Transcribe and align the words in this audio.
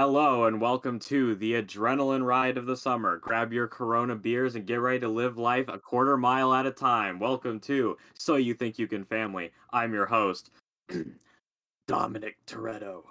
Hello 0.00 0.44
and 0.44 0.60
welcome 0.60 1.00
to 1.00 1.34
the 1.34 1.54
adrenaline 1.54 2.24
ride 2.24 2.56
of 2.56 2.66
the 2.66 2.76
summer. 2.76 3.16
Grab 3.16 3.52
your 3.52 3.66
Corona 3.66 4.14
beers 4.14 4.54
and 4.54 4.64
get 4.64 4.76
ready 4.76 5.00
to 5.00 5.08
live 5.08 5.36
life 5.36 5.66
a 5.66 5.76
quarter 5.76 6.16
mile 6.16 6.54
at 6.54 6.66
a 6.66 6.70
time. 6.70 7.18
Welcome 7.18 7.58
to 7.62 7.96
So 8.16 8.36
You 8.36 8.54
Think 8.54 8.78
You 8.78 8.86
Can 8.86 9.02
Family. 9.02 9.50
I'm 9.72 9.92
your 9.92 10.06
host, 10.06 10.52
Dominic 11.88 12.36
Toretto. 12.46 13.02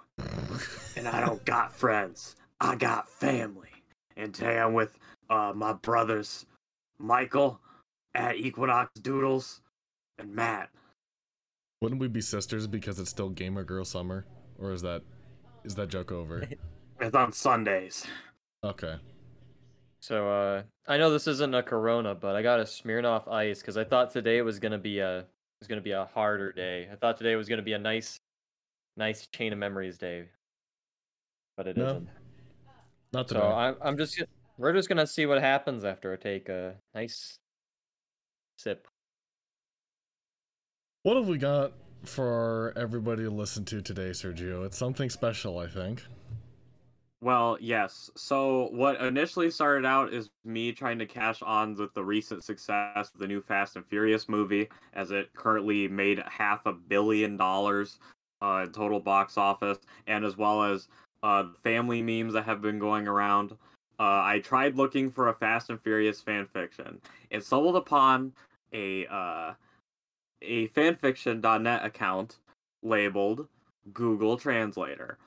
and 0.96 1.06
I 1.06 1.20
don't 1.20 1.44
got 1.44 1.74
friends, 1.74 2.36
I 2.58 2.74
got 2.74 3.06
family. 3.06 3.84
And 4.16 4.32
today 4.32 4.58
I'm 4.58 4.72
with 4.72 4.98
uh, 5.28 5.52
my 5.54 5.74
brothers, 5.74 6.46
Michael 6.98 7.60
at 8.14 8.36
Equinox 8.36 8.98
Doodles 8.98 9.60
and 10.18 10.34
Matt. 10.34 10.70
Wouldn't 11.82 12.00
we 12.00 12.08
be 12.08 12.22
sisters 12.22 12.66
because 12.66 12.98
it's 12.98 13.10
still 13.10 13.28
gamer 13.28 13.62
girl 13.62 13.84
summer? 13.84 14.24
Or 14.58 14.72
is 14.72 14.80
that 14.80 15.02
is 15.64 15.74
that 15.74 15.88
joke 15.88 16.12
over? 16.12 16.48
It's 17.00 17.14
on 17.14 17.32
Sundays. 17.32 18.06
Okay. 18.64 18.96
So 20.00 20.28
uh 20.28 20.62
I 20.86 20.96
know 20.96 21.10
this 21.10 21.26
isn't 21.26 21.54
a 21.54 21.62
corona, 21.62 22.14
but 22.14 22.34
I 22.34 22.42
got 22.42 22.60
a 22.60 22.64
Smirnoff 22.64 23.28
ice 23.30 23.60
because 23.60 23.76
I 23.76 23.84
thought 23.84 24.12
today 24.12 24.42
was 24.42 24.58
gonna 24.58 24.78
be 24.78 24.98
a 25.00 25.26
was 25.60 25.68
gonna 25.68 25.80
be 25.80 25.92
a 25.92 26.08
harder 26.12 26.52
day. 26.52 26.88
I 26.90 26.96
thought 26.96 27.16
today 27.16 27.36
was 27.36 27.48
gonna 27.48 27.62
be 27.62 27.72
a 27.72 27.78
nice 27.78 28.20
nice 28.96 29.26
chain 29.28 29.52
of 29.52 29.58
memories 29.58 29.98
day. 29.98 30.28
But 31.56 31.68
it 31.68 31.76
No, 31.76 31.84
not 31.84 32.02
Not 33.12 33.28
So. 33.30 33.42
I'm 33.42 33.76
I'm 33.80 33.96
just 33.98 34.22
we're 34.56 34.72
just 34.72 34.88
gonna 34.88 35.06
see 35.06 35.26
what 35.26 35.40
happens 35.40 35.84
after 35.84 36.12
I 36.12 36.16
take 36.16 36.48
a 36.48 36.74
nice 36.94 37.38
sip. 38.56 38.88
What 41.04 41.16
have 41.16 41.28
we 41.28 41.38
got 41.38 41.72
for 42.04 42.72
everybody 42.76 43.22
to 43.22 43.30
listen 43.30 43.64
to 43.66 43.80
today, 43.80 44.10
Sergio? 44.10 44.66
It's 44.66 44.76
something 44.76 45.10
special, 45.10 45.58
I 45.58 45.68
think. 45.68 46.02
Well, 47.20 47.58
yes. 47.60 48.10
So 48.16 48.68
what 48.70 49.00
initially 49.00 49.50
started 49.50 49.84
out 49.84 50.12
is 50.12 50.30
me 50.44 50.72
trying 50.72 51.00
to 51.00 51.06
cash 51.06 51.42
on 51.42 51.74
with 51.74 51.92
the 51.94 52.04
recent 52.04 52.44
success 52.44 53.10
of 53.12 53.18
the 53.18 53.26
new 53.26 53.40
Fast 53.40 53.74
and 53.74 53.84
Furious 53.84 54.28
movie, 54.28 54.68
as 54.94 55.10
it 55.10 55.34
currently 55.34 55.88
made 55.88 56.22
half 56.28 56.64
a 56.66 56.72
billion 56.72 57.36
dollars 57.36 57.98
uh, 58.40 58.62
in 58.64 58.72
total 58.72 59.00
box 59.00 59.36
office, 59.36 59.78
and 60.06 60.24
as 60.24 60.36
well 60.36 60.62
as 60.62 60.86
uh, 61.24 61.44
family 61.62 62.02
memes 62.02 62.34
that 62.34 62.44
have 62.44 62.62
been 62.62 62.78
going 62.78 63.08
around. 63.08 63.52
Uh, 64.00 64.22
I 64.22 64.40
tried 64.44 64.76
looking 64.76 65.10
for 65.10 65.28
a 65.28 65.34
Fast 65.34 65.70
and 65.70 65.80
Furious 65.80 66.20
fan 66.20 66.46
fiction 66.46 67.00
and 67.32 67.42
stumbled 67.42 67.74
upon 67.74 68.32
a 68.72 69.06
uh, 69.06 69.54
a 70.40 70.68
fanfiction.net 70.68 71.84
account 71.84 72.38
labeled 72.84 73.48
Google 73.92 74.36
Translator. 74.36 75.18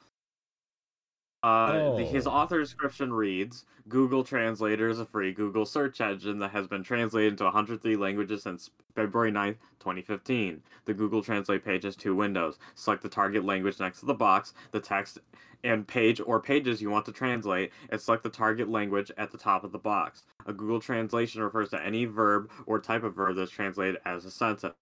Uh, 1.43 1.95
the- 1.95 2.03
his 2.05 2.27
Oh. 2.27 2.31
author 2.31 2.59
description 2.59 3.11
reads 3.13 3.65
Google 3.89 4.23
Translator 4.23 4.87
is 4.89 4.99
a 4.99 5.05
free 5.05 5.31
Google 5.33 5.65
search 5.65 5.99
engine 5.99 6.37
that 6.39 6.51
has 6.51 6.67
been 6.67 6.83
translated 6.83 7.33
into 7.33 7.45
103 7.45 7.95
languages 7.95 8.43
since 8.43 8.69
February 8.95 9.31
9th, 9.31 9.57
2015. 9.79 10.61
The 10.85 10.93
Google 10.93 11.23
Translate 11.23 11.63
page 11.65 11.83
has 11.83 11.95
two 11.95 12.15
windows. 12.15 12.59
Select 12.75 13.01
the 13.01 13.09
target 13.09 13.43
language 13.43 13.79
next 13.79 14.01
to 14.01 14.05
the 14.05 14.13
box, 14.13 14.53
the 14.71 14.79
text 14.79 15.17
and 15.63 15.87
page 15.87 16.21
or 16.25 16.39
pages 16.39 16.81
you 16.81 16.89
want 16.91 17.05
to 17.05 17.11
translate, 17.11 17.71
and 17.89 17.99
select 17.99 18.21
the 18.23 18.29
target 18.29 18.67
language 18.69 19.11
at 19.17 19.31
the 19.31 19.37
top 19.37 19.63
of 19.63 19.71
the 19.71 19.77
box. 19.79 20.23
A 20.45 20.53
Google 20.53 20.79
translation 20.79 21.41
refers 21.41 21.69
to 21.69 21.83
any 21.83 22.05
verb 22.05 22.51
or 22.67 22.79
type 22.79 23.03
of 23.03 23.15
verb 23.15 23.35
that's 23.35 23.51
translated 23.51 23.99
as 24.05 24.25
a 24.25 24.31
sentence. 24.31 24.75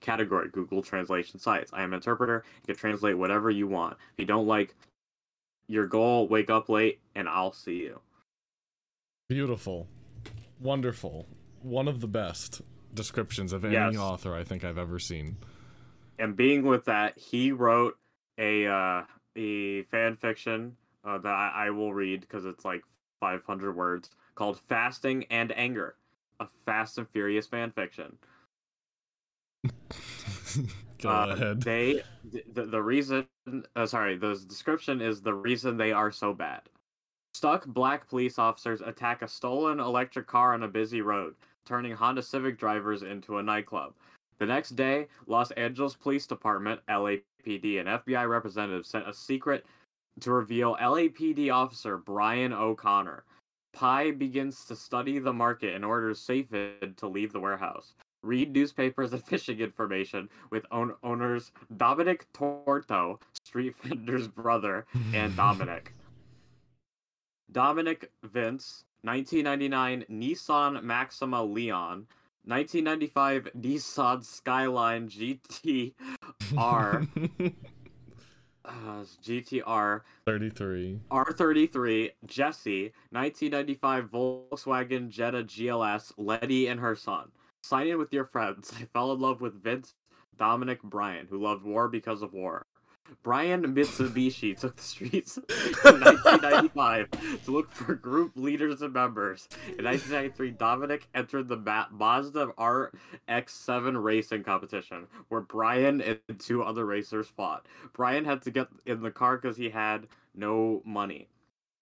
Category 0.00 0.48
Google 0.48 0.82
Translation 0.82 1.38
sites. 1.38 1.70
I 1.74 1.82
am 1.82 1.90
an 1.92 1.96
interpreter. 1.96 2.44
You 2.62 2.74
can 2.74 2.76
translate 2.76 3.18
whatever 3.18 3.50
you 3.50 3.66
want. 3.66 3.94
If 4.12 4.18
you 4.20 4.24
don't 4.24 4.46
like 4.46 4.74
your 5.68 5.86
goal, 5.86 6.26
wake 6.28 6.50
up 6.50 6.68
late, 6.68 7.00
and 7.14 7.28
I'll 7.28 7.52
see 7.52 7.76
you. 7.76 8.00
Beautiful. 9.28 9.86
Wonderful. 10.60 11.26
One 11.62 11.86
of 11.86 12.00
the 12.00 12.08
best 12.08 12.62
descriptions 12.94 13.52
of 13.52 13.64
any 13.64 13.74
Yes. 13.74 13.96
author 13.96 14.34
I 14.34 14.42
think 14.44 14.64
I've 14.64 14.78
ever 14.78 14.98
seen. 14.98 15.36
And 16.18 16.34
being 16.34 16.64
with 16.64 16.86
that, 16.86 17.16
he 17.18 17.52
wrote 17.52 17.96
a 18.38 18.66
uh, 18.66 19.02
a 19.36 19.82
fan 19.84 20.16
fiction 20.16 20.76
uh, 21.04 21.18
that 21.18 21.32
I, 21.32 21.66
I 21.66 21.70
will 21.70 21.92
read 21.92 22.22
because 22.22 22.44
it's 22.44 22.64
like 22.64 22.82
500 23.20 23.76
words 23.76 24.10
called 24.34 24.58
"Fasting 24.58 25.26
and 25.30 25.52
Anger," 25.56 25.94
a 26.40 26.46
Fast 26.64 26.98
and 26.98 27.08
Furious 27.08 27.46
fan 27.46 27.70
fiction. 27.70 28.16
Go 31.00 31.10
Uh, 31.10 31.26
ahead. 31.30 31.62
They 31.62 32.02
the, 32.52 32.66
the 32.66 32.82
reason 32.82 33.26
uh, 33.76 33.86
sorry, 33.86 34.16
the 34.16 34.34
description 34.48 35.00
is 35.00 35.20
the 35.20 35.34
reason 35.34 35.76
they 35.76 35.92
are 35.92 36.10
so 36.10 36.32
bad. 36.34 36.62
Stuck 37.34 37.66
black 37.66 38.08
police 38.08 38.38
officers 38.38 38.80
attack 38.80 39.22
a 39.22 39.28
stolen 39.28 39.80
electric 39.80 40.26
car 40.26 40.54
on 40.54 40.64
a 40.64 40.68
busy 40.68 41.02
road, 41.02 41.34
turning 41.64 41.92
Honda 41.92 42.22
Civic 42.22 42.58
drivers 42.58 43.02
into 43.02 43.38
a 43.38 43.42
nightclub. 43.42 43.94
The 44.38 44.46
next 44.46 44.70
day, 44.70 45.08
Los 45.26 45.50
Angeles 45.52 45.94
Police 45.94 46.26
Department, 46.26 46.80
LAPD, 46.88 47.80
and 47.80 47.88
FBI 47.88 48.28
representatives 48.28 48.88
sent 48.88 49.08
a 49.08 49.14
secret 49.14 49.66
to 50.20 50.32
reveal 50.32 50.76
LAPD 50.80 51.52
officer 51.52 51.98
Brian 51.98 52.52
O'Connor. 52.52 53.24
Pi 53.72 54.10
begins 54.10 54.64
to 54.64 54.74
study 54.74 55.18
the 55.18 55.32
market 55.32 55.74
in 55.74 55.84
order 55.84 56.12
to 56.12 56.46
it 56.52 56.96
to 56.96 57.06
leave 57.08 57.32
the 57.32 57.40
warehouse. 57.40 57.94
Read 58.22 58.52
newspapers 58.52 59.12
and 59.12 59.24
fishing 59.26 59.60
information 59.60 60.28
with 60.50 60.66
own- 60.70 60.94
owners 61.02 61.52
Dominic 61.76 62.26
Torto, 62.32 63.20
Street 63.44 63.74
Vendor's 63.82 64.28
brother, 64.28 64.86
and 65.14 65.34
Dominic. 65.36 65.94
Dominic 67.52 68.10
Vince, 68.22 68.84
1999 69.02 70.04
Nissan 70.10 70.82
Maxima 70.82 71.42
Leon, 71.42 72.06
1995 72.44 73.48
Nissan 73.58 74.24
Skyline 74.24 75.08
GTR, 75.08 75.94
uh, 78.64 79.04
GTR, 79.24 80.00
33. 80.26 81.00
R33 81.10 82.10
Jesse, 82.26 82.92
1995 83.12 84.04
Volkswagen 84.10 85.08
Jetta 85.08 85.42
GLS 85.44 86.12
Letty 86.18 86.66
and 86.66 86.80
her 86.80 86.96
son. 86.96 87.30
Sign 87.62 87.88
in 87.88 87.98
with 87.98 88.12
your 88.12 88.24
friends. 88.24 88.72
I 88.80 88.84
fell 88.84 89.12
in 89.12 89.20
love 89.20 89.40
with 89.40 89.62
Vince 89.62 89.94
Dominic 90.36 90.82
Bryan, 90.82 91.26
who 91.28 91.42
loved 91.42 91.64
war 91.64 91.88
because 91.88 92.22
of 92.22 92.32
war. 92.32 92.64
Brian 93.22 93.74
Mitsubishi 93.74 94.56
took 94.60 94.76
the 94.76 94.82
streets 94.82 95.38
in 95.38 95.44
1995 95.44 97.44
to 97.44 97.50
look 97.50 97.70
for 97.70 97.94
group 97.94 98.32
leaders 98.36 98.82
and 98.82 98.92
members. 98.92 99.48
In 99.78 99.84
1993, 99.84 100.50
Dominic 100.52 101.08
entered 101.14 101.48
the 101.48 101.56
Ma- 101.56 101.86
Mazda 101.90 102.48
RX-7 102.58 104.02
racing 104.02 104.44
competition, 104.44 105.06
where 105.28 105.40
Brian 105.40 106.02
and 106.02 106.20
two 106.38 106.62
other 106.62 106.84
racers 106.84 107.28
fought. 107.28 107.66
Brian 107.94 108.24
had 108.24 108.42
to 108.42 108.50
get 108.50 108.68
in 108.84 109.02
the 109.02 109.10
car 109.10 109.38
because 109.38 109.56
he 109.56 109.70
had 109.70 110.06
no 110.34 110.82
money. 110.84 111.28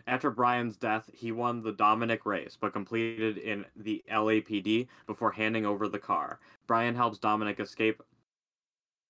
After 0.07 0.31
Brian's 0.31 0.77
death, 0.77 1.11
he 1.13 1.33
won 1.33 1.63
the 1.63 1.73
Dominic 1.73 2.25
race, 2.25 2.57
but 2.61 2.73
completed 2.73 3.39
in 3.39 3.65
the 3.75 4.05
LAPD 4.11 4.87
before 5.07 5.33
handing 5.33 5.67
over 5.67 5.89
the 5.89 5.99
car. 5.99 6.39
Brian 6.69 6.95
helps 6.95 7.19
Dominic 7.19 7.59
escape 7.59 8.01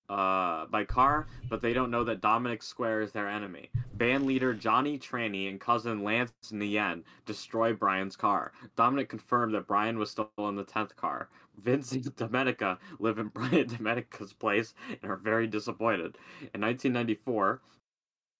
uh, 0.09 0.65
by 0.67 0.85
car, 0.85 1.27
but 1.49 1.61
they 1.61 1.73
don't 1.73 1.91
know 1.91 2.03
that 2.03 2.21
Dominic 2.21 2.63
Square 2.63 3.01
is 3.01 3.11
their 3.11 3.27
enemy. 3.27 3.69
Band 3.93 4.25
leader 4.25 4.53
Johnny 4.53 4.97
Tranny 4.97 5.49
and 5.49 5.59
cousin 5.59 6.03
Lance 6.03 6.31
Nien 6.51 7.03
destroy 7.25 7.73
Brian's 7.73 8.15
car. 8.15 8.51
Dominic 8.75 9.09
confirmed 9.09 9.53
that 9.53 9.67
Brian 9.67 9.99
was 9.99 10.09
still 10.09 10.31
in 10.39 10.55
the 10.55 10.63
10th 10.63 10.95
car. 10.95 11.29
Vince 11.57 11.93
Domenica 12.15 12.77
live 12.99 13.19
in 13.19 13.27
Brian 13.27 13.67
Domenica's 13.67 14.33
place 14.33 14.73
and 15.01 15.11
are 15.11 15.17
very 15.17 15.47
disappointed. 15.47 16.17
In 16.53 16.61
1994, 16.61 17.61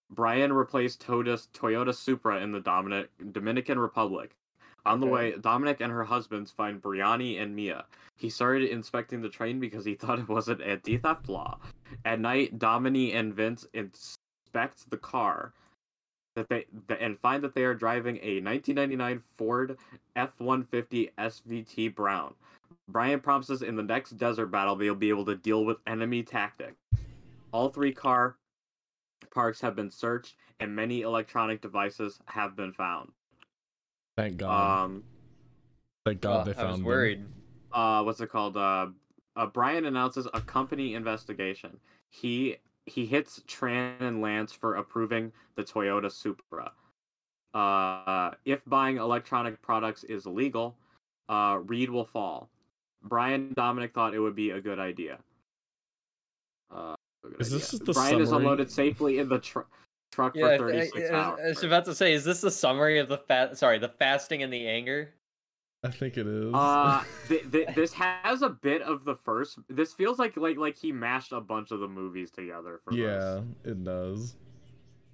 Brian 0.09 0.53
replaced 0.53 1.05
Toyota's 1.05 1.49
Toyota 1.53 1.93
Supra 1.93 2.41
in 2.41 2.51
the 2.51 2.59
Dominic, 2.59 3.09
Dominican 3.31 3.77
Republic. 3.79 4.35
On 4.85 4.99
the 5.01 5.05
Okay. 5.07 5.13
way, 5.13 5.37
Dominic 5.41 5.81
and 5.81 5.91
her 5.91 6.05
husbands 6.05 6.49
find 6.51 6.81
Briani 6.81 7.41
and 7.41 7.53
Mia. 7.55 7.85
He 8.15 8.29
started 8.29 8.69
inspecting 8.69 9.21
the 9.21 9.29
train 9.29 9.59
because 9.59 9.83
he 9.83 9.95
thought 9.95 10.19
it 10.19 10.29
was 10.29 10.47
an 10.47 10.61
anti-theft 10.61 11.27
law. 11.27 11.59
At 12.05 12.19
night, 12.19 12.57
Domini 12.57 13.13
and 13.13 13.33
Vince 13.33 13.65
inspect 13.73 14.89
the 14.89 14.97
car 14.97 15.53
that 16.35 16.47
they 16.49 16.65
th- 16.87 16.99
and 17.01 17.19
find 17.19 17.43
that 17.43 17.53
they 17.53 17.63
are 17.65 17.73
driving 17.73 18.17
a 18.21 18.39
1999 18.39 19.19
Ford 19.35 19.77
F-150 20.15 21.11
SVT 21.17 21.93
Brown. 21.93 22.33
Brian 22.89 23.19
promises 23.19 23.61
in 23.63 23.75
the 23.75 23.83
next 23.83 24.11
desert 24.11 24.47
battle 24.47 24.75
they'll 24.75 24.95
be 24.95 25.09
able 25.09 25.25
to 25.25 25.35
deal 25.35 25.65
with 25.65 25.77
enemy 25.87 26.23
tactics. 26.23 26.77
All 27.51 27.69
three 27.69 27.91
car 27.91 28.37
parks 29.37 29.61
have 29.61 29.75
been 29.75 29.91
searched 29.91 30.35
and 30.59 30.75
many 30.75 31.01
electronic 31.01 31.61
devices 31.61 32.19
have 32.25 32.55
been 32.55 32.73
found. 32.73 33.11
Thank 34.17 34.37
God. 34.37 34.85
Um, 34.85 35.03
Thank 36.07 36.21
God 36.21 36.47
they 36.47 36.51
I 36.51 36.55
found 36.55 36.69
was 36.69 36.77
them. 36.77 36.85
worried. 36.87 37.25
uh, 37.71 38.01
what's 38.01 38.19
it 38.19 38.31
called? 38.31 38.57
Uh, 38.57 38.87
uh, 39.35 39.45
Brian 39.45 39.85
announces 39.85 40.27
a 40.33 40.41
company 40.41 40.95
investigation. 40.95 41.77
He 42.09 42.57
he 42.87 43.05
hits 43.05 43.43
Tran 43.47 44.01
and 44.01 44.21
Lance 44.23 44.51
for 44.51 44.77
approving 44.77 45.31
the 45.55 45.63
Toyota 45.63 46.11
Supra. 46.11 46.71
Uh, 47.53 48.31
if 48.45 48.65
buying 48.65 48.97
electronic 48.97 49.61
products 49.61 50.03
is 50.05 50.25
illegal, 50.25 50.75
uh, 51.29 51.59
Reed 51.63 51.91
will 51.91 52.05
fall. 52.05 52.49
Brian 53.03 53.53
Dominic 53.55 53.93
thought 53.93 54.15
it 54.15 54.19
would 54.19 54.35
be 54.35 54.49
a 54.49 54.61
good 54.61 54.79
idea. 54.79 55.19
Uh, 56.71 56.95
a 57.27 57.31
good 57.31 57.41
Is 57.41 57.51
this 57.51 57.63
idea. 57.67 57.71
just 57.71 57.85
the 57.85 57.93
Brian 57.93 58.21
is 58.21 58.31
unloaded 58.31 58.71
safely 58.71 59.19
in 59.19 59.29
the 59.29 59.39
tr- 59.39 59.59
truck 60.11 60.35
Yeah, 60.35 60.57
for 60.57 60.69
I, 60.71 60.77
I- 60.79 60.87
36 60.89 61.09
I- 61.09 61.13
I 61.13 61.19
hours. 61.23 61.55
was 61.55 61.63
about 61.63 61.85
to 61.85 61.95
say, 61.95 62.13
is 62.13 62.23
this 62.23 62.41
the 62.41 62.51
summary 62.51 62.99
of 62.99 63.07
the 63.07 63.17
fast? 63.17 63.57
Sorry, 63.57 63.77
the 63.79 63.89
fasting 63.89 64.43
and 64.43 64.51
the 64.51 64.67
anger. 64.67 65.13
I 65.83 65.89
think 65.91 66.17
it 66.17 66.25
is. 66.25 66.51
Uh, 66.53 67.03
th- 67.27 67.51
th- 67.51 67.67
this 67.75 67.93
has 67.93 68.41
a 68.41 68.49
bit 68.49 68.81
of 68.81 69.05
the 69.05 69.15
first. 69.15 69.59
This 69.69 69.93
feels 69.93 70.17
like 70.17 70.35
like 70.35 70.57
like 70.57 70.75
he 70.75 70.91
mashed 70.91 71.31
a 71.31 71.39
bunch 71.39 71.71
of 71.71 71.79
the 71.79 71.87
movies 71.87 72.31
together 72.31 72.79
for 72.83 72.93
yeah, 72.93 73.41
this. 73.63 73.71
it 73.73 73.83
does. 73.83 74.35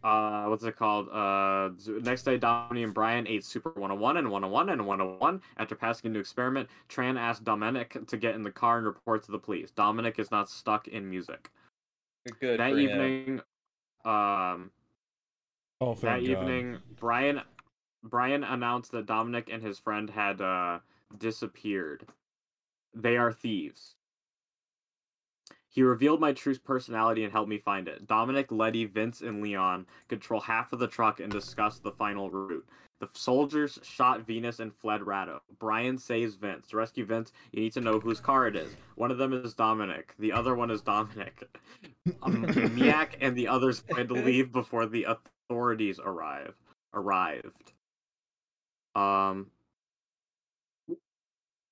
Uh, 0.03 0.45
what's 0.47 0.63
it 0.65 0.75
called? 0.75 1.07
Uh, 1.09 1.69
next 2.01 2.23
day, 2.23 2.37
Dominic 2.37 2.83
and 2.85 2.93
Brian 2.93 3.25
ate 3.27 3.45
Super 3.45 3.69
101 3.71 4.17
and 4.17 4.29
101 4.29 4.69
and 4.69 4.85
101. 4.85 5.41
After 5.57 5.75
passing 5.75 6.09
into 6.09 6.19
experiment, 6.19 6.67
Tran 6.89 7.17
asked 7.17 7.45
Dominic 7.45 7.97
to 8.07 8.17
get 8.17 8.35
in 8.35 8.43
the 8.43 8.51
car 8.51 8.77
and 8.77 8.85
report 8.85 9.23
to 9.23 9.31
the 9.31 9.39
police. 9.39 9.71
Dominic 9.71 10.19
is 10.19 10.29
not 10.29 10.49
stuck 10.49 10.89
in 10.89 11.09
music. 11.09 11.51
Good. 12.39 12.59
that 12.59 12.71
for 12.71 12.77
him. 12.77 12.89
evening, 12.89 13.41
um, 14.05 14.71
Oh, 15.81 15.95
that 15.95 16.19
God. 16.19 16.23
evening, 16.23 16.77
Brian 16.99 17.41
Brian 18.03 18.43
announced 18.43 18.91
that 18.91 19.05
Dominic 19.05 19.49
and 19.51 19.61
his 19.61 19.79
friend 19.79 20.09
had 20.09 20.41
uh, 20.41 20.79
disappeared. 21.17 22.07
They 22.93 23.17
are 23.17 23.31
thieves. 23.31 23.95
He 25.69 25.81
revealed 25.81 26.19
my 26.21 26.33
true 26.33 26.55
personality 26.59 27.23
and 27.23 27.31
helped 27.31 27.49
me 27.49 27.57
find 27.57 27.87
it. 27.87 28.05
Dominic, 28.07 28.51
Letty, 28.51 28.85
Vince, 28.85 29.21
and 29.21 29.41
Leon 29.41 29.87
control 30.07 30.39
half 30.39 30.71
of 30.71 30.79
the 30.79 30.87
truck 30.87 31.19
and 31.19 31.31
discuss 31.31 31.79
the 31.79 31.91
final 31.91 32.29
route. 32.29 32.65
The 32.99 33.09
soldiers 33.13 33.79
shot 33.83 34.25
Venus 34.25 34.59
and 34.59 34.73
fled 34.73 35.01
Rado. 35.01 35.39
Brian 35.59 35.97
saves 35.97 36.35
Vince. 36.35 36.69
To 36.69 36.77
rescue 36.77 37.05
Vince, 37.05 37.33
you 37.51 37.61
need 37.61 37.73
to 37.73 37.81
know 37.81 37.99
whose 37.99 38.19
car 38.19 38.47
it 38.47 38.55
is. 38.55 38.75
One 38.95 39.11
of 39.11 39.17
them 39.17 39.33
is 39.33 39.53
Dominic. 39.53 40.13
The 40.19 40.31
other 40.31 40.55
one 40.55 40.71
is 40.71 40.81
Dominic. 40.81 41.43
Um, 42.21 42.45
Miak 42.45 43.15
and 43.21 43.33
the 43.35 43.47
others 43.47 43.79
plan 43.79 44.09
to 44.09 44.13
leave 44.13 44.51
before 44.51 44.85
the 44.85 45.05
authorities 45.05 45.99
arrive. 46.03 46.53
Arrived. 46.93 47.71
Um. 48.93 49.47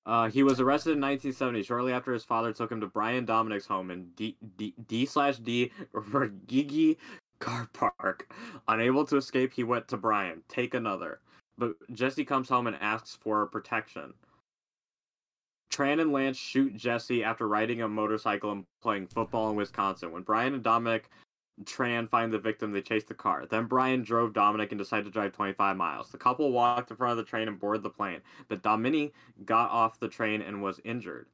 Uh, 0.04 0.30
he 0.30 0.42
was 0.42 0.58
arrested 0.58 0.92
in 0.92 1.00
1970, 1.00 1.62
shortly 1.62 1.92
after 1.92 2.12
his 2.12 2.24
father 2.24 2.52
took 2.52 2.72
him 2.72 2.80
to 2.80 2.86
Brian 2.86 3.24
Dominic's 3.24 3.66
home 3.66 3.90
in 3.90 4.08
D 4.16 4.36
D 4.56 4.74
D 4.88 5.06
slash 5.06 5.36
D 5.36 5.70
Regigi 5.94 6.96
car 7.42 7.68
park. 7.72 8.32
Unable 8.68 9.04
to 9.06 9.16
escape, 9.16 9.52
he 9.52 9.64
went 9.64 9.88
to 9.88 9.96
Brian. 9.96 10.42
Take 10.48 10.74
another. 10.74 11.20
But 11.58 11.74
Jesse 11.92 12.24
comes 12.24 12.48
home 12.48 12.66
and 12.66 12.76
asks 12.80 13.16
for 13.20 13.46
protection. 13.46 14.14
Tran 15.70 16.00
and 16.00 16.12
Lance 16.12 16.36
shoot 16.36 16.76
Jesse 16.76 17.24
after 17.24 17.48
riding 17.48 17.82
a 17.82 17.88
motorcycle 17.88 18.52
and 18.52 18.64
playing 18.82 19.08
football 19.08 19.50
in 19.50 19.56
Wisconsin. 19.56 20.12
When 20.12 20.22
Brian 20.22 20.54
and 20.54 20.62
Dominic 20.62 21.10
Tran 21.64 22.08
find 22.08 22.32
the 22.32 22.38
victim, 22.38 22.72
they 22.72 22.80
chase 22.80 23.04
the 23.04 23.14
car. 23.14 23.46
Then 23.46 23.66
Brian 23.66 24.02
drove 24.02 24.32
Dominic 24.32 24.72
and 24.72 24.78
decided 24.78 25.04
to 25.04 25.10
drive 25.10 25.32
25 25.32 25.76
miles. 25.76 26.10
The 26.10 26.18
couple 26.18 26.52
walked 26.52 26.90
in 26.90 26.96
front 26.96 27.12
of 27.12 27.16
the 27.18 27.28
train 27.28 27.48
and 27.48 27.58
boarded 27.58 27.82
the 27.82 27.90
plane, 27.90 28.20
but 28.48 28.62
Domini 28.62 29.12
got 29.44 29.70
off 29.70 29.98
the 29.98 30.08
train 30.08 30.42
and 30.42 30.62
was 30.62 30.80
injured. 30.84 31.26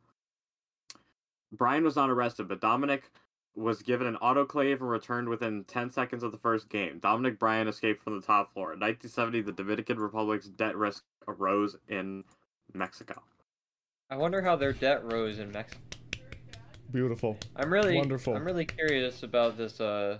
Brian 1.53 1.85
was 1.85 1.97
not 1.97 2.11
arrested, 2.11 2.49
but 2.49 2.61
Dominic 2.61 3.11
was 3.59 3.83
given 3.83 4.07
an 4.07 4.17
autoclave 4.23 4.81
and 4.81 4.89
returned 4.89 5.29
within 5.29 5.65
10 5.65 5.91
seconds 5.91 6.23
of 6.23 6.31
the 6.33 6.39
first 6.39 6.69
game. 6.69 6.99
Dominic 7.01 7.39
Bryan 7.39 7.67
escaped 7.69 8.03
from 8.03 8.19
the 8.19 8.25
top 8.27 8.53
floor. 8.53 8.73
In 8.73 8.79
1970, 8.81 9.43
the 9.43 9.53
Dominican 9.53 9.99
Republic's 9.99 10.47
debt 10.47 10.77
risk 10.77 11.03
arose 11.27 11.77
in 11.89 12.25
Mexico. 12.73 13.23
I 14.11 14.17
wonder 14.17 14.41
how 14.43 14.57
their 14.57 14.73
debt 14.73 15.11
rose 15.13 15.39
in 15.39 15.51
Mexico. 15.51 15.81
Beautiful. 16.93 17.37
I'm 17.57 17.71
really 17.73 17.97
Wonderful. 17.97 18.35
I'm 18.35 18.45
really 18.45 18.65
curious 18.65 19.23
about 19.23 19.59
this 19.59 19.81
uh 19.81 20.19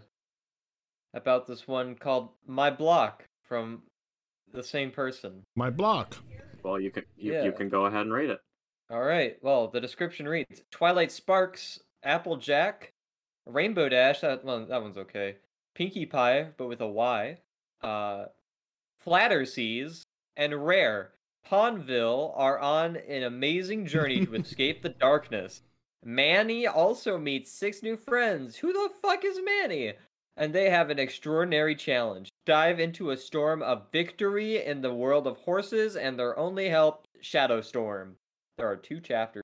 about 1.15 1.47
this 1.47 1.67
one 1.67 1.95
called 1.95 2.29
My 2.47 2.71
Block 2.71 3.25
from 3.43 3.83
the 4.53 4.63
same 4.63 4.91
person. 4.91 5.43
My 5.57 5.71
block. 5.71 6.17
Well, 6.63 6.79
you 6.79 6.91
can 6.91 7.05
you, 7.17 7.33
Yeah. 7.33 7.45
you 7.45 7.53
can 7.53 7.71
go 7.71 7.87
ahead 7.87 8.03
and 8.03 8.13
read 8.13 8.29
it. 8.31 8.41
All 8.91 9.03
right. 9.03 9.37
Well, 9.43 9.69
the 9.69 9.81
description 9.81 10.29
reads: 10.29 10.61
Twilight 10.71 11.11
Sparks, 11.13 11.79
Applejack, 12.03 12.93
Rainbow 13.49 13.89
Dash. 13.89 14.21
That 14.21 14.45
one, 14.45 14.69
that 14.69 14.83
one's 14.83 14.99
okay. 14.99 15.37
Pinkie 15.75 16.07
Pie, 16.07 16.49
but 16.57 16.69
with 16.69 16.81
a 16.81 16.89
Y. 16.89 17.39
Uh, 17.83 18.27
Flatter 18.99 19.45
Seas 19.45 20.05
and 20.37 20.67
Rare. 20.67 21.13
Pondville 21.49 22.33
are 22.37 22.59
on 22.59 22.97
an 22.97 23.23
amazing 23.23 23.87
journey 23.87 24.27
to 24.27 24.35
escape 24.35 24.83
the 24.83 24.91
darkness. 24.91 25.63
Manny 26.05 26.67
also 26.67 27.19
meets 27.19 27.51
six 27.51 27.83
new 27.83 27.97
friends. 27.97 28.57
Who 28.57 28.73
the 28.73 28.91
fuck 29.03 29.25
is 29.25 29.41
Manny? 29.43 29.95
And 30.37 30.55
they 30.55 30.71
have 30.71 30.91
an 30.91 30.99
extraordinary 30.99 31.75
challenge. 31.75 32.29
Dive 32.47 32.79
into 32.79 33.11
a 33.11 33.17
storm 33.17 33.63
of 33.63 33.91
victory 33.91 34.65
in 34.65 34.81
the 34.81 34.95
world 34.95 35.27
of 35.27 35.39
horses 35.39 35.97
and 35.97 36.19
their 36.19 36.39
only 36.39 36.69
help, 36.69 37.07
Shadow 37.21 37.61
Storm. 37.61 38.17
There 38.57 38.69
are 38.69 38.77
two 38.77 39.01
chapters. 39.01 39.43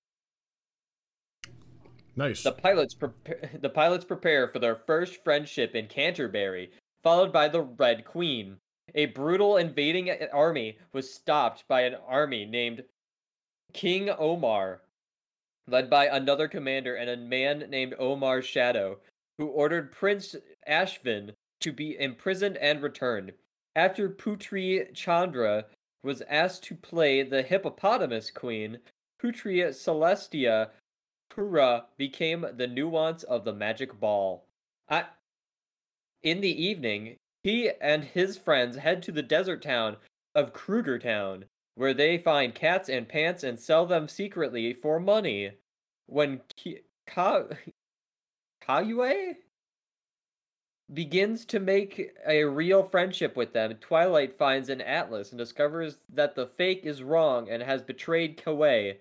Nice. 2.16 2.42
The 2.42 2.52
pilots 2.52 2.94
prepare 2.94 3.50
the 3.60 3.68
pilots 3.68 4.04
prepare 4.04 4.48
for 4.48 4.58
their 4.58 4.76
first 4.76 5.22
friendship 5.24 5.74
in 5.74 5.86
Canterbury, 5.86 6.70
followed 7.02 7.32
by 7.32 7.48
the 7.48 7.62
Red 7.62 8.04
Queen. 8.04 8.58
A 8.94 9.06
brutal 9.06 9.56
invading 9.56 10.10
uh, 10.10 10.26
army 10.32 10.78
was 10.92 11.12
stopped 11.12 11.66
by 11.68 11.82
an 11.82 11.96
army 12.06 12.44
named 12.44 12.84
King 13.72 14.10
Omar, 14.10 14.82
led 15.66 15.90
by 15.90 16.06
another 16.06 16.46
commander 16.46 16.94
and 16.94 17.10
a 17.10 17.16
man 17.16 17.70
named 17.70 17.94
Omar 17.98 18.42
Shadow, 18.42 18.98
who 19.38 19.46
ordered 19.46 19.90
Prince 19.90 20.36
Ashvin 20.68 21.32
to 21.60 21.72
be 21.72 21.98
imprisoned 21.98 22.56
and 22.58 22.82
returned. 22.82 23.32
After 23.74 24.08
Putri 24.08 24.94
Chandra 24.94 25.64
was 26.04 26.22
asked 26.28 26.62
to 26.64 26.76
play 26.76 27.22
the 27.22 27.42
hippopotamus 27.42 28.30
queen, 28.30 28.78
Putri 29.20 29.66
Celestia 29.70 30.68
Pura 31.34 31.86
became 31.96 32.46
the 32.56 32.66
nuance 32.66 33.24
of 33.24 33.44
the 33.44 33.52
magic 33.52 33.98
ball. 33.98 34.46
I, 34.88 35.06
in 36.22 36.40
the 36.40 36.64
evening, 36.64 37.16
he 37.42 37.70
and 37.80 38.04
his 38.04 38.38
friends 38.38 38.76
head 38.76 39.02
to 39.02 39.12
the 39.12 39.22
desert 39.22 39.62
town 39.62 39.96
of 40.34 40.52
Krugertown, 40.52 41.44
where 41.74 41.94
they 41.94 42.18
find 42.18 42.54
cats 42.54 42.88
and 42.88 43.08
pants 43.08 43.42
and 43.42 43.58
sell 43.58 43.84
them 43.84 44.08
secretly 44.08 44.72
for 44.72 45.00
money. 45.00 45.52
When 46.06 46.42
Ki- 46.56 46.82
Ka- 47.06 47.44
begins 50.92 51.44
to 51.46 51.58
make 51.58 52.12
a 52.26 52.44
real 52.44 52.82
friendship 52.82 53.36
with 53.36 53.52
them, 53.52 53.74
Twilight 53.74 54.32
finds 54.32 54.68
an 54.68 54.80
atlas 54.80 55.32
and 55.32 55.38
discovers 55.38 55.96
that 56.12 56.34
the 56.34 56.46
fake 56.46 56.84
is 56.84 57.02
wrong 57.02 57.48
and 57.48 57.62
has 57.62 57.82
betrayed 57.82 58.36
Kawaii. 58.36 58.96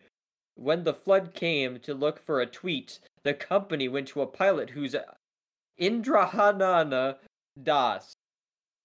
When 0.56 0.84
the 0.84 0.94
flood 0.94 1.34
came 1.34 1.80
to 1.80 1.94
look 1.94 2.20
for 2.20 2.40
a 2.40 2.46
tweet, 2.46 3.00
the 3.24 3.34
company 3.34 3.88
went 3.88 4.08
to 4.10 4.22
a 4.22 4.28
pilot 4.28 4.72
whose 4.72 4.96
Indrahanana 5.80 7.18
Das 7.62 8.14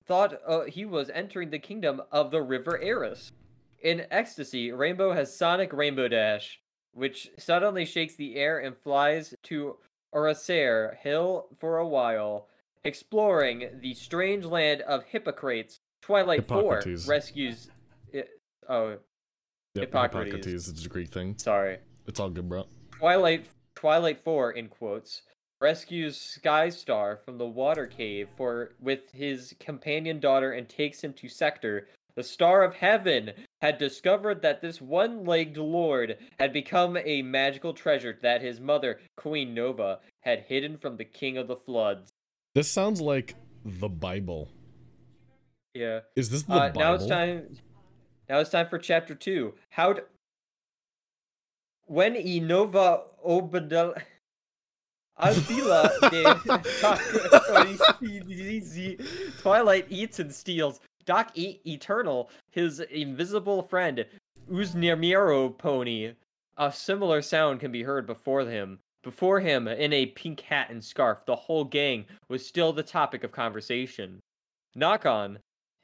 thought 0.06 0.40
uh, 0.46 0.62
he 0.62 0.84
was 0.84 1.10
entering 1.10 1.50
the 1.50 1.58
kingdom 1.58 2.00
of 2.10 2.30
the 2.30 2.42
River 2.42 2.80
Eris. 2.80 3.30
In 3.82 4.06
ecstasy, 4.10 4.72
Rainbow 4.72 5.12
has 5.12 5.36
Sonic 5.36 5.72
Rainbow 5.72 6.08
Dash, 6.08 6.60
which 6.92 7.30
suddenly 7.38 7.84
shakes 7.84 8.16
the 8.16 8.36
air 8.36 8.58
and 8.58 8.76
flies 8.76 9.34
to 9.44 9.76
Orasair 10.14 10.96
Hill 10.96 11.46
for 11.58 11.78
a 11.78 11.86
while, 11.86 12.48
exploring 12.84 13.68
the 13.80 13.94
strange 13.94 14.44
land 14.44 14.80
of 14.82 15.04
Hippocrates. 15.04 15.78
Twilight 16.00 16.48
4 16.48 16.82
rescues. 17.06 17.70
It, 18.12 18.30
oh, 18.68 18.96
Yep, 19.80 19.88
Hippocrates. 19.88 20.32
Hippocrates. 20.34 20.68
It's 20.68 20.84
a 20.84 20.88
Greek 20.88 21.08
thing. 21.10 21.36
sorry. 21.38 21.78
It's 22.06 22.18
all 22.20 22.30
good, 22.30 22.48
bro. 22.48 22.66
Twilight 22.98 23.46
Twilight 23.74 24.18
4 24.24 24.52
in 24.52 24.68
quotes 24.68 25.22
rescues 25.60 26.16
Skystar 26.20 27.16
from 27.24 27.36
the 27.38 27.46
water 27.46 27.86
cave 27.86 28.28
for 28.36 28.70
with 28.80 29.10
his 29.12 29.54
companion 29.60 30.20
daughter 30.20 30.52
and 30.52 30.68
takes 30.68 31.02
him 31.02 31.12
to 31.14 31.28
Sector. 31.28 31.88
The 32.16 32.22
Star 32.24 32.62
of 32.64 32.74
Heaven 32.74 33.32
had 33.60 33.78
discovered 33.78 34.42
that 34.42 34.60
this 34.60 34.80
one-legged 34.80 35.56
lord 35.56 36.16
had 36.40 36.52
become 36.52 36.96
a 36.96 37.22
magical 37.22 37.72
treasure 37.72 38.18
that 38.22 38.42
his 38.42 38.60
mother, 38.60 38.98
Queen 39.16 39.54
Nova, 39.54 40.00
had 40.22 40.40
hidden 40.48 40.76
from 40.76 40.96
the 40.96 41.04
King 41.04 41.36
of 41.38 41.46
the 41.46 41.54
Floods. 41.56 42.10
This 42.54 42.68
sounds 42.70 43.00
like 43.00 43.34
the 43.64 43.88
Bible. 43.88 44.48
Yeah. 45.74 46.00
Is 46.16 46.30
this 46.30 46.42
the 46.42 46.54
Uh, 46.54 46.58
Bible? 46.58 46.80
now 46.80 46.94
it's 46.94 47.06
time. 47.06 47.56
Now 48.28 48.40
it's 48.40 48.50
time 48.50 48.68
for 48.68 48.78
chapter 48.78 49.14
two. 49.14 49.54
How 49.70 49.94
to. 49.94 50.04
When 51.86 52.14
Inova 52.14 53.02
Obadel. 53.26 54.00
Alvila 55.20 55.90
de 56.10 56.22
Twilight 59.42 59.86
eats 59.88 60.20
and 60.20 60.32
steals. 60.32 60.78
Doc 61.06 61.32
e- 61.34 61.58
Eternal, 61.66 62.30
his 62.52 62.78
invisible 62.78 63.62
friend 63.62 64.04
Uznimiro 64.48 65.58
pony, 65.58 66.12
a 66.56 66.72
similar 66.72 67.20
sound 67.20 67.58
can 67.58 67.72
be 67.72 67.82
heard 67.82 68.06
before 68.06 68.42
him. 68.42 68.78
Before 69.02 69.40
him, 69.40 69.66
in 69.66 69.92
a 69.92 70.06
pink 70.06 70.40
hat 70.40 70.70
and 70.70 70.84
scarf, 70.84 71.24
the 71.26 71.34
whole 71.34 71.64
gang 71.64 72.04
was 72.28 72.46
still 72.46 72.72
the 72.72 72.82
topic 72.82 73.24
of 73.24 73.32
conversation. 73.32 74.20
Knock-on 74.74 75.38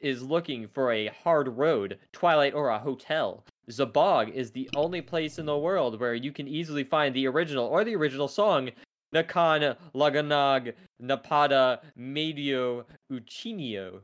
is 0.04 0.23
looking 0.23 0.68
for 0.68 0.92
a 0.92 1.06
hard 1.08 1.49
road, 1.49 1.99
twilight, 2.12 2.52
or 2.54 2.68
a 2.68 2.78
hotel. 2.78 3.42
Zabog 3.70 4.30
is 4.32 4.50
the 4.52 4.68
only 4.76 5.00
place 5.00 5.38
in 5.38 5.46
the 5.46 5.56
world 5.56 5.99
where 5.99 6.14
you 6.14 6.30
can 6.30 6.46
easily 6.46 6.84
find 6.84 7.14
the 7.14 7.26
original 7.26 7.64
or 7.66 7.82
the 7.84 7.96
original 7.96 8.28
song 8.28 8.70
Nakan 9.14 9.76
Laganag 9.94 10.75
Napada 11.02 11.78
Medio 11.96 12.84
Uchinio. 13.11 14.00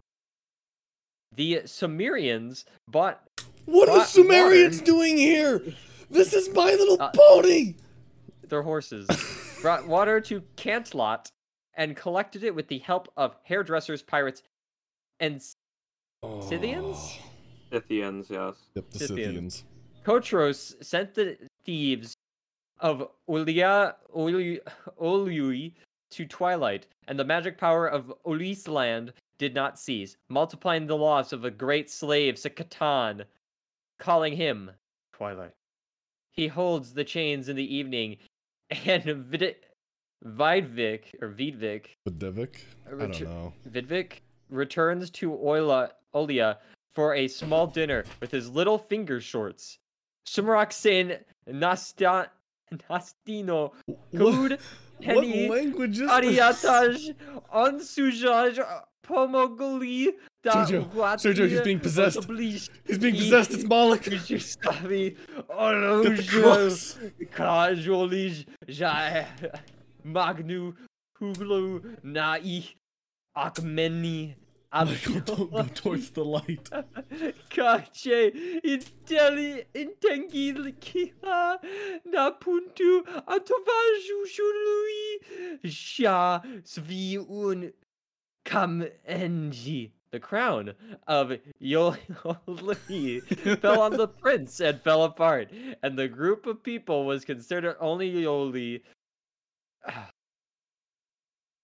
The 1.35 1.63
Sumerians 1.67 2.65
bought 2.89 3.21
What 3.67 3.89
are 3.91 4.05
Sumerians 4.07 4.77
water. 4.79 4.85
doing 4.87 5.17
here? 5.19 5.63
This 6.11 6.33
is 6.33 6.49
My 6.55 6.71
Little 6.71 7.01
Uh, 7.01 7.11
Pony. 7.15 7.75
their 8.49 8.63
horses, 8.63 9.07
brought 9.61 9.87
water 9.87 10.21
to 10.23 10.41
Cantlot, 10.57 11.27
and 11.75 11.95
collected 11.97 12.43
it 12.43 12.55
with 12.55 12.69
the 12.69 12.79
help 12.79 13.09
of 13.17 13.37
hairdressers, 13.45 14.03
pirates, 14.03 14.43
and 15.21 15.41
Scythians? 16.41 16.97
Oh. 16.97 17.19
Scythians, 17.73 18.27
yes. 18.31 18.55
Yep, 18.75 18.91
the 18.91 18.99
Scythians. 18.99 19.09
Scythians. 19.09 19.65
Kotros 20.05 20.75
sent 20.85 21.15
the 21.15 21.37
thieves 21.65 22.15
of 22.81 23.09
Olia 23.29 23.95
Oli- 24.15 24.61
Oliui 25.01 25.73
to 26.11 26.27
Twilight, 26.27 26.87
and 27.09 27.19
the 27.19 27.25
magic 27.25 27.57
power 27.59 27.87
of 27.87 28.13
Olis 28.27 28.69
land 28.69 29.13
did 29.39 29.55
not 29.55 29.79
cease, 29.79 30.17
multiplying 30.29 30.87
the 30.87 30.97
loss 30.97 31.33
of 31.33 31.45
a 31.45 31.51
great 31.51 31.89
slave, 31.91 32.35
Sakatan, 32.35 33.25
calling 33.99 34.35
him 34.37 34.71
Twilight. 35.13 35.53
He 36.33 36.49
holds 36.49 36.93
the 36.93 37.05
chains 37.05 37.49
in 37.49 37.57
the 37.57 37.75
evening, 37.75 38.17
and 38.71 39.05
Vid- 39.05 39.57
Vidvik, 40.25 41.05
or 41.21 41.29
Vidvik, 41.31 41.87
Vidivic? 42.09 42.57
I 42.87 42.91
don't 42.91 43.21
know. 43.23 43.53
Vidvik 43.71 44.21
returns 44.51 45.11
to 45.11 45.31
Oila, 45.33 45.91
Olia 46.15 46.57
for 46.93 47.15
a 47.15 47.29
small 47.29 47.67
dinner 47.67 48.05
with 48.21 48.31
his 48.31 48.51
little 48.51 48.79
finger 48.79 49.21
shorts. 49.21 49.79
Sumarak 50.27 50.73
Sin 50.73 51.19
Nasta, 51.47 52.31
Nastino 52.89 53.73
Kud 54.17 54.53
what 54.53 54.61
Penny 55.01 55.49
language 55.49 55.99
is 55.99 56.09
this? 56.09 56.11
Ariataj 56.11 57.15
Ansujaj 57.55 58.83
Pomogoli 59.07 60.15
da 60.43 60.67
Sergio, 61.17 61.49
he's 61.49 61.61
being 61.63 61.81
possessed. 61.81 62.29
He's 62.29 62.99
being 62.99 63.17
possessed. 63.17 63.53
It's 63.53 63.65
Moloch. 63.65 64.03
Get 64.05 64.27
the 64.27 64.39
cross. 66.29 66.99
Magnu 70.07 70.75
Huglu 71.21 72.03
Nai 72.03 72.65
Akmeni 73.37 74.35
Michael, 74.73 75.21
don't 75.21 75.51
go 75.53 75.63
towards 75.75 76.11
the 76.11 76.25
light. 76.25 76.69
Kache 77.51 78.33
Inteli 78.65 79.65
Intengilkila 79.75 81.59
Napuntu 82.07 83.03
Atovaju 83.27 84.27
Shului 84.27 85.59
Sha 85.65 86.41
Svi 86.63 87.19
Un 87.29 87.73
Kam 88.45 88.85
Enji. 89.09 89.91
The 90.13 90.21
crown 90.21 90.75
of 91.07 91.33
Yoli 91.63 93.59
fell 93.61 93.81
on 93.81 93.97
the 93.97 94.09
prince 94.09 94.59
and 94.59 94.81
fell 94.81 95.05
apart, 95.05 95.51
and 95.85 95.97
the 95.97 96.09
group 96.09 96.47
of 96.47 96.65
people 96.65 97.05
was 97.05 97.25
considered 97.25 97.77
only 97.79 98.13
Yoli. 98.13 98.81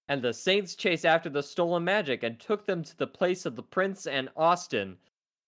And 0.08 0.22
the 0.22 0.32
saints 0.32 0.74
chase 0.74 1.04
after 1.04 1.28
the 1.28 1.42
stolen 1.42 1.84
magic 1.84 2.22
and 2.22 2.38
took 2.38 2.66
them 2.66 2.84
to 2.84 2.96
the 2.96 3.06
place 3.06 3.44
of 3.44 3.56
the 3.56 3.62
prince 3.62 4.06
and 4.06 4.28
Austin. 4.36 4.96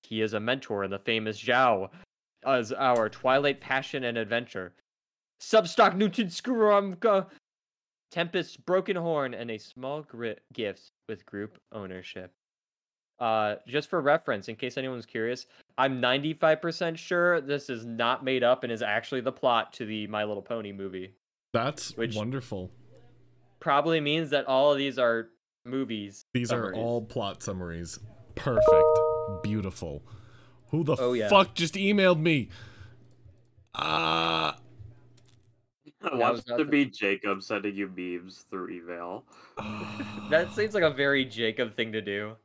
He 0.03 0.21
is 0.21 0.33
a 0.35 0.41
mentor 0.41 0.85
in 0.85 0.91
the 0.91 0.99
famous 0.99 1.41
Zhao, 1.41 1.91
as 2.47 2.73
our 2.73 3.09
Twilight 3.09 3.61
Passion 3.61 4.05
and 4.05 4.19
Adventure. 4.19 4.73
Substock 5.41 5.95
Newton 5.95 6.27
Skuramka, 6.29 7.27
Tempest 8.11 8.65
Broken 8.67 8.97
Horn, 8.97 9.35
and 9.35 9.51
a 9.51 9.59
small 9.59 10.05
gift 10.53 10.91
with 11.09 11.27
group 11.27 11.59
ownership. 11.73 12.33
Uh, 13.21 13.57
just 13.67 13.91
for 13.91 14.01
reference, 14.01 14.49
in 14.49 14.57
case 14.57 14.79
anyone's 14.79 15.07
curious, 15.07 15.47
I'm 15.77 16.01
95% 16.01 16.97
sure 16.97 17.41
this 17.41 17.69
is 17.69 17.85
not 17.85 18.25
made 18.25 18.45
up 18.45 18.63
and 18.63 18.73
is 18.73 18.83
actually 18.83 19.21
the 19.21 19.33
plot 19.33 19.73
to 19.75 19.87
the 19.87 20.07
My 20.07 20.25
Little 20.25 20.43
Pony 20.43 20.73
movie. 20.73 21.15
That's 21.53 21.97
Which- 21.97 22.15
wonderful. 22.15 22.71
Probably 23.61 24.01
means 24.01 24.31
that 24.31 24.47
all 24.47 24.73
of 24.73 24.79
these 24.79 24.99
are 24.99 25.29
movies. 25.65 26.27
These 26.33 26.53
are 26.53 26.73
all 26.75 27.03
plot 27.03 27.43
summaries. 27.43 27.99
Perfect. 28.35 28.99
Beautiful. 29.43 30.03
Who 30.71 30.85
the 30.85 30.97
Oh, 30.99 31.13
yeah. 31.13 31.29
fuck 31.29 31.55
just 31.55 31.75
emailed 31.75 32.21
me? 32.21 32.49
Uh 33.75 34.53
Watch 36.03 36.33
was 36.33 36.47
not 36.47 36.59
to 36.59 36.65
the- 36.65 36.71
be 36.71 36.85
Jacob 36.87 37.43
sending 37.43 37.75
you 37.75 37.89
memes 37.95 38.47
through 38.51 38.71
email. 38.71 39.25
That 40.31 40.53
seems 40.53 40.75
like 40.75 40.83
a 40.85 40.91
very 40.91 41.25
Jacob 41.25 41.75
thing 41.75 41.93
to 41.93 42.01
do. 42.03 42.37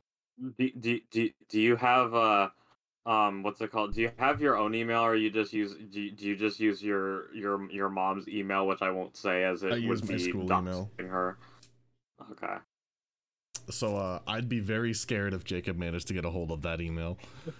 Do, 0.58 0.70
do, 0.80 1.00
do, 1.10 1.30
do 1.48 1.60
you 1.60 1.76
have 1.76 2.14
uh 2.14 2.48
um 3.06 3.42
what's 3.42 3.60
it 3.60 3.70
called? 3.70 3.94
Do 3.94 4.00
you 4.00 4.10
have 4.18 4.40
your 4.40 4.56
own 4.56 4.74
email 4.74 5.02
or 5.02 5.14
you 5.14 5.30
just 5.30 5.52
use 5.52 5.74
do 5.90 6.00
you, 6.00 6.10
do 6.10 6.26
you 6.26 6.36
just 6.36 6.58
use 6.60 6.82
your 6.82 7.34
your 7.34 7.70
your 7.70 7.88
mom's 7.90 8.26
email, 8.28 8.66
which 8.66 8.80
I 8.82 8.90
won't 8.90 9.16
say 9.16 9.44
as 9.44 9.62
it 9.62 9.72
I 9.72 9.76
use 9.76 10.02
would 10.02 10.10
my 10.10 10.16
be 10.16 10.18
school 10.18 10.46
doxing 10.46 10.88
email. 11.00 11.10
her. 11.10 11.38
Okay. 12.32 12.54
so 13.70 13.96
uh 13.96 14.20
I'd 14.26 14.48
be 14.48 14.60
very 14.60 14.94
scared 14.94 15.34
if 15.34 15.44
Jacob 15.44 15.76
managed 15.76 16.08
to 16.08 16.14
get 16.14 16.24
a 16.24 16.30
hold 16.30 16.50
of 16.50 16.62
that 16.62 16.80
email. 16.80 17.18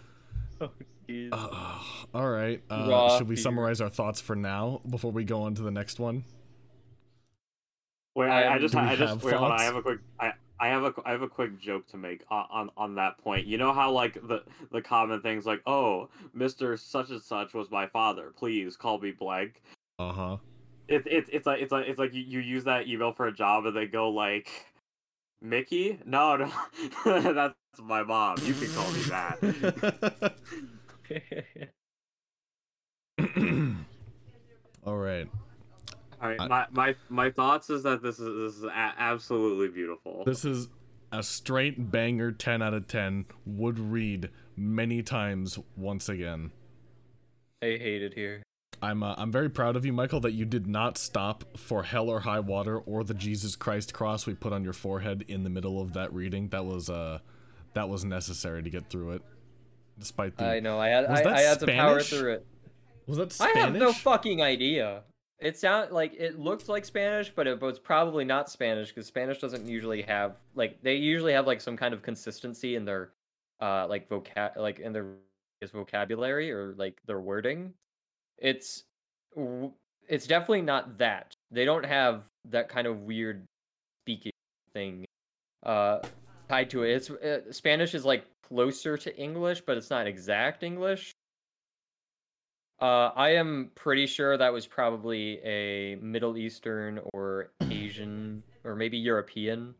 Oh, 0.60 0.70
jeez. 1.08 1.30
Uh, 1.32 1.80
all 2.14 2.30
right. 2.30 2.62
Uh, 2.70 2.86
Raw 2.88 3.08
should 3.08 3.26
we 3.26 3.34
fear. 3.34 3.42
summarize 3.42 3.80
our 3.80 3.88
thoughts 3.88 4.20
for 4.20 4.36
now 4.36 4.80
before 4.88 5.10
we 5.10 5.24
go 5.24 5.42
on 5.42 5.54
to 5.56 5.62
the 5.62 5.70
next 5.72 5.98
one? 5.98 6.24
Wait, 8.14 8.28
I, 8.28 8.44
I 8.44 8.56
Um, 8.56 8.60
just 8.60 8.76
I 8.76 8.94
just 8.94 9.20
wait, 9.22 9.34
hold 9.34 9.50
on. 9.50 9.60
I 9.60 9.64
have 9.64 9.74
a 9.74 9.82
quick 9.82 9.98
I 10.20 10.32
I 10.64 10.68
have 10.68 10.84
a 10.84 10.94
I 11.04 11.10
have 11.10 11.20
a 11.20 11.28
quick 11.28 11.60
joke 11.60 11.86
to 11.88 11.98
make 11.98 12.24
on, 12.30 12.46
on 12.50 12.70
on 12.78 12.94
that 12.94 13.18
point. 13.18 13.46
You 13.46 13.58
know 13.58 13.74
how 13.74 13.90
like 13.90 14.14
the 14.14 14.44
the 14.72 14.80
common 14.80 15.20
things 15.20 15.44
like, 15.44 15.60
"Oh, 15.66 16.08
Mr. 16.34 16.78
such 16.78 17.10
and 17.10 17.20
such 17.20 17.52
was 17.52 17.70
my 17.70 17.86
father. 17.86 18.32
Please 18.34 18.74
call 18.74 18.98
me 18.98 19.10
blank." 19.10 19.60
Uh-huh. 19.98 20.38
It, 20.88 21.06
it 21.06 21.26
it's 21.30 21.46
like 21.46 21.60
it's 21.60 21.70
like 21.70 21.86
it's 21.86 21.98
like 21.98 22.14
you, 22.14 22.22
you 22.22 22.40
use 22.40 22.64
that 22.64 22.88
email 22.88 23.12
for 23.12 23.26
a 23.26 23.32
job 23.32 23.66
and 23.66 23.76
they 23.76 23.84
go 23.84 24.08
like 24.08 24.48
Mickey? 25.42 25.98
No, 26.06 26.36
no. 27.04 27.32
That's 27.34 27.54
my 27.82 28.02
mom. 28.02 28.38
You 28.42 28.54
can 28.54 28.72
call 28.72 28.90
me 28.90 29.02
that. 29.02 30.34
all 34.86 34.96
right. 34.96 35.28
All 36.24 36.30
right, 36.30 36.48
my, 36.48 36.66
my 36.70 36.94
my 37.10 37.30
thoughts 37.30 37.68
is 37.68 37.82
that 37.82 38.02
this 38.02 38.18
is 38.18 38.24
this 38.24 38.58
is 38.58 38.64
a- 38.64 38.94
absolutely 38.98 39.68
beautiful. 39.68 40.22
This 40.24 40.44
is 40.44 40.68
a 41.12 41.22
straight 41.22 41.90
banger 41.92 42.32
10 42.32 42.62
out 42.62 42.74
of 42.74 42.88
10 42.88 43.26
would 43.46 43.78
read 43.78 44.30
many 44.56 45.02
times 45.02 45.58
once 45.76 46.08
again. 46.08 46.50
I 47.62 47.66
hate 47.66 48.02
it 48.02 48.14
here. 48.14 48.42
I'm 48.82 49.02
uh, 49.02 49.14
I'm 49.18 49.30
very 49.30 49.50
proud 49.50 49.76
of 49.76 49.84
you, 49.84 49.92
Michael, 49.92 50.20
that 50.20 50.32
you 50.32 50.44
did 50.44 50.66
not 50.66 50.96
stop 50.98 51.58
for 51.58 51.82
Hell 51.82 52.08
or 52.08 52.20
High 52.20 52.40
Water 52.40 52.78
or 52.78 53.04
the 53.04 53.14
Jesus 53.14 53.54
Christ 53.54 53.92
cross 53.92 54.26
we 54.26 54.34
put 54.34 54.52
on 54.52 54.64
your 54.64 54.72
forehead 54.72 55.24
in 55.28 55.44
the 55.44 55.50
middle 55.50 55.80
of 55.80 55.92
that 55.92 56.12
reading. 56.12 56.48
That 56.48 56.64
was 56.64 56.88
uh 56.88 57.18
that 57.74 57.88
was 57.88 58.04
necessary 58.04 58.62
to 58.62 58.70
get 58.70 58.88
through 58.88 59.12
it. 59.12 59.22
Despite 59.98 60.36
the 60.38 60.44
I 60.44 60.60
know. 60.60 60.80
I 60.80 60.88
had 60.88 61.04
I, 61.04 61.34
I 61.34 61.40
had 61.42 61.60
to 61.60 61.66
power 61.66 62.00
through 62.00 62.32
it. 62.32 62.46
Was 63.06 63.18
that 63.18 63.32
Spanish? 63.32 63.56
I 63.56 63.60
have 63.60 63.74
no 63.74 63.92
fucking 63.92 64.40
idea. 64.42 65.02
It 65.40 65.56
sounds 65.58 65.90
like 65.92 66.14
it 66.14 66.38
looks 66.38 66.68
like 66.68 66.84
Spanish, 66.84 67.30
but 67.30 67.46
it 67.46 67.60
was 67.60 67.78
probably 67.78 68.24
not 68.24 68.48
Spanish 68.48 68.88
because 68.88 69.06
Spanish 69.06 69.40
doesn't 69.40 69.66
usually 69.66 70.02
have 70.02 70.36
like 70.54 70.80
they 70.82 70.94
usually 70.94 71.32
have 71.32 71.46
like 71.46 71.60
some 71.60 71.76
kind 71.76 71.92
of 71.92 72.02
consistency 72.02 72.76
in 72.76 72.84
their 72.84 73.10
uh 73.60 73.86
like 73.88 74.08
vocab 74.08 74.56
like 74.56 74.78
in 74.78 74.92
their 74.92 75.06
vocabulary 75.72 76.52
or 76.52 76.74
like 76.76 77.00
their 77.06 77.20
wording. 77.20 77.74
It's 78.38 78.84
it's 80.08 80.26
definitely 80.26 80.62
not 80.62 80.98
that. 80.98 81.34
They 81.50 81.64
don't 81.64 81.84
have 81.84 82.24
that 82.46 82.68
kind 82.68 82.86
of 82.86 83.00
weird 83.00 83.44
speaking 84.04 84.32
thing 84.72 85.04
uh 85.64 85.98
tied 86.48 86.70
to 86.70 86.84
it. 86.84 86.94
It's 86.94 87.10
uh, 87.10 87.40
Spanish 87.50 87.94
is 87.94 88.04
like 88.04 88.24
closer 88.46 88.96
to 88.96 89.16
English, 89.18 89.62
but 89.62 89.76
it's 89.76 89.90
not 89.90 90.06
exact 90.06 90.62
English. 90.62 91.12
Uh, 92.80 93.10
I 93.14 93.30
am 93.30 93.70
pretty 93.74 94.06
sure 94.06 94.36
that 94.36 94.52
was 94.52 94.66
probably 94.66 95.38
a 95.44 95.96
Middle 95.96 96.36
Eastern 96.36 97.00
or 97.12 97.52
Asian 97.70 98.42
or 98.64 98.74
maybe 98.74 98.98
European 98.98 99.74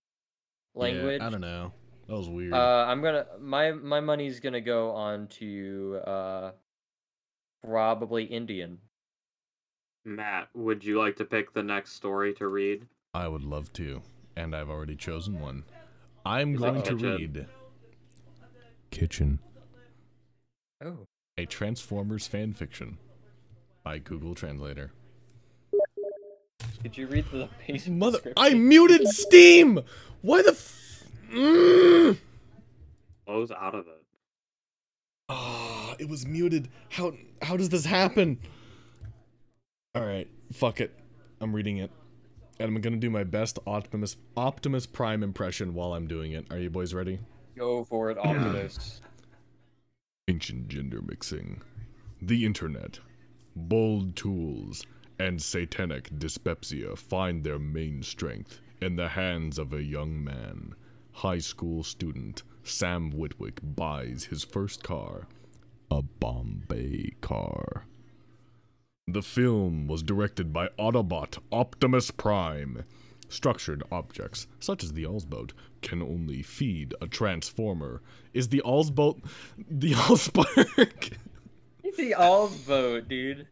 Yeah, 0.75 0.81
language. 0.81 1.23
I 1.23 1.29
don't 1.29 1.41
know. 1.41 1.73
That 2.07 2.17
was 2.17 2.29
weird. 2.29 2.53
Uh, 2.53 2.85
I'm 2.87 3.03
gonna 3.03 3.27
my 3.41 3.73
my 3.73 4.01
money's 4.01 4.41
gonna 4.41 4.61
go 4.61 4.91
on 4.91 5.27
to 5.29 6.01
uh, 6.07 6.51
probably 7.63 8.25
Indian. 8.25 8.79
Matt, 10.05 10.49
would 10.55 10.85
you 10.85 10.99
like 10.99 11.17
to 11.17 11.25
pick 11.25 11.53
the 11.53 11.63
next 11.63 11.93
story 11.93 12.35
to 12.35 12.49
read? 12.49 12.87
I 13.15 13.27
would 13.27 13.43
love 13.43 13.73
to, 13.75 14.03
and 14.37 14.55
I've 14.55 14.69
already 14.69 14.97
chosen 14.97 15.41
one. 15.41 15.65
I'm 16.27 16.53
You 16.53 16.59
going 16.59 16.83
to 16.83 16.97
read 16.97 17.47
Kitchen, 18.91 19.39
Oh, 20.85 21.07
a 21.37 21.47
Transformers 21.47 22.27
fan 22.27 22.53
fiction 22.53 22.99
by 23.83 23.99
Google 23.99 24.35
Translator. 24.35 24.93
did 26.83 26.97
you 26.97 27.07
read 27.07 27.25
the 27.33 27.49
basic 27.67 27.93
Mother. 27.93 28.33
I 28.37 28.55
muted 28.55 29.07
Steam. 29.09 29.81
Why 30.23 30.43
the? 30.43 30.51
F- 30.51 31.05
mm. 31.33 32.19
Close 33.27 33.51
out 33.51 33.75
of 33.75 33.87
it. 33.87 34.03
Ah, 35.29 35.97
it 35.99 36.09
was 36.09 36.27
muted. 36.27 36.69
How 36.91 37.13
how 37.43 37.57
does 37.57 37.71
this 37.71 37.85
happen? 37.85 38.39
All 39.95 40.05
right, 40.05 40.29
fuck 40.53 40.81
it. 40.81 40.95
I'm 41.41 41.55
reading 41.55 41.79
it. 41.79 41.91
And 42.61 42.69
I'm 42.69 42.81
gonna 42.81 42.97
do 42.97 43.11
my 43.11 43.25
best 43.25 43.59
Optimus 43.67 44.17
Optimus 44.37 44.87
Prime 44.87 45.23
impression 45.23 45.75
while 45.75 45.95
I'm 45.95 46.07
doing 46.07 46.33
it. 46.33 46.47
Are 46.51 46.59
you 46.59 46.71
boys 46.71 46.95
ready? 46.95 47.19
Go 47.57 47.85
for 47.85 48.11
it, 48.11 48.19
Optimus. 48.19 49.01
Ancient 50.27 50.69
gender 50.69 51.03
mixing, 51.03 51.61
the 52.23 52.47
internet, 52.47 53.01
bold 53.55 54.17
tools, 54.17 54.87
and 55.19 55.43
satanic 55.43 56.19
dyspepsia 56.19 56.97
find 56.97 57.45
their 57.45 57.59
main 57.59 58.03
strength 58.03 58.63
in 58.81 58.97
the 58.97 59.09
hands 59.09 59.59
of 59.59 59.75
a 59.75 59.83
young 59.83 60.25
man. 60.25 60.75
High 61.13 61.41
school 61.41 61.83
student 61.83 62.43
Sam 62.63 63.11
Witwick 63.11 63.61
buys 63.63 64.25
his 64.25 64.45
first 64.45 64.83
car, 64.83 65.29
a 65.91 66.01
Bombay 66.01 67.11
car. 67.21 67.85
The 69.07 69.23
film 69.23 69.87
was 69.87 70.03
directed 70.03 70.55
by 70.55 70.69
Autobot 70.79 71.37
Optimus 71.53 72.11
Prime. 72.11 72.85
Structured 73.35 73.83
objects, 73.91 74.47
such 74.61 74.85
as 74.85 74.93
the 74.93 75.05
Allsboat, 75.05 75.55
can 75.83 76.01
only 76.01 76.41
feed 76.41 76.95
a 77.01 77.09
transformer. 77.09 78.01
Is 78.33 78.51
the 78.51 78.63
Allsboat 78.65 79.25
the 79.69 79.91
Allspark? 79.95 81.17
the 81.97 82.15
All's 82.15 82.55
vote, 82.59 83.09
dude. 83.09 83.49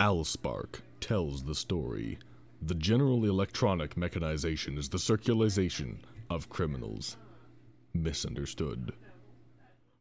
Allspark 0.00 0.80
tells 1.00 1.44
the 1.44 1.54
story. 1.54 2.18
The 2.62 2.74
general 2.74 3.26
electronic 3.26 3.94
mechanization 3.98 4.78
is 4.78 4.88
the 4.88 4.96
circularization 4.96 5.96
of 6.30 6.48
criminals. 6.48 7.18
Misunderstood. 7.92 8.94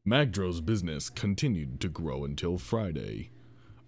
Magdro's 0.06 0.62
business 0.62 1.10
continued 1.10 1.82
to 1.82 1.90
grow 1.90 2.24
until 2.24 2.58
Friday. 2.58 3.32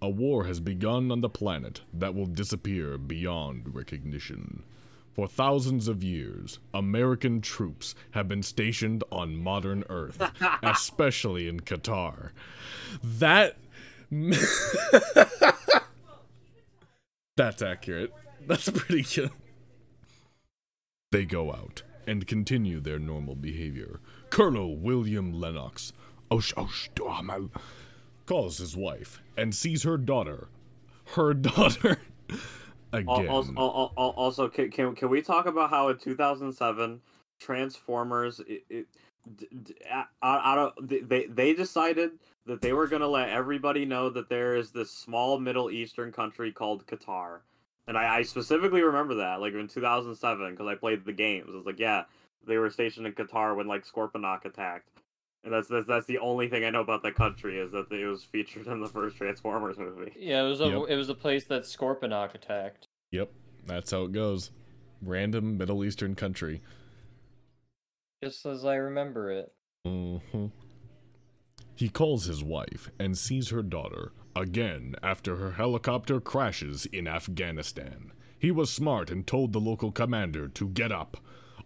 A 0.01 0.10
war 0.10 0.46
has 0.46 0.60
begun 0.60 1.12
on 1.12 1.22
the 1.22 1.29
planet 1.29 1.81
that 1.93 2.15
will 2.15 2.25
disappear 2.25 2.98
beyond 2.98 3.75
recognition. 3.75 4.63
For 5.13 5.27
thousands 5.27 5.88
of 5.88 6.03
years, 6.03 6.58
American 6.74 7.41
troops 7.41 7.93
have 8.12 8.27
been 8.27 8.41
stationed 8.41 9.03
on 9.12 9.36
modern 9.36 9.84
Earth, 9.89 10.20
especially 10.63 11.48
in 11.48 11.60
Qatar. 11.60 12.31
That. 13.03 13.58
That's 17.38 17.62
accurate. 17.62 18.13
That's 18.48 18.70
pretty 18.70 19.03
good. 19.03 19.31
They 21.12 21.25
go 21.25 21.51
out 21.51 21.84
and 22.08 22.25
continue 22.25 22.79
their 22.79 23.00
normal 23.00 23.36
behavior. 23.36 24.00
Colonel 24.29 24.77
William 24.77 25.34
Lennox 25.34 25.93
osh, 26.31 26.53
osh, 26.55 26.89
duhamel, 26.96 27.51
calls 28.25 28.57
his 28.57 28.75
wife 28.75 29.21
and 29.37 29.53
sees 29.53 29.83
her 29.83 29.98
daughter. 29.98 30.48
Her 31.15 31.33
daughter. 31.33 31.98
Again. 32.93 33.27
Also, 33.29 33.53
also, 33.53 34.50
can, 34.50 34.69
can 34.69 34.96
can 34.96 35.09
we 35.09 35.22
talk 35.22 35.46
about 35.46 35.69
how 35.69 35.89
in 35.89 35.98
2007 35.98 37.01
Transformers 37.39 38.41
it, 38.48 38.63
it 38.69 38.87
out, 39.89 40.07
out 40.22 40.57
of 40.57 40.89
they 40.89 41.25
they 41.25 41.53
decided 41.53 42.11
that 42.46 42.61
they 42.61 42.74
were 42.74 42.87
gonna 42.87 43.07
let 43.07 43.29
everybody 43.29 43.85
know 43.85 44.09
that 44.09 44.29
there 44.29 44.55
is 44.55 44.72
this 44.72 44.91
small 44.91 45.39
Middle 45.39 45.72
Eastern 45.72 46.11
country 46.11 46.51
called 46.51 46.85
Qatar, 46.85 47.39
and 47.87 47.98
I, 47.98 48.17
I 48.17 48.22
specifically 48.24 48.81
remember 48.81 49.15
that 49.15 49.39
like 49.39 49.53
in 49.53 49.67
2007 49.67 50.51
because 50.51 50.67
I 50.67 50.75
played 50.75 51.05
the 51.05 51.13
games. 51.13 51.48
I 51.50 51.55
was 51.55 51.65
like, 51.65 51.79
yeah, 51.79 52.03
they 52.46 52.57
were 52.57 52.69
stationed 52.69 53.07
in 53.07 53.13
Qatar 53.13 53.55
when 53.55 53.67
like 53.67 53.85
Scorponok 53.85 54.46
attacked. 54.46 54.89
And 55.43 55.51
that's, 55.51 55.67
that's 55.67 55.87
that's 55.87 56.05
the 56.05 56.19
only 56.19 56.47
thing 56.49 56.63
I 56.63 56.69
know 56.69 56.81
about 56.81 57.01
the 57.01 57.11
country 57.11 57.57
is 57.57 57.71
that 57.71 57.91
it 57.91 58.05
was 58.05 58.23
featured 58.23 58.67
in 58.67 58.79
the 58.79 58.87
first 58.87 59.17
Transformers 59.17 59.77
movie. 59.77 60.13
Yeah, 60.17 60.43
it 60.43 60.47
was 60.47 60.61
a 60.61 60.67
Yep. 60.67 60.83
it 60.89 60.95
was 60.95 61.09
a 61.09 61.15
place 61.15 61.45
that 61.45 61.63
Scorponok 61.63 62.35
attacked. 62.35 62.87
Yep, 63.11 63.31
that's 63.65 63.91
how 63.91 64.03
it 64.03 64.11
goes. 64.11 64.51
Random 65.01 65.57
Middle 65.57 65.83
Eastern 65.83 66.13
country. 66.13 66.61
Just 68.23 68.45
as 68.45 68.65
I 68.65 68.75
remember 68.75 69.31
it. 69.31 69.51
Mm-hmm. 69.87 70.47
He 71.73 71.89
calls 71.89 72.25
his 72.25 72.43
wife 72.43 72.91
and 72.99 73.17
sees 73.17 73.49
her 73.49 73.63
daughter 73.63 74.11
again 74.35 74.93
after 75.01 75.37
her 75.37 75.53
helicopter 75.53 76.21
crashes 76.21 76.85
in 76.85 77.07
Afghanistan. 77.07 78.11
He 78.37 78.51
was 78.51 78.71
smart 78.71 79.09
and 79.09 79.25
told 79.25 79.53
the 79.53 79.59
local 79.59 79.91
commander 79.91 80.47
to 80.49 80.67
get 80.69 80.91
up. 80.91 81.17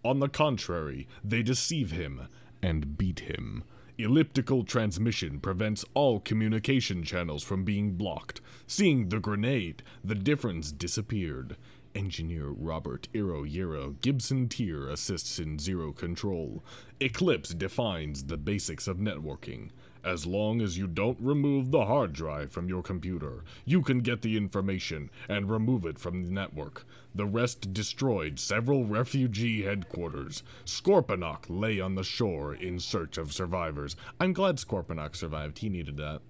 On 0.05 0.19
the 0.19 0.29
contrary, 0.29 1.07
they 1.23 1.43
deceive 1.43 1.91
him 1.91 2.27
and 2.61 2.97
beat 2.97 3.21
him. 3.21 3.63
Elliptical 3.97 4.65
transmission 4.65 5.39
prevents 5.39 5.85
all 5.93 6.19
communication 6.19 7.03
channels 7.03 7.43
from 7.43 7.63
being 7.63 7.93
blocked. 7.93 8.41
Seeing 8.67 9.07
the 9.09 9.19
grenade, 9.19 9.83
the 10.03 10.15
difference 10.15 10.71
disappeared. 10.71 11.55
Engineer 11.95 12.49
Robert 12.49 13.07
Iro 13.13 13.45
Yero 13.45 13.95
Gibson 14.01 14.49
Tier 14.49 14.89
assists 14.89 15.39
in 15.39 15.57
zero 15.57 15.93
control. 15.93 16.61
Eclipse 16.99 17.49
defines 17.53 18.25
the 18.25 18.37
basics 18.37 18.85
of 18.87 18.97
networking. 18.97 19.69
As 20.05 20.27
long 20.27 20.61
as 20.61 20.77
you 20.77 20.85
don't 20.85 21.17
remove 21.19 21.71
the 21.71 21.85
hard 21.85 22.13
drive 22.13 22.51
from 22.51 22.69
your 22.69 22.83
computer, 22.83 23.43
you 23.65 23.81
can 23.81 24.01
get 24.01 24.21
the 24.21 24.37
information 24.37 25.09
and 25.27 25.49
remove 25.49 25.83
it 25.83 25.97
from 25.97 26.23
the 26.23 26.29
network. 26.29 26.85
The 27.15 27.25
rest 27.25 27.73
destroyed 27.73 28.39
several 28.39 28.85
refugee 28.85 29.63
headquarters. 29.63 30.43
Scorponok 30.63 31.45
lay 31.49 31.79
on 31.79 31.95
the 31.95 32.03
shore 32.03 32.53
in 32.53 32.79
search 32.79 33.17
of 33.17 33.33
survivors. 33.33 33.95
I'm 34.19 34.33
glad 34.33 34.57
Scorponok 34.57 35.15
survived. 35.15 35.57
He 35.57 35.69
needed 35.69 35.97
that. 35.97 36.21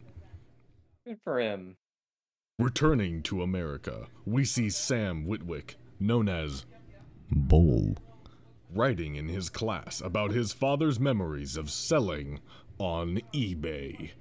Good 1.06 1.20
for 1.26 1.40
him. 1.40 1.76
Returning 2.58 3.22
to 3.24 3.42
America, 3.42 4.08
we 4.26 4.46
see 4.46 4.70
Sam 4.70 5.26
Whitwick, 5.26 5.76
known 6.00 6.30
as 6.30 6.66
Bull, 7.30 7.98
writing 8.74 9.16
in 9.16 9.28
his 9.28 9.50
class 9.50 10.00
about 10.00 10.32
his 10.32 10.54
father's 10.54 10.98
memories 10.98 11.58
of 11.58 11.70
selling 11.70 12.40
on 12.78 13.22
eBay. 13.34 14.12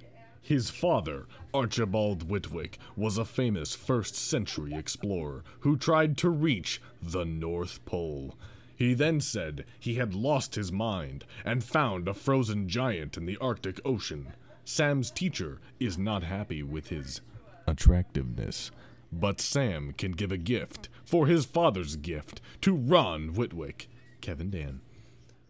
His 0.41 0.69
father, 0.69 1.25
Archibald 1.53 2.29
Whitwick, 2.29 2.77
was 2.95 3.17
a 3.17 3.25
famous 3.25 3.75
first 3.75 4.15
century 4.15 4.75
explorer 4.75 5.43
who 5.61 5.75
tried 5.75 6.17
to 6.17 6.29
reach 6.29 6.81
the 7.01 7.25
North 7.25 7.83
Pole. 7.85 8.35
He 8.75 8.93
then 8.93 9.21
said 9.21 9.65
he 9.79 9.95
had 9.95 10.13
lost 10.13 10.55
his 10.55 10.71
mind 10.71 11.25
and 11.43 11.63
found 11.63 12.07
a 12.07 12.13
frozen 12.13 12.67
giant 12.69 13.17
in 13.17 13.25
the 13.25 13.37
Arctic 13.37 13.79
Ocean. 13.83 14.33
Sam's 14.63 15.09
teacher 15.09 15.59
is 15.79 15.97
not 15.97 16.23
happy 16.23 16.61
with 16.61 16.89
his 16.89 17.21
attractiveness, 17.65 18.69
but 19.11 19.41
Sam 19.41 19.93
can 19.97 20.11
give 20.11 20.31
a 20.31 20.37
gift 20.37 20.89
for 21.05 21.25
his 21.25 21.45
father's 21.45 21.95
gift 21.95 22.41
to 22.61 22.75
Ron 22.75 23.33
Whitwick, 23.33 23.89
Kevin 24.21 24.49
Dan. 24.49 24.81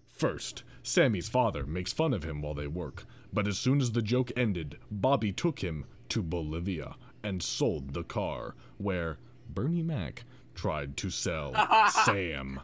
First, 0.07 0.63
Sammy's 0.87 1.27
father 1.27 1.65
makes 1.65 1.91
fun 1.91 2.13
of 2.13 2.23
him 2.23 2.43
while 2.43 2.53
they 2.53 2.67
work, 2.67 3.05
but 3.33 3.47
as 3.47 3.57
soon 3.57 3.81
as 3.81 3.93
the 3.93 4.03
joke 4.03 4.31
ended, 4.37 4.77
Bobby 4.91 5.31
took 5.31 5.59
him 5.63 5.85
to 6.09 6.21
Bolivia 6.21 6.95
and 7.23 7.41
sold 7.41 7.93
the 7.95 8.03
car, 8.03 8.53
where 8.77 9.17
Bernie 9.49 9.81
Mac 9.81 10.25
tried 10.53 10.95
to 10.97 11.09
sell 11.09 11.55
Sam. 12.05 12.59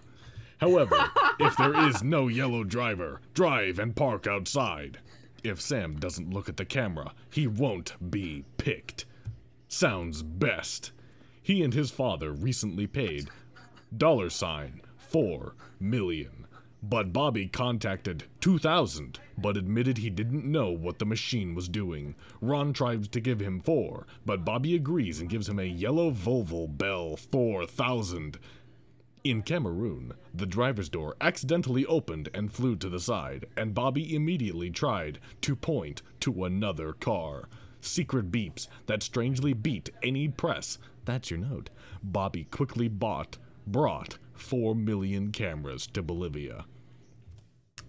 However, 0.60 0.98
if 1.40 1.58
there 1.58 1.88
is 1.88 2.04
no 2.04 2.28
yellow 2.28 2.64
driver, 2.64 3.22
drive 3.34 3.80
and 3.80 3.96
park 3.96 4.28
outside. 4.28 5.00
If 5.44 5.60
Sam 5.60 5.96
doesn't 5.96 6.32
look 6.32 6.48
at 6.48 6.58
the 6.58 6.66
camera, 6.66 7.16
he 7.32 7.48
won't 7.48 8.12
be 8.12 8.46
picked. 8.58 9.06
Sounds 9.68 10.22
best. 10.22 10.92
He 11.42 11.64
and 11.64 11.74
his 11.74 11.90
father 11.90 12.32
recently 12.32 12.86
paid 12.86 13.30
dollar 13.98 14.30
sign 14.30 14.82
4 14.98 15.56
million. 15.80 16.46
But 16.84 17.14
Bobby 17.14 17.48
contacted 17.48 18.24
2000 18.40 19.20
but 19.38 19.58
admitted 19.58 19.98
he 19.98 20.10
didn't 20.10 20.46
know 20.46 20.70
what 20.70 21.00
the 21.00 21.06
machine 21.06 21.56
was 21.56 21.68
doing. 21.68 22.16
Ron 22.42 22.74
tries 22.74 23.08
to 23.08 23.20
give 23.20 23.40
him 23.40 23.60
4, 23.60 24.06
but 24.26 24.46
Bobby 24.46 24.76
agrees 24.76 25.20
and 25.20 25.30
gives 25.30 25.50
him 25.50 25.60
a 25.60 25.64
yellow 25.64 26.12
Volvo 26.12 26.68
Bell 26.68 27.16
4000. 27.16 28.38
In 29.24 29.42
Cameroon, 29.44 30.14
the 30.34 30.46
driver's 30.46 30.90
door 30.90 31.16
accidentally 31.22 31.86
opened 31.86 32.30
and 32.34 32.52
flew 32.52 32.76
to 32.78 32.90
the 32.90 33.00
side, 33.00 33.46
and 33.56 33.76
Bobby 33.76 34.16
immediately 34.16 34.72
tried 34.72 35.20
to 35.42 35.56
point 35.56 36.02
to 36.22 36.44
another 36.44 36.94
car. 36.94 37.48
Secret 37.82 38.32
beeps 38.32 38.68
that 38.88 39.04
strangely 39.04 39.54
beat 39.54 39.90
any 40.02 40.28
press. 40.28 40.78
That's 41.06 41.30
your 41.30 41.40
note. 41.40 41.70
Bobby 42.04 42.46
quickly 42.46 42.88
bought, 42.88 43.38
brought 43.68 44.18
4 44.34 44.76
million 44.76 45.32
cameras 45.32 45.88
to 45.88 46.02
Bolivia. 46.02 46.66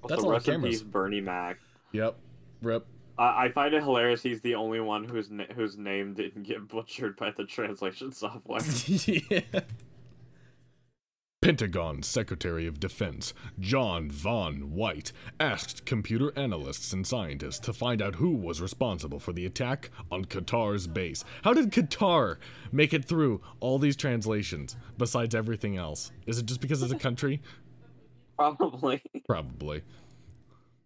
Also, 0.03 0.15
That's 0.15 0.23
a 0.23 0.27
lot 0.27 0.33
of 0.33 0.37
rest 0.37 0.49
in 0.49 0.55
cameras. 0.55 0.71
peace, 0.75 0.83
Bernie 0.83 1.21
Mac. 1.21 1.59
Yep. 1.93 2.17
Rip. 2.63 2.87
I 3.19 3.45
I 3.45 3.49
find 3.51 3.73
it 3.75 3.83
hilarious. 3.83 4.23
He's 4.23 4.41
the 4.41 4.55
only 4.55 4.81
one 4.81 5.05
whose 5.05 5.31
na- 5.31 5.45
whose 5.55 5.77
name 5.79 6.15
didn't 6.15 6.43
get 6.45 6.67
butchered 6.69 7.17
by 7.17 7.31
the 7.31 7.45
translation 7.45 8.13
software. 8.13 8.61
yeah. 9.07 9.61
Pentagon 11.41 12.05
Secretary 12.05 12.69
of 12.69 12.79
Defense 12.79 13.35
John 13.59 14.09
Von 14.09 14.71
White 14.71 15.11
asked 15.41 15.85
computer 15.85 16.33
analysts 16.39 16.93
and 16.93 17.05
scientists 17.05 17.59
to 17.61 17.73
find 17.73 18.01
out 18.01 18.15
who 18.15 18.31
was 18.31 18.61
responsible 18.61 19.19
for 19.19 19.33
the 19.33 19.45
attack 19.45 19.91
on 20.13 20.25
Qatar's 20.25 20.87
base. 20.87 21.25
How 21.43 21.53
did 21.53 21.73
Qatar 21.73 22.37
make 22.71 22.95
it 22.95 23.05
through 23.07 23.41
all 23.59 23.81
these 23.81 23.97
translations 23.97 24.77
besides 24.97 25.35
everything 25.35 25.77
else? 25.77 26.13
Is 26.27 26.39
it 26.39 26.47
just 26.47 26.61
because 26.61 26.81
it's 26.81 26.93
a 26.93 26.97
country? 26.99 27.43
Probably. 28.39 29.03
Probably. 29.27 29.83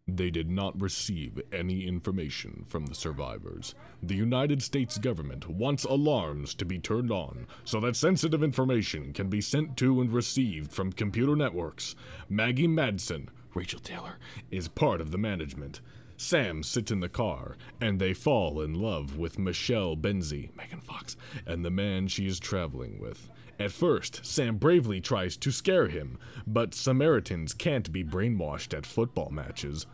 They 0.09 0.31
did 0.31 0.49
not 0.49 0.81
receive 0.81 1.41
any 1.53 1.85
information 1.85 2.65
from 2.69 2.87
the 2.87 2.95
survivors. 2.95 3.75
The 4.03 4.15
United 4.15 4.63
States 4.63 4.99
government 4.99 5.49
wants 5.49 5.83
alarms 5.83 6.55
to 6.55 6.65
be 6.65 6.79
turned 6.79 7.11
on 7.11 7.49
so 7.65 7.81
that 7.81 7.97
sensitive 7.97 8.45
information 8.45 9.13
can 9.13 9.29
be 9.29 9.41
sent 9.41 9.77
to 9.79 10.01
and 10.01 10.13
received 10.13 10.73
from 10.73 10.93
computer 10.93 11.35
networks. 11.35 11.97
Maggie 12.29 12.69
Madsen, 12.69 13.29
Rachel 13.53 13.81
Taylor, 13.81 14.19
is 14.53 14.69
part 14.69 15.01
of 15.01 15.11
the 15.11 15.19
management. 15.19 15.81
Sam 16.17 16.63
sits 16.63 16.93
in 16.93 17.01
the 17.01 17.09
car, 17.09 17.57
and 17.81 17.99
they 17.99 18.15
fall 18.15 18.61
in 18.61 18.75
love 18.75 19.19
with 19.19 19.41
Michelle 19.41 19.97
Benzie, 19.97 20.55
Megan 20.57 20.81
Fox, 20.81 21.17
and 21.47 21.65
the 21.65 21.71
man 21.71 22.07
she 22.07 22.27
is 22.27 22.39
traveling 22.39 23.01
with. 23.01 23.29
At 23.59 23.73
first, 23.73 24.25
Sam 24.25 24.59
bravely 24.59 25.01
tries 25.01 25.37
to 25.39 25.51
scare 25.51 25.89
him, 25.89 26.19
but 26.47 26.75
Samaritans 26.75 27.55
can't 27.55 27.91
be 27.91 28.05
brainwashed 28.05 28.77
at 28.77 28.85
football 28.85 29.31
matches. 29.31 29.87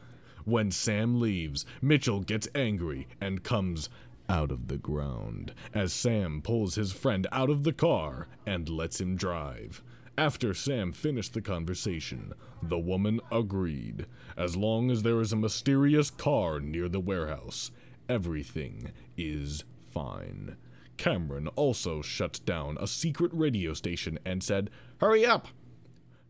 When 0.45 0.73
Sam 0.73 1.21
leaves, 1.21 1.65
Mitchell 1.81 2.21
gets 2.21 2.49
angry 2.55 3.07
and 3.21 3.45
comes 3.45 3.89
out 4.29 4.51
of 4.51 4.67
the 4.69 4.79
ground 4.79 5.53
as 5.73 5.93
Sam 5.93 6.43
pulls 6.43 6.75
his 6.75 6.93
friend 6.93 7.27
out 7.31 7.51
of 7.51 7.63
the 7.63 7.73
car 7.73 8.29
and 8.45 8.69
lets 8.69 9.01
him 9.01 9.15
drive. 9.15 9.83
After 10.19 10.53
Sam 10.55 10.93
finished 10.93 11.33
the 11.33 11.41
conversation, 11.41 12.33
the 12.63 12.79
woman 12.79 13.21
agreed. 13.31 14.07
As 14.37 14.57
long 14.57 14.91
as 14.91 15.03
there 15.03 15.21
is 15.21 15.33
a 15.33 15.37
mysterious 15.37 16.11
car 16.11 16.61
near 16.61 16.89
the 16.89 17.01
warehouse, 17.01 17.71
everything 18.09 18.91
is 19.17 19.65
fine. 19.93 20.57
Cameron 21.03 21.49
also 21.57 22.01
shut 22.01 22.39
down 22.45 22.79
a 22.79 22.87
secret 22.87 23.33
radio 23.35 23.75
station 23.75 24.21
and 24.25 24.41
said, 24.41 24.71
Hurry 25.01 25.27
up! 25.27 25.49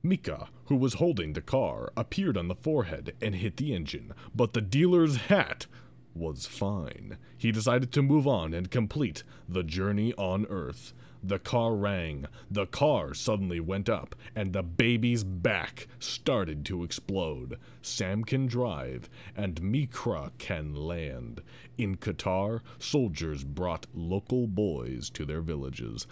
Mika, 0.03 0.49
who 0.65 0.77
was 0.77 0.95
holding 0.95 1.35
the 1.35 1.43
car, 1.43 1.93
appeared 1.95 2.39
on 2.39 2.49
the 2.49 2.55
forehead 2.55 3.15
and 3.21 3.35
hit 3.35 3.59
the 3.59 3.75
engine, 3.75 4.15
but 4.35 4.55
the 4.55 4.63
dealer's 4.63 5.17
hat 5.29 5.67
was 6.15 6.47
fine. 6.47 7.19
He 7.37 7.53
decided 7.53 7.93
to 7.93 8.01
move 8.01 8.27
on 8.27 8.55
and 8.55 8.71
complete 8.71 9.25
the 9.47 9.63
journey 9.63 10.15
on 10.15 10.47
Earth. 10.47 10.95
The 11.23 11.39
car 11.39 11.75
rang, 11.75 12.27
the 12.51 12.67
car 12.67 13.15
suddenly 13.15 13.61
went 13.61 13.89
up, 13.89 14.17
and 14.35 14.53
the 14.53 14.63
baby's 14.63 15.23
back 15.23 15.87
started 16.01 16.65
to 16.67 16.83
explode. 16.83 17.59
Sam 17.81 18.25
can 18.25 18.47
drive, 18.47 19.09
and 19.37 19.61
Mikra 19.61 20.33
can 20.39 20.75
land. 20.75 21.43
In 21.79 21.97
Qatar, 21.97 22.61
soldiers 22.79 23.45
brought 23.45 23.87
local 23.95 24.49
boys 24.49 25.11
to 25.11 25.25
their 25.25 25.41
villages. 25.41 26.09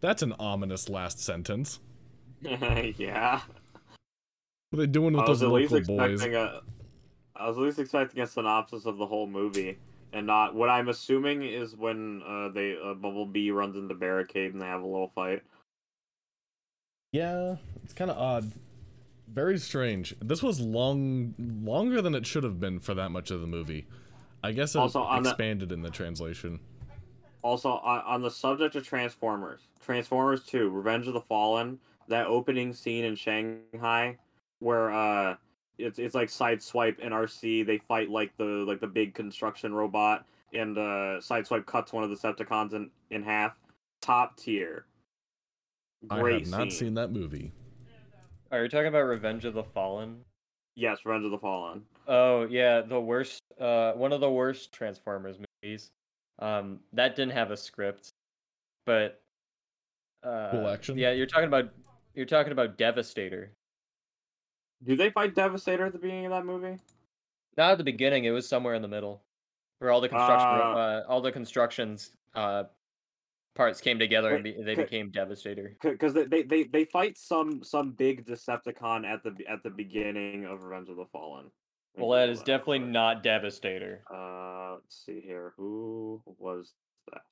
That's 0.00 0.22
an 0.22 0.34
ominous 0.38 0.88
last 0.90 1.20
sentence. 1.20 1.80
yeah. 2.42 3.40
What 4.70 4.78
are 4.78 4.82
they 4.82 4.86
doing 4.86 5.14
with 5.14 5.26
those 5.26 5.42
local 5.42 5.80
boys? 5.80 6.22
a. 6.22 6.62
I 7.34 7.48
was 7.48 7.56
at 7.56 7.62
least 7.62 7.78
expecting 7.78 8.22
a 8.22 8.26
synopsis 8.26 8.84
of 8.84 8.98
the 8.98 9.06
whole 9.06 9.26
movie, 9.26 9.78
and 10.12 10.26
not 10.26 10.54
what 10.54 10.68
I'm 10.68 10.88
assuming 10.88 11.42
is 11.42 11.76
when 11.76 12.22
uh, 12.26 12.48
they 12.48 12.76
uh, 12.82 12.94
Bumblebee 12.94 13.50
runs 13.50 13.76
into 13.76 13.94
barricade 13.94 14.52
and 14.52 14.60
they 14.62 14.66
have 14.66 14.82
a 14.82 14.86
little 14.86 15.12
fight. 15.14 15.42
Yeah, 17.12 17.56
it's 17.84 17.92
kind 17.92 18.10
of 18.10 18.16
odd. 18.18 18.52
Very 19.28 19.58
strange. 19.58 20.14
This 20.20 20.42
was 20.42 20.60
long, 20.60 21.34
longer 21.38 22.02
than 22.02 22.14
it 22.14 22.26
should 22.26 22.44
have 22.44 22.58
been 22.60 22.80
for 22.80 22.94
that 22.94 23.10
much 23.10 23.30
of 23.30 23.40
the 23.40 23.46
movie. 23.46 23.86
I 24.42 24.52
guess 24.52 24.74
it 24.74 24.78
Also, 24.78 25.02
on 25.02 25.22
the- 25.22 25.30
expanded 25.30 25.70
in 25.72 25.82
the 25.82 25.90
translation. 25.90 26.60
Also, 27.42 27.70
on, 27.70 28.00
on 28.02 28.22
the 28.22 28.30
subject 28.30 28.74
of 28.76 28.86
Transformers, 28.86 29.60
Transformers 29.80 30.44
2, 30.44 30.68
Revenge 30.68 31.06
of 31.06 31.14
the 31.14 31.20
Fallen, 31.20 31.78
that 32.08 32.26
opening 32.26 32.72
scene 32.74 33.04
in 33.04 33.14
Shanghai 33.14 34.18
where 34.58 34.90
uh 34.90 35.36
it's 35.80 35.98
it's 35.98 36.14
like 36.14 36.28
Sideswipe 36.28 36.96
and 37.02 37.12
RC, 37.12 37.66
they 37.66 37.78
fight 37.78 38.10
like 38.10 38.36
the 38.36 38.44
like 38.44 38.80
the 38.80 38.86
big 38.86 39.14
construction 39.14 39.74
robot 39.74 40.26
and 40.52 40.76
uh 40.76 41.20
Sideswipe 41.20 41.66
cuts 41.66 41.92
one 41.92 42.04
of 42.04 42.10
the 42.10 42.16
Septicons 42.16 42.72
in, 42.74 42.90
in 43.10 43.22
half. 43.22 43.56
Top 44.02 44.36
tier. 44.36 44.86
Great 46.06 46.34
I 46.34 46.38
have 46.38 46.48
not 46.48 46.60
scene. 46.60 46.70
seen 46.70 46.94
that 46.94 47.12
movie. 47.12 47.52
Are 48.50 48.62
you 48.62 48.68
talking 48.68 48.88
about 48.88 49.02
Revenge 49.02 49.44
of 49.44 49.54
the 49.54 49.62
Fallen? 49.62 50.22
Yes, 50.74 51.04
Revenge 51.04 51.26
of 51.26 51.30
the 51.30 51.38
Fallen. 51.38 51.82
Oh 52.08 52.46
yeah, 52.46 52.80
the 52.80 53.00
worst. 53.00 53.42
Uh, 53.60 53.92
one 53.92 54.12
of 54.12 54.20
the 54.20 54.30
worst 54.30 54.72
Transformers 54.72 55.36
movies. 55.62 55.90
Um, 56.38 56.80
that 56.94 57.16
didn't 57.16 57.32
have 57.32 57.50
a 57.50 57.56
script, 57.56 58.12
but. 58.86 59.20
Uh, 60.22 60.50
Full 60.50 60.68
action? 60.68 60.98
Yeah, 60.98 61.12
you're 61.12 61.26
talking 61.26 61.48
about 61.48 61.70
you're 62.14 62.26
talking 62.26 62.52
about 62.52 62.78
Devastator. 62.78 63.52
Do 64.82 64.96
they 64.96 65.10
fight 65.10 65.34
Devastator 65.34 65.86
at 65.86 65.92
the 65.92 65.98
beginning 65.98 66.26
of 66.26 66.32
that 66.32 66.46
movie? 66.46 66.78
Not 67.56 67.72
at 67.72 67.78
the 67.78 67.84
beginning. 67.84 68.24
It 68.24 68.30
was 68.30 68.48
somewhere 68.48 68.74
in 68.74 68.82
the 68.82 68.88
middle, 68.88 69.22
where 69.78 69.90
all 69.90 70.00
the 70.00 70.08
construction, 70.08 70.48
Uh, 70.48 70.52
uh, 70.52 71.04
all 71.08 71.20
the 71.20 71.32
constructions 71.32 72.10
uh, 72.34 72.64
parts 73.54 73.80
came 73.80 73.98
together 73.98 74.34
and 74.34 74.44
be, 74.44 74.56
they 74.62 74.74
became 74.74 75.10
Devastator. 75.10 75.76
Because 75.82 76.14
they, 76.14 76.24
they, 76.24 76.42
they, 76.42 76.62
they 76.64 76.84
fight 76.86 77.18
some 77.18 77.62
some 77.62 77.92
big 77.92 78.24
Decepticon 78.24 79.04
at 79.04 79.22
the 79.22 79.34
at 79.48 79.62
the 79.62 79.70
beginning 79.70 80.46
of 80.46 80.62
Revenge 80.62 80.88
of 80.88 80.96
the 80.96 81.06
Fallen. 81.06 81.50
Well, 81.96 82.10
that 82.10 82.28
is 82.28 82.38
definitely 82.38 82.78
quick. 82.78 82.90
not 82.90 83.22
Devastator. 83.22 84.04
Uh, 84.10 84.74
let's 84.74 85.04
see 85.04 85.20
here. 85.20 85.52
Who 85.56 86.22
was 86.38 86.72
that? 87.10 87.22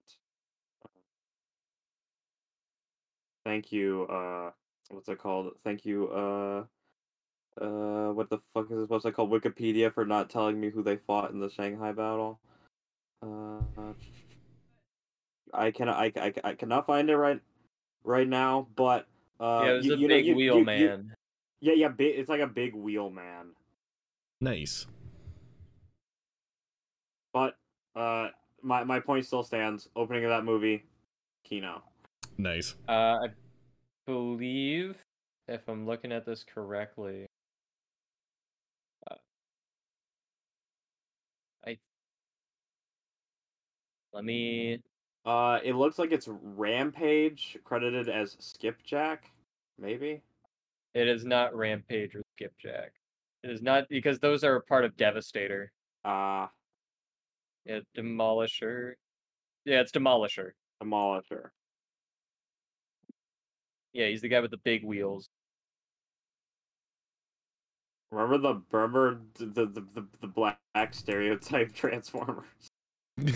Thank 3.44 3.72
you. 3.72 4.02
Uh, 4.10 4.50
what's 4.90 5.08
it 5.08 5.18
called? 5.18 5.52
Thank 5.64 5.86
you. 5.86 6.08
Uh, 6.08 6.64
uh, 7.60 8.12
what 8.12 8.30
the 8.30 8.38
fuck 8.54 8.70
is 8.70 8.78
this 8.78 8.88
website 8.88 9.14
called? 9.14 9.30
Wikipedia 9.30 9.92
for 9.92 10.04
not 10.04 10.30
telling 10.30 10.60
me 10.60 10.70
who 10.70 10.82
they 10.82 10.96
fought 10.96 11.30
in 11.30 11.40
the 11.40 11.50
Shanghai 11.50 11.92
battle. 11.92 12.38
Uh, 13.22 13.58
I 15.52 15.70
cannot. 15.70 15.96
I, 15.96 16.12
I, 16.16 16.32
I 16.44 16.54
cannot 16.54 16.86
find 16.86 17.08
it 17.10 17.16
right 17.16 17.40
right 18.04 18.28
now. 18.28 18.68
But 18.76 19.06
uh, 19.40 19.62
yeah, 19.64 19.70
it 19.72 19.76
was 19.76 19.86
you, 19.86 19.92
a 19.92 19.96
you 19.96 20.08
know- 20.08 20.14
big 20.14 20.26
you- 20.26 20.34
wheel 20.36 20.54
you- 20.54 20.58
you- 20.60 20.64
man. 20.64 21.14
yeah, 21.60 21.72
yeah. 21.74 21.88
It's 21.98 22.28
like 22.28 22.40
a 22.40 22.46
big 22.46 22.74
wheel 22.74 23.10
man. 23.10 23.50
Nice. 24.40 24.86
But 27.32 27.56
uh, 27.96 28.28
my 28.62 28.84
my 28.84 29.00
point 29.00 29.26
still 29.26 29.42
stands. 29.42 29.88
Opening 29.96 30.24
of 30.24 30.30
that 30.30 30.44
movie, 30.44 30.84
Kino. 31.44 31.82
Nice. 32.36 32.74
Uh, 32.88 33.16
I 33.24 33.26
believe, 34.06 34.96
if 35.48 35.68
I'm 35.68 35.86
looking 35.86 36.12
at 36.12 36.24
this 36.24 36.44
correctly, 36.44 37.26
let 44.12 44.24
me. 44.24 44.80
Uh, 45.24 45.58
it 45.62 45.74
looks 45.74 45.98
like 45.98 46.12
it's 46.12 46.28
Rampage 46.30 47.58
credited 47.64 48.08
as 48.08 48.36
Skipjack, 48.40 49.30
maybe. 49.78 50.22
It 50.94 51.06
is 51.08 51.24
not 51.24 51.54
Rampage 51.54 52.14
or 52.14 52.22
Skipjack. 52.36 52.92
It 53.42 53.50
is 53.50 53.62
not 53.62 53.88
because 53.88 54.18
those 54.18 54.42
are 54.42 54.56
a 54.56 54.62
part 54.62 54.84
of 54.84 54.96
Devastator. 54.96 55.70
Uh, 56.04 56.46
Yeah, 57.64 57.80
Demolisher. 57.96 58.94
Yeah, 59.64 59.80
it's 59.80 59.92
Demolisher. 59.92 60.52
Demolisher. 60.82 61.50
Yeah, 63.92 64.06
he's 64.06 64.22
the 64.22 64.28
guy 64.28 64.40
with 64.40 64.50
the 64.50 64.58
big 64.58 64.84
wheels. 64.84 65.28
Remember 68.10 68.38
the 68.38 68.62
remember 68.72 69.20
the 69.34 69.46
the, 69.46 69.66
the, 69.66 69.80
the, 69.94 70.06
the 70.22 70.26
black 70.26 70.58
stereotype 70.92 71.74
Transformers. 71.74 72.46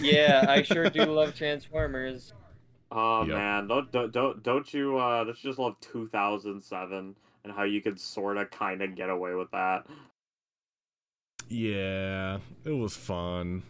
Yeah, 0.00 0.44
I 0.48 0.62
sure 0.62 0.88
do 0.90 1.04
love 1.04 1.34
Transformers. 1.34 2.32
Oh 2.90 3.20
Yep. 3.24 3.28
man, 3.36 3.66
don't 3.68 3.90
don't 3.92 4.12
don't 4.12 4.42
don't 4.42 4.74
you 4.74 4.98
uh 4.98 5.24
don't 5.24 5.42
you 5.42 5.50
just 5.50 5.58
love 5.58 5.76
2007 5.80 7.14
and 7.44 7.52
how 7.52 7.62
you 7.64 7.80
could 7.80 7.98
sort 7.98 8.36
of 8.36 8.50
kind 8.50 8.82
of 8.82 8.94
get 8.94 9.08
away 9.10 9.34
with 9.34 9.50
that? 9.52 9.86
Yeah, 11.48 12.38
it 12.64 12.70
was 12.70 12.96
fun. 12.96 13.62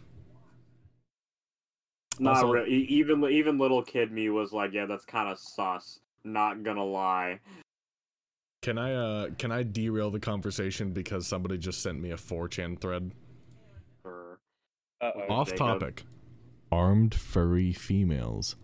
Not 2.19 2.35
Also- 2.37 2.51
really. 2.51 2.71
Even 2.75 3.23
even 3.25 3.57
little 3.57 3.81
kid 3.83 4.11
me 4.11 4.29
was 4.29 4.53
like, 4.53 4.73
yeah, 4.73 4.85
that's 4.85 5.05
kind 5.05 5.29
of 5.29 5.39
sus. 5.39 5.99
Not 6.23 6.63
gonna 6.63 6.85
lie. 6.85 7.39
Can 8.61 8.77
I 8.77 8.93
uh 8.93 9.29
can 9.37 9.51
I 9.51 9.63
derail 9.63 10.11
the 10.11 10.19
conversation 10.19 10.91
because 10.91 11.27
somebody 11.27 11.57
just 11.57 11.81
sent 11.81 11.99
me 11.99 12.11
a 12.11 12.15
4chan 12.17 12.79
thread? 12.79 13.11
Uh-oh. 15.03 15.33
Off 15.33 15.49
Jacob. 15.49 15.57
topic. 15.79 16.03
Armed 16.71 17.13
furry 17.13 17.73
females. 17.73 18.55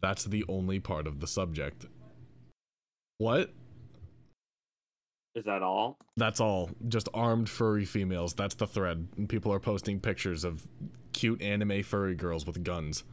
That's 0.00 0.24
the 0.24 0.44
only 0.48 0.80
part 0.80 1.06
of 1.06 1.20
the 1.20 1.26
subject. 1.26 1.86
What? 3.18 3.52
Is 5.34 5.44
that 5.44 5.62
all? 5.62 5.98
That's 6.16 6.40
all. 6.40 6.70
Just 6.88 7.08
armed 7.14 7.48
furry 7.48 7.84
females. 7.84 8.34
That's 8.34 8.54
the 8.54 8.66
thread. 8.66 9.06
And 9.16 9.28
people 9.28 9.52
are 9.52 9.60
posting 9.60 10.00
pictures 10.00 10.44
of 10.44 10.66
cute 11.12 11.40
anime 11.40 11.82
furry 11.82 12.14
girls 12.14 12.46
with 12.46 12.64
guns. 12.64 13.04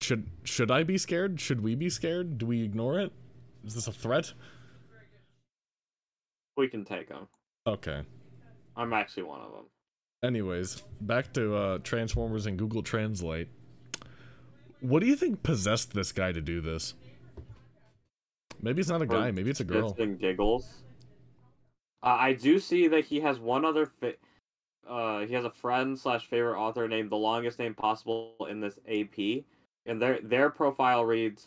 Should 0.00 0.28
should 0.44 0.70
I 0.70 0.84
be 0.84 0.98
scared? 0.98 1.40
Should 1.40 1.62
we 1.62 1.74
be 1.74 1.90
scared? 1.90 2.38
Do 2.38 2.46
we 2.46 2.62
ignore 2.62 3.00
it? 3.00 3.12
Is 3.64 3.74
this 3.74 3.88
a 3.88 3.92
threat? 3.92 4.32
We 6.56 6.68
can 6.68 6.84
take 6.84 7.08
them. 7.08 7.26
Okay. 7.66 8.02
I'm 8.76 8.92
actually 8.92 9.24
one 9.24 9.40
of 9.40 9.50
them. 9.52 9.64
Anyways, 10.22 10.82
back 11.00 11.32
to 11.34 11.54
uh, 11.54 11.78
Transformers 11.78 12.46
and 12.46 12.58
Google 12.58 12.82
Translate. 12.82 13.48
What 14.80 15.00
do 15.00 15.06
you 15.06 15.14
think 15.14 15.42
possessed 15.42 15.92
this 15.92 16.10
guy 16.10 16.32
to 16.32 16.40
do 16.40 16.60
this? 16.60 16.94
Maybe 18.60 18.80
it's 18.80 18.88
not 18.88 19.02
a 19.02 19.06
guy. 19.06 19.30
Maybe 19.30 19.50
it's 19.50 19.60
a 19.60 19.64
girl. 19.64 19.94
And 19.98 20.18
giggles. 20.18 20.82
Uh, 22.02 22.16
I 22.18 22.32
do 22.32 22.58
see 22.58 22.88
that 22.88 23.04
he 23.04 23.20
has 23.20 23.38
one 23.38 23.64
other. 23.64 23.86
Fi- 23.86 24.16
uh, 24.88 25.20
he 25.20 25.34
has 25.34 25.44
a 25.44 25.50
friend 25.50 25.98
slash 25.98 26.26
favorite 26.26 26.58
author 26.58 26.88
named 26.88 27.10
the 27.10 27.16
longest 27.16 27.58
name 27.58 27.74
possible 27.74 28.34
in 28.48 28.60
this 28.60 28.78
AP, 28.88 29.44
and 29.86 30.00
their 30.02 30.20
their 30.20 30.50
profile 30.50 31.04
reads, 31.04 31.46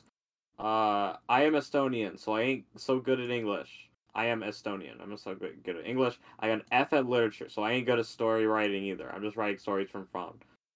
uh, 0.59 1.15
"I 1.27 1.43
am 1.43 1.53
Estonian, 1.53 2.17
so 2.19 2.35
I 2.35 2.41
ain't 2.41 2.65
so 2.77 2.99
good 2.99 3.19
at 3.19 3.29
English. 3.29 3.89
I 4.13 4.25
am 4.25 4.41
Estonian. 4.41 5.01
I'm 5.01 5.09
not 5.09 5.19
so 5.19 5.35
good, 5.35 5.63
good 5.63 5.77
at 5.77 5.85
English. 5.85 6.19
I 6.39 6.47
got 6.47 6.55
an 6.55 6.63
F 6.71 6.93
at 6.93 7.07
literature, 7.07 7.49
so 7.49 7.63
I 7.63 7.71
ain't 7.71 7.85
good 7.85 7.99
at 7.99 8.05
story 8.05 8.45
writing 8.45 8.83
either. 8.83 9.09
I'm 9.11 9.21
just 9.21 9.37
writing 9.37 9.57
stories 9.57 9.89
from 9.89 10.05
fun, 10.07 10.33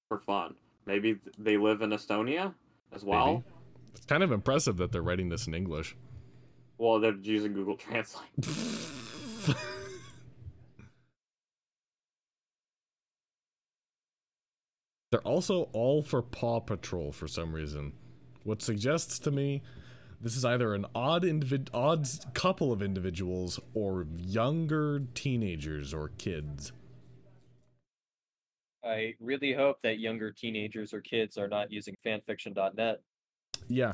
for 0.07 0.17
fun. 0.17 0.55
Maybe 0.85 1.17
they 1.37 1.57
live 1.57 1.81
in 1.81 1.89
Estonia 1.89 2.53
as 2.93 3.03
well. 3.03 3.25
Maybe. 3.27 3.43
It's 3.95 4.05
kind 4.05 4.23
of 4.23 4.31
impressive 4.31 4.77
that 4.77 4.91
they're 4.91 5.01
writing 5.01 5.29
this 5.29 5.47
in 5.47 5.53
English. 5.53 5.95
Well, 6.77 6.99
they're 6.99 7.15
using 7.15 7.53
Google 7.53 7.77
Translate. 7.77 8.25
They're 15.11 15.21
also 15.21 15.69
all 15.71 16.01
for 16.01 16.21
Paw 16.21 16.59
Patrol 16.59 17.13
for 17.13 17.25
some 17.25 17.53
reason, 17.53 17.93
what 18.43 18.61
suggests 18.61 19.17
to 19.19 19.31
me 19.31 19.61
this 20.21 20.35
is 20.35 20.45
either 20.45 20.73
an 20.73 20.85
odd 20.95 21.23
individ- 21.23 21.69
odd 21.73 22.07
couple 22.33 22.71
of 22.71 22.81
individuals 22.81 23.59
or 23.73 24.07
younger 24.17 25.01
teenagers 25.13 25.93
or 25.93 26.09
kids. 26.17 26.71
I 28.83 29.15
really 29.19 29.53
hope 29.53 29.81
that 29.81 29.99
younger 29.99 30.31
teenagers 30.31 30.93
or 30.93 31.01
kids 31.01 31.37
are 31.37 31.47
not 31.47 31.71
using 31.71 31.95
fanfiction.net. 32.05 33.01
Yeah. 33.67 33.93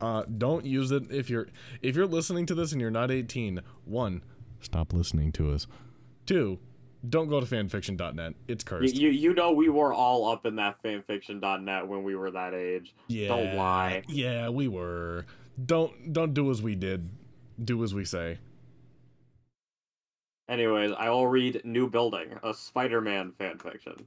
Uh, 0.00 0.22
don't 0.36 0.64
use 0.64 0.92
it 0.92 1.10
if 1.10 1.28
you're 1.30 1.48
if 1.82 1.96
you're 1.96 2.06
listening 2.06 2.46
to 2.46 2.54
this 2.54 2.72
and 2.72 2.80
you're 2.80 2.90
not 2.90 3.10
18. 3.10 3.60
One, 3.84 4.22
stop 4.60 4.92
listening 4.92 5.32
to 5.32 5.50
us. 5.52 5.66
Two, 6.26 6.58
don't 7.08 7.28
go 7.28 7.40
to 7.40 7.46
fanfiction.net. 7.46 8.34
It's 8.46 8.62
You, 8.64 8.68
cursed. 8.68 8.94
you 8.96 9.08
you 9.08 9.34
know 9.34 9.52
we 9.52 9.70
were 9.70 9.92
all 9.94 10.30
up 10.30 10.44
in 10.46 10.56
that 10.56 10.80
fanfiction.net 10.84 11.88
when 11.88 12.04
we 12.04 12.14
were 12.14 12.30
that 12.30 12.54
age. 12.54 12.94
yeah, 13.08 13.28
don't 13.28 13.56
lie. 13.56 14.02
Yeah, 14.08 14.50
we 14.50 14.68
were. 14.68 15.24
Don't 15.64 16.12
don't 16.12 16.34
do 16.34 16.50
as 16.50 16.62
we 16.62 16.74
did. 16.74 17.08
Do 17.62 17.82
as 17.82 17.94
we 17.94 18.04
say. 18.04 18.38
Anyways, 20.48 20.92
I 20.96 21.10
will 21.10 21.26
read 21.26 21.60
New 21.64 21.90
Building, 21.90 22.38
a 22.42 22.54
Spider-Man 22.54 23.32
fanfiction. 23.38 24.04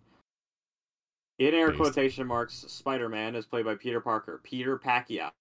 In 1.37 1.53
air 1.53 1.69
Based. 1.69 1.79
quotation 1.81 2.25
marks, 2.25 2.65
Spider-Man 2.67 3.35
is 3.35 3.45
played 3.45 3.65
by 3.65 3.75
Peter 3.75 3.99
Parker, 3.99 4.39
Peter 4.43 4.79
Pacquiao, 4.79 5.31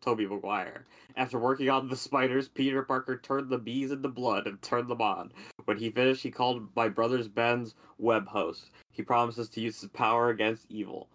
Tobey 0.00 0.26
Maguire. 0.26 0.84
After 1.16 1.38
working 1.38 1.70
on 1.70 1.88
the 1.88 1.96
spiders, 1.96 2.48
Peter 2.48 2.82
Parker 2.82 3.16
turned 3.16 3.50
the 3.50 3.58
bees 3.58 3.90
into 3.90 4.08
blood 4.08 4.46
and 4.46 4.60
turned 4.62 4.88
them 4.88 5.00
on. 5.02 5.32
When 5.64 5.78
he 5.78 5.90
finished, 5.90 6.22
he 6.22 6.30
called 6.30 6.68
my 6.76 6.88
brother's 6.88 7.28
Ben's 7.28 7.74
web 7.98 8.28
host. 8.28 8.70
He 8.92 9.02
promises 9.02 9.48
to 9.50 9.60
use 9.60 9.80
his 9.80 9.90
power 9.90 10.28
against 10.28 10.70
evil. 10.70 11.08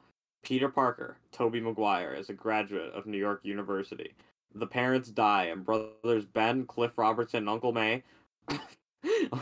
Peter 0.43 0.69
Parker, 0.69 1.17
Tobey 1.31 1.61
Maguire, 1.61 2.13
is 2.13 2.29
a 2.29 2.33
graduate 2.33 2.93
of 2.93 3.05
New 3.05 3.17
York 3.17 3.41
University. 3.43 4.13
The 4.55 4.67
parents 4.67 5.09
die, 5.09 5.45
and 5.45 5.63
brothers 5.63 6.25
Ben, 6.25 6.65
Cliff 6.65 6.97
Robertson, 6.97 7.39
and 7.39 7.49
Uncle 7.49 7.71
May, 7.71 8.03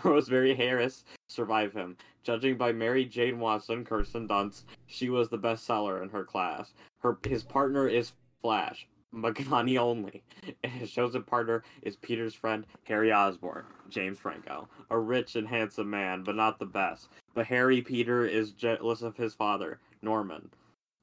Rosemary 0.04 0.54
Harris, 0.54 1.06
survive 1.28 1.74
him. 1.74 1.98
Judging 2.24 2.58
by 2.58 2.72
Mary 2.72 3.06
Jane 3.06 3.40
Watson, 3.40 3.86
Kirsten 3.86 4.28
Dunst, 4.28 4.64
she 4.86 5.10
was 5.10 5.30
the 5.30 5.38
bestseller 5.38 6.04
in 6.04 6.10
her 6.10 6.24
class. 6.24 6.74
Her 7.00 7.18
his 7.24 7.44
partner 7.44 7.88
is 7.88 8.12
Flash, 8.42 8.88
Magani 9.14 9.78
only, 9.78 10.24
and 10.64 10.72
his 10.74 10.92
chosen 10.92 11.24
partner 11.24 11.64
is 11.82 11.96
Peter's 11.96 12.34
friend 12.34 12.66
Harry 12.84 13.12
Osborn, 13.12 13.66
James 13.90 14.20
Franco, 14.20 14.68
a 14.90 15.00
rich 15.00 15.36
and 15.36 15.48
handsome 15.48 15.90
man, 15.90 16.24
but 16.24 16.36
not 16.36 16.60
the 16.60 16.66
best. 16.66 17.10
But 17.34 17.48
Harry 17.48 17.82
Peter 17.82 18.26
is 18.26 18.52
jealous 18.52 19.02
of 19.02 19.16
his 19.16 19.34
father, 19.34 19.80
Norman, 20.02 20.50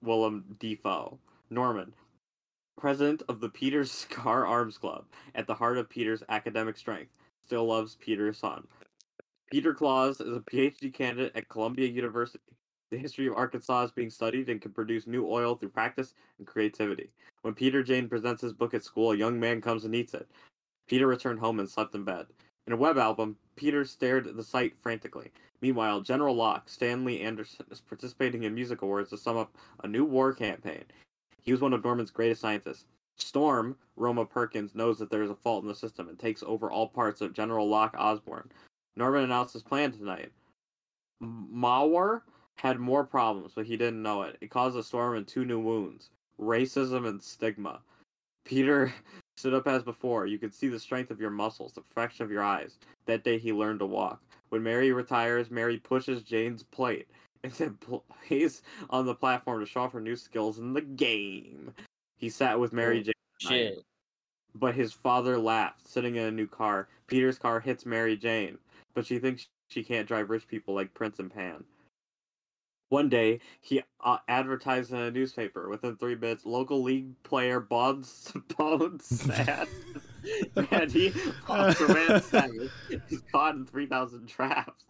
Willem 0.02 0.56
Defoe. 0.58 1.18
Norman, 1.50 1.94
president 2.76 3.22
of 3.28 3.40
the 3.40 3.48
Peter's 3.48 3.90
Scar 3.90 4.46
Arms 4.46 4.78
Club, 4.78 5.04
at 5.34 5.46
the 5.46 5.54
heart 5.54 5.78
of 5.78 5.88
Peter's 5.88 6.22
academic 6.28 6.76
strength, 6.76 7.10
still 7.44 7.66
loves 7.66 7.96
Peter's 8.00 8.38
son. 8.38 8.66
Peter 9.50 9.74
Claus 9.74 10.20
is 10.20 10.36
a 10.36 10.40
PhD 10.40 10.92
candidate 10.92 11.32
at 11.34 11.48
Columbia 11.48 11.86
University. 11.86 12.40
The 12.90 12.98
history 12.98 13.26
of 13.26 13.34
Arkansas 13.34 13.84
is 13.84 13.90
being 13.90 14.10
studied 14.10 14.48
and 14.48 14.60
can 14.60 14.72
produce 14.72 15.06
new 15.06 15.26
oil 15.26 15.54
through 15.56 15.70
practice 15.70 16.14
and 16.38 16.46
creativity. 16.46 17.10
When 17.42 17.54
Peter 17.54 17.82
Jane 17.82 18.08
presents 18.08 18.42
his 18.42 18.52
book 18.52 18.74
at 18.74 18.84
school, 18.84 19.12
a 19.12 19.16
young 19.16 19.38
man 19.38 19.60
comes 19.60 19.84
and 19.84 19.94
eats 19.94 20.14
it. 20.14 20.28
Peter 20.88 21.06
returned 21.06 21.40
home 21.40 21.60
and 21.60 21.68
slept 21.68 21.94
in 21.94 22.04
bed. 22.04 22.26
In 22.66 22.72
a 22.72 22.76
web 22.76 22.96
album, 22.96 23.36
Peter 23.56 23.84
stared 23.84 24.26
at 24.26 24.36
the 24.36 24.42
site 24.42 24.74
frantically. 24.78 25.30
Meanwhile, 25.60 26.02
General 26.02 26.34
Locke, 26.34 26.68
Stanley 26.68 27.20
Anderson, 27.20 27.66
is 27.70 27.80
participating 27.80 28.44
in 28.44 28.54
music 28.54 28.82
awards 28.82 29.10
to 29.10 29.18
sum 29.18 29.36
up 29.36 29.54
a 29.82 29.88
new 29.88 30.04
war 30.04 30.32
campaign. 30.32 30.84
He 31.44 31.52
was 31.52 31.60
one 31.60 31.72
of 31.72 31.84
Norman's 31.84 32.10
greatest 32.10 32.40
scientists. 32.40 32.86
Storm, 33.16 33.76
Roma 33.96 34.24
Perkins, 34.24 34.74
knows 34.74 34.98
that 34.98 35.10
there 35.10 35.22
is 35.22 35.30
a 35.30 35.36
fault 35.36 35.62
in 35.62 35.68
the 35.68 35.74
system 35.74 36.08
and 36.08 36.18
takes 36.18 36.42
over 36.42 36.70
all 36.70 36.88
parts 36.88 37.20
of 37.20 37.32
General 37.32 37.68
Locke 37.68 37.94
Osborne. 37.96 38.50
Norman 38.96 39.24
announced 39.24 39.52
his 39.52 39.62
plan 39.62 39.92
tonight. 39.92 40.32
Mawar 41.22 42.22
had 42.56 42.78
more 42.78 43.04
problems, 43.04 43.52
but 43.54 43.66
he 43.66 43.76
didn't 43.76 44.02
know 44.02 44.22
it. 44.22 44.36
It 44.40 44.50
caused 44.50 44.76
a 44.76 44.82
storm 44.82 45.16
and 45.16 45.26
two 45.26 45.44
new 45.44 45.60
wounds 45.60 46.10
racism 46.40 47.06
and 47.06 47.22
stigma. 47.22 47.80
Peter 48.44 48.92
stood 49.36 49.54
up 49.54 49.68
as 49.68 49.82
before. 49.82 50.26
You 50.26 50.38
could 50.38 50.52
see 50.52 50.68
the 50.68 50.80
strength 50.80 51.10
of 51.10 51.20
your 51.20 51.30
muscles, 51.30 51.72
the 51.72 51.80
perfection 51.80 52.24
of 52.24 52.30
your 52.30 52.42
eyes. 52.42 52.78
That 53.06 53.22
day 53.22 53.38
he 53.38 53.52
learned 53.52 53.80
to 53.80 53.86
walk. 53.86 54.20
When 54.48 54.62
Mary 54.62 54.92
retires, 54.92 55.50
Mary 55.50 55.78
pushes 55.78 56.22
Jane's 56.22 56.62
plate 56.62 57.08
and 57.44 57.52
then 57.52 57.78
plays 58.26 58.62
on 58.90 59.06
the 59.06 59.14
platform 59.14 59.60
to 59.60 59.66
show 59.66 59.82
off 59.82 59.92
her 59.92 60.00
new 60.00 60.16
skills 60.16 60.58
in 60.58 60.72
the 60.72 60.80
game. 60.80 61.72
He 62.16 62.28
sat 62.30 62.58
with 62.58 62.72
Mary 62.72 63.00
Oh, 63.00 63.02
Jane. 63.02 63.12
tonight, 63.40 63.56
Shit. 63.74 63.84
But 64.56 64.74
his 64.74 64.92
father 64.92 65.38
laughed, 65.38 65.86
sitting 65.86 66.16
in 66.16 66.24
a 66.24 66.30
new 66.30 66.46
car. 66.46 66.88
Peter's 67.06 67.38
car 67.38 67.60
hits 67.60 67.84
Mary 67.84 68.16
Jane, 68.16 68.58
but 68.94 69.04
she 69.06 69.18
thinks 69.18 69.46
she 69.68 69.82
can't 69.84 70.08
drive 70.08 70.30
rich 70.30 70.48
people 70.48 70.74
like 70.74 70.94
Prince 70.94 71.18
and 71.18 71.32
Pan. 71.32 71.64
One 72.90 73.08
day, 73.08 73.40
he 73.60 73.82
uh, 74.04 74.18
advertised 74.28 74.92
in 74.92 74.98
a 74.98 75.10
newspaper. 75.10 75.68
Within 75.68 75.96
three 75.96 76.14
minutes, 76.14 76.46
local 76.46 76.82
league 76.82 77.20
player 77.24 77.58
Bones 77.58 78.32
Bones 78.56 79.04
Sad 79.06 79.66
and 80.70 80.90
he 80.92 81.10
Aquaman 81.10 82.22
Savage 82.22 82.70
is 83.10 83.22
caught 83.32 83.56
in 83.56 83.66
3,000 83.66 84.26
traps. 84.28 84.84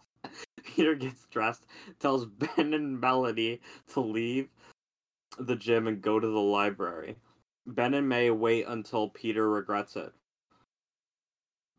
Peter 0.65 0.95
gets 0.95 1.25
dressed, 1.27 1.65
tells 1.99 2.25
Ben 2.25 2.73
and 2.73 2.99
Melody 2.99 3.61
to 3.93 3.99
leave 3.99 4.49
the 5.39 5.55
gym 5.55 5.87
and 5.87 6.01
go 6.01 6.19
to 6.19 6.27
the 6.27 6.39
library. 6.39 7.15
Ben 7.67 7.93
and 7.93 8.07
May 8.07 8.29
wait 8.31 8.65
until 8.67 9.09
Peter 9.09 9.49
regrets 9.49 9.95
it. 9.95 10.13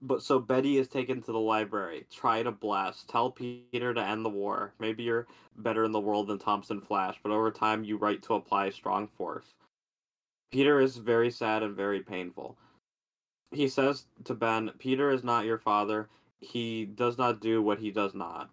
But 0.02 0.22
so 0.22 0.38
Betty 0.38 0.76
is 0.76 0.88
taken 0.88 1.22
to 1.22 1.32
the 1.32 1.38
library. 1.38 2.06
Try 2.12 2.42
to 2.42 2.52
blast. 2.52 3.08
Tell 3.08 3.30
Peter 3.30 3.94
to 3.94 4.02
end 4.02 4.24
the 4.24 4.30
war. 4.30 4.74
Maybe 4.78 5.04
you're 5.04 5.26
better 5.56 5.84
in 5.84 5.92
the 5.92 6.00
world 6.00 6.26
than 6.28 6.38
Thompson 6.38 6.80
Flash, 6.80 7.16
but 7.22 7.32
over 7.32 7.50
time 7.50 7.82
you 7.82 7.96
write 7.96 8.22
to 8.24 8.34
apply 8.34 8.70
strong 8.70 9.08
force. 9.08 9.54
Peter 10.52 10.80
is 10.80 10.96
very 10.96 11.30
sad 11.30 11.62
and 11.62 11.74
very 11.74 12.00
painful. 12.00 12.56
He 13.52 13.68
says 13.68 14.06
to 14.24 14.34
Ben, 14.34 14.70
Peter 14.78 15.10
is 15.10 15.24
not 15.24 15.46
your 15.46 15.58
father. 15.58 16.08
He 16.40 16.84
does 16.84 17.16
not 17.16 17.40
do 17.40 17.62
what 17.62 17.78
he 17.78 17.90
does 17.90 18.14
not. 18.14 18.50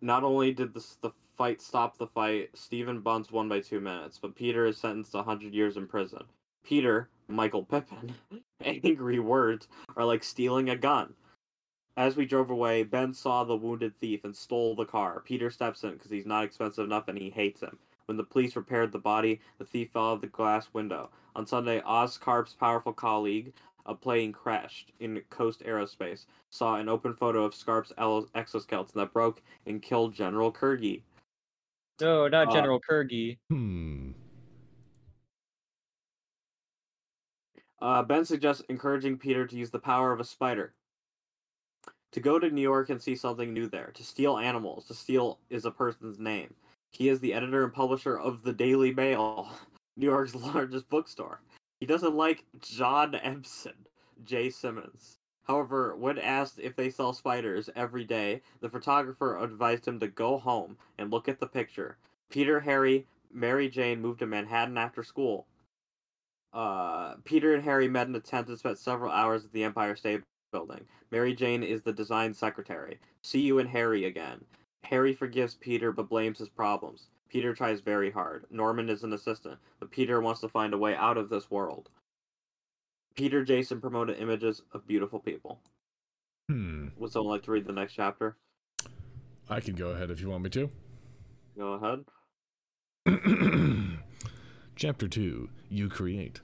Not 0.00 0.24
only 0.24 0.52
did 0.52 0.74
this, 0.74 0.96
the 1.00 1.10
fight 1.36 1.60
stop 1.60 1.98
the 1.98 2.06
fight, 2.06 2.50
Stephen 2.54 3.00
Bunce 3.00 3.30
won 3.30 3.48
by 3.48 3.60
two 3.60 3.80
minutes, 3.80 4.18
but 4.20 4.34
Peter 4.34 4.66
is 4.66 4.78
sentenced 4.78 5.12
to 5.12 5.18
100 5.18 5.54
years 5.54 5.76
in 5.76 5.86
prison. 5.86 6.24
Peter, 6.64 7.08
Michael 7.28 7.64
Pippin, 7.64 8.14
angry 8.64 9.18
words 9.18 9.68
are 9.96 10.04
like 10.04 10.24
stealing 10.24 10.68
a 10.68 10.76
gun. 10.76 11.14
As 11.96 12.14
we 12.14 12.26
drove 12.26 12.50
away, 12.50 12.82
Ben 12.82 13.14
saw 13.14 13.44
the 13.44 13.56
wounded 13.56 13.96
thief 13.96 14.24
and 14.24 14.36
stole 14.36 14.74
the 14.74 14.84
car. 14.84 15.22
Peter 15.24 15.50
steps 15.50 15.82
in 15.82 15.92
because 15.92 16.10
he's 16.10 16.26
not 16.26 16.44
expensive 16.44 16.84
enough 16.84 17.08
and 17.08 17.16
he 17.16 17.30
hates 17.30 17.62
him. 17.62 17.78
When 18.04 18.18
the 18.18 18.24
police 18.24 18.54
repaired 18.54 18.92
the 18.92 18.98
body, 18.98 19.40
the 19.58 19.64
thief 19.64 19.90
fell 19.90 20.10
out 20.10 20.12
of 20.14 20.20
the 20.20 20.26
glass 20.26 20.68
window. 20.72 21.10
On 21.34 21.46
Sunday, 21.46 21.80
Oz 21.84 22.18
Carp's 22.18 22.54
powerful 22.54 22.92
colleague, 22.92 23.52
a 23.86 23.94
plane 23.94 24.32
crashed 24.32 24.92
in 25.00 25.20
Coast 25.30 25.62
Aerospace, 25.64 26.26
saw 26.50 26.76
an 26.76 26.88
open 26.88 27.14
photo 27.14 27.44
of 27.44 27.54
Scarp's 27.54 27.92
exoskeleton 28.34 29.00
that 29.00 29.12
broke 29.12 29.42
and 29.66 29.82
killed 29.82 30.14
General 30.14 30.52
Kurgi. 30.52 31.02
No, 32.00 32.28
not 32.28 32.48
Uh, 32.48 32.52
General 32.52 32.80
Kurgi. 32.80 33.38
Hmm. 33.48 34.10
Uh, 37.80 38.02
ben 38.02 38.24
suggests 38.24 38.62
encouraging 38.68 39.18
Peter 39.18 39.46
to 39.46 39.56
use 39.56 39.70
the 39.70 39.78
power 39.78 40.12
of 40.12 40.20
a 40.20 40.24
spider. 40.24 40.74
To 42.12 42.20
go 42.20 42.38
to 42.38 42.50
New 42.50 42.62
York 42.62 42.90
and 42.90 43.00
see 43.00 43.14
something 43.14 43.52
new 43.52 43.68
there. 43.68 43.90
To 43.94 44.04
steal 44.04 44.38
animals. 44.38 44.86
To 44.86 44.94
steal 44.94 45.38
is 45.50 45.64
a 45.64 45.70
person's 45.70 46.18
name. 46.18 46.54
He 46.90 47.08
is 47.08 47.20
the 47.20 47.34
editor 47.34 47.64
and 47.64 47.72
publisher 47.72 48.18
of 48.18 48.42
the 48.42 48.52
Daily 48.52 48.92
Mail, 48.94 49.50
New 49.96 50.06
York's 50.06 50.34
largest 50.54 50.88
bookstore. 50.88 51.40
He 51.86 51.92
doesn't 51.92 52.16
like 52.16 52.42
John 52.58 53.14
Empson, 53.14 53.86
Jay 54.24 54.50
Simmons. 54.50 55.20
However, 55.44 55.94
when 55.94 56.18
asked 56.18 56.58
if 56.58 56.74
they 56.74 56.90
sell 56.90 57.12
spiders 57.12 57.70
every 57.76 58.02
day, 58.02 58.42
the 58.60 58.68
photographer 58.68 59.38
advised 59.38 59.86
him 59.86 60.00
to 60.00 60.08
go 60.08 60.36
home 60.36 60.78
and 60.98 61.12
look 61.12 61.28
at 61.28 61.38
the 61.38 61.46
picture. 61.46 61.96
Peter, 62.28 62.58
Harry, 62.58 63.06
Mary 63.32 63.68
Jane 63.68 64.02
moved 64.02 64.18
to 64.18 64.26
Manhattan 64.26 64.76
after 64.76 65.04
school. 65.04 65.46
Uh, 66.52 67.14
Peter 67.22 67.54
and 67.54 67.62
Harry 67.62 67.86
met 67.86 68.08
in 68.08 68.16
a 68.16 68.20
tent 68.20 68.48
and 68.48 68.58
spent 68.58 68.80
several 68.80 69.12
hours 69.12 69.44
at 69.44 69.52
the 69.52 69.62
Empire 69.62 69.94
State 69.94 70.22
Building. 70.50 70.84
Mary 71.12 71.36
Jane 71.36 71.62
is 71.62 71.82
the 71.82 71.92
design 71.92 72.34
secretary. 72.34 72.98
See 73.22 73.42
you 73.42 73.60
and 73.60 73.68
Harry 73.68 74.06
again. 74.06 74.44
Harry 74.82 75.14
forgives 75.14 75.54
Peter 75.54 75.92
but 75.92 76.08
blames 76.08 76.40
his 76.40 76.48
problems. 76.48 77.06
Peter 77.28 77.54
tries 77.54 77.80
very 77.80 78.10
hard. 78.10 78.44
Norman 78.50 78.88
is 78.88 79.02
an 79.02 79.12
assistant, 79.12 79.58
but 79.80 79.90
Peter 79.90 80.20
wants 80.20 80.40
to 80.40 80.48
find 80.48 80.72
a 80.72 80.78
way 80.78 80.94
out 80.94 81.16
of 81.16 81.28
this 81.28 81.50
world. 81.50 81.90
Peter 83.14 83.44
Jason 83.44 83.80
promoted 83.80 84.18
images 84.18 84.62
of 84.72 84.86
beautiful 84.86 85.18
people. 85.18 85.60
Hmm. 86.48 86.88
Would 86.96 87.12
someone 87.12 87.32
like 87.34 87.42
to 87.44 87.50
read 87.50 87.66
the 87.66 87.72
next 87.72 87.94
chapter? 87.94 88.36
I 89.48 89.60
can 89.60 89.74
go 89.74 89.88
ahead 89.88 90.10
if 90.10 90.20
you 90.20 90.30
want 90.30 90.44
me 90.44 90.50
to. 90.50 90.70
Go 91.56 91.72
ahead. 91.72 92.04
Chapter 94.76 95.08
2 95.08 95.48
You 95.70 95.88
Create. 95.88 96.40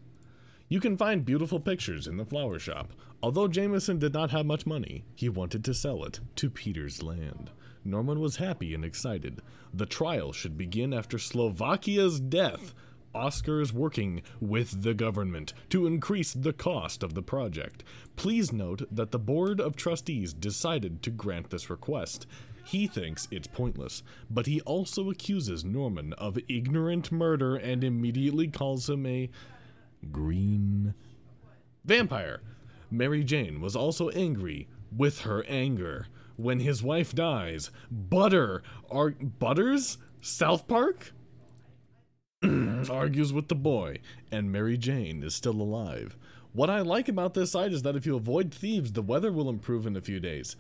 You 0.68 0.80
can 0.80 0.96
find 0.96 1.24
beautiful 1.24 1.60
pictures 1.60 2.06
in 2.06 2.16
the 2.16 2.24
flower 2.24 2.58
shop. 2.58 2.92
Although 3.22 3.48
Jameson 3.48 3.98
did 3.98 4.14
not 4.14 4.30
have 4.30 4.46
much 4.46 4.64
money, 4.64 5.04
he 5.14 5.28
wanted 5.28 5.64
to 5.64 5.74
sell 5.74 6.02
it 6.04 6.20
to 6.36 6.48
Peter's 6.48 7.02
land. 7.02 7.50
Norman 7.84 8.20
was 8.20 8.36
happy 8.36 8.74
and 8.74 8.84
excited. 8.84 9.40
The 9.72 9.86
trial 9.86 10.32
should 10.32 10.56
begin 10.56 10.92
after 10.92 11.18
Slovakia's 11.18 12.20
death. 12.20 12.74
Oscar 13.14 13.60
is 13.60 13.72
working 13.72 14.22
with 14.40 14.82
the 14.82 14.94
government 14.94 15.52
to 15.68 15.86
increase 15.86 16.32
the 16.32 16.52
cost 16.52 17.02
of 17.02 17.14
the 17.14 17.22
project. 17.22 17.84
Please 18.16 18.52
note 18.52 18.82
that 18.90 19.10
the 19.10 19.18
Board 19.18 19.60
of 19.60 19.76
Trustees 19.76 20.32
decided 20.32 21.02
to 21.02 21.10
grant 21.10 21.50
this 21.50 21.68
request. 21.68 22.26
He 22.64 22.86
thinks 22.86 23.28
it's 23.30 23.48
pointless, 23.48 24.02
but 24.30 24.46
he 24.46 24.60
also 24.62 25.10
accuses 25.10 25.64
Norman 25.64 26.12
of 26.14 26.38
ignorant 26.48 27.10
murder 27.10 27.56
and 27.56 27.82
immediately 27.82 28.48
calls 28.48 28.88
him 28.88 29.04
a 29.04 29.28
green 30.10 30.94
vampire. 31.84 32.40
Mary 32.90 33.24
Jane 33.24 33.60
was 33.60 33.74
also 33.74 34.10
angry 34.10 34.68
with 34.94 35.22
her 35.22 35.44
anger 35.48 36.06
when 36.36 36.60
his 36.60 36.82
wife 36.82 37.14
dies. 37.14 37.70
Butter 37.90 38.62
are 38.90 39.10
Butters 39.10 39.98
South 40.20 40.66
Park 40.68 41.12
argues 42.90 43.32
with 43.32 43.48
the 43.48 43.54
boy, 43.54 43.98
and 44.30 44.50
Mary 44.50 44.76
Jane 44.76 45.22
is 45.22 45.34
still 45.34 45.60
alive. 45.60 46.16
What 46.52 46.70
I 46.70 46.80
like 46.80 47.08
about 47.08 47.34
this 47.34 47.52
site 47.52 47.72
is 47.72 47.82
that 47.82 47.96
if 47.96 48.04
you 48.04 48.16
avoid 48.16 48.52
thieves, 48.52 48.92
the 48.92 49.02
weather 49.02 49.32
will 49.32 49.48
improve 49.48 49.86
in 49.86 49.96
a 49.96 50.00
few 50.00 50.20
days. 50.20 50.56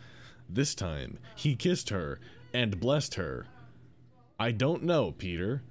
This 0.48 0.74
time, 0.74 1.18
he 1.34 1.56
kissed 1.56 1.90
her 1.90 2.20
and 2.54 2.80
blessed 2.80 3.14
her. 3.14 3.46
I 4.38 4.52
don't 4.52 4.84
know, 4.84 5.12
Peter. 5.12 5.62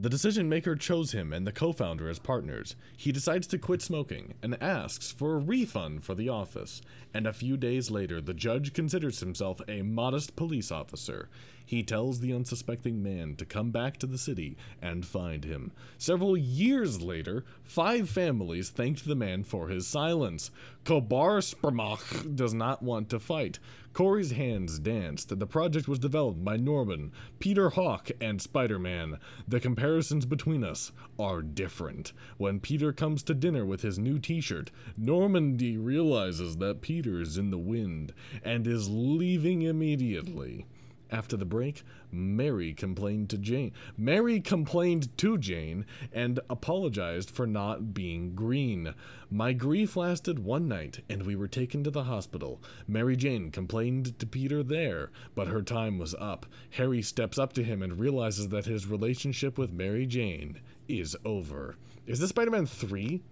The 0.00 0.08
decision 0.08 0.48
maker 0.48 0.76
chose 0.76 1.10
him 1.10 1.32
and 1.32 1.44
the 1.44 1.50
co 1.50 1.72
founder 1.72 2.08
as 2.08 2.20
partners. 2.20 2.76
He 2.96 3.10
decides 3.10 3.48
to 3.48 3.58
quit 3.58 3.82
smoking 3.82 4.34
and 4.40 4.62
asks 4.62 5.10
for 5.10 5.34
a 5.34 5.38
refund 5.38 6.04
for 6.04 6.14
the 6.14 6.28
office. 6.28 6.80
And 7.12 7.26
a 7.26 7.32
few 7.32 7.56
days 7.56 7.90
later, 7.90 8.20
the 8.20 8.32
judge 8.32 8.74
considers 8.74 9.18
himself 9.18 9.60
a 9.66 9.82
modest 9.82 10.36
police 10.36 10.70
officer. 10.70 11.28
He 11.68 11.82
tells 11.82 12.20
the 12.20 12.32
unsuspecting 12.32 13.02
man 13.02 13.36
to 13.36 13.44
come 13.44 13.72
back 13.72 13.98
to 13.98 14.06
the 14.06 14.16
city 14.16 14.56
and 14.80 15.04
find 15.04 15.44
him. 15.44 15.70
Several 15.98 16.34
years 16.34 17.02
later, 17.02 17.44
five 17.62 18.08
families 18.08 18.70
thanked 18.70 19.04
the 19.04 19.14
man 19.14 19.44
for 19.44 19.68
his 19.68 19.86
silence. 19.86 20.50
Kobar 20.86 21.42
Sprmach 21.42 22.34
does 22.34 22.54
not 22.54 22.82
want 22.82 23.10
to 23.10 23.20
fight. 23.20 23.58
Corey's 23.92 24.30
hands 24.30 24.78
danced. 24.78 25.38
The 25.38 25.46
project 25.46 25.86
was 25.86 25.98
developed 25.98 26.42
by 26.42 26.56
Norman, 26.56 27.12
Peter 27.38 27.68
Hawk, 27.68 28.10
and 28.18 28.40
Spider 28.40 28.78
Man. 28.78 29.18
The 29.46 29.60
comparisons 29.60 30.24
between 30.24 30.64
us 30.64 30.92
are 31.18 31.42
different. 31.42 32.14
When 32.38 32.60
Peter 32.60 32.94
comes 32.94 33.22
to 33.24 33.34
dinner 33.34 33.66
with 33.66 33.82
his 33.82 33.98
new 33.98 34.18
t 34.18 34.40
shirt, 34.40 34.70
Normandy 34.96 35.76
realizes 35.76 36.56
that 36.56 36.80
Peter 36.80 37.20
is 37.20 37.36
in 37.36 37.50
the 37.50 37.58
wind 37.58 38.14
and 38.42 38.66
is 38.66 38.88
leaving 38.88 39.60
immediately. 39.60 40.64
After 41.10 41.36
the 41.36 41.46
break, 41.46 41.82
Mary 42.12 42.74
complained 42.74 43.30
to 43.30 43.38
Jane. 43.38 43.72
Mary 43.96 44.40
complained 44.40 45.16
to 45.18 45.38
Jane 45.38 45.86
and 46.12 46.38
apologized 46.50 47.30
for 47.30 47.46
not 47.46 47.94
being 47.94 48.34
green. 48.34 48.94
My 49.30 49.52
grief 49.54 49.96
lasted 49.96 50.38
one 50.38 50.68
night, 50.68 51.00
and 51.08 51.24
we 51.24 51.34
were 51.34 51.48
taken 51.48 51.82
to 51.84 51.90
the 51.90 52.04
hospital. 52.04 52.62
Mary 52.86 53.16
Jane 53.16 53.50
complained 53.50 54.18
to 54.18 54.26
Peter 54.26 54.62
there, 54.62 55.10
but 55.34 55.48
her 55.48 55.62
time 55.62 55.98
was 55.98 56.14
up. 56.18 56.46
Harry 56.70 57.00
steps 57.00 57.38
up 57.38 57.52
to 57.54 57.64
him 57.64 57.82
and 57.82 57.98
realizes 57.98 58.48
that 58.48 58.66
his 58.66 58.86
relationship 58.86 59.56
with 59.56 59.72
Mary 59.72 60.04
Jane 60.04 60.60
is 60.88 61.16
over. 61.24 61.76
Is 62.06 62.20
this 62.20 62.30
Spider 62.30 62.50
Man 62.50 62.66
3? 62.66 63.22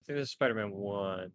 I 0.00 0.04
think 0.06 0.18
this 0.18 0.28
is 0.28 0.30
Spider-Man 0.30 0.70
One. 0.70 1.32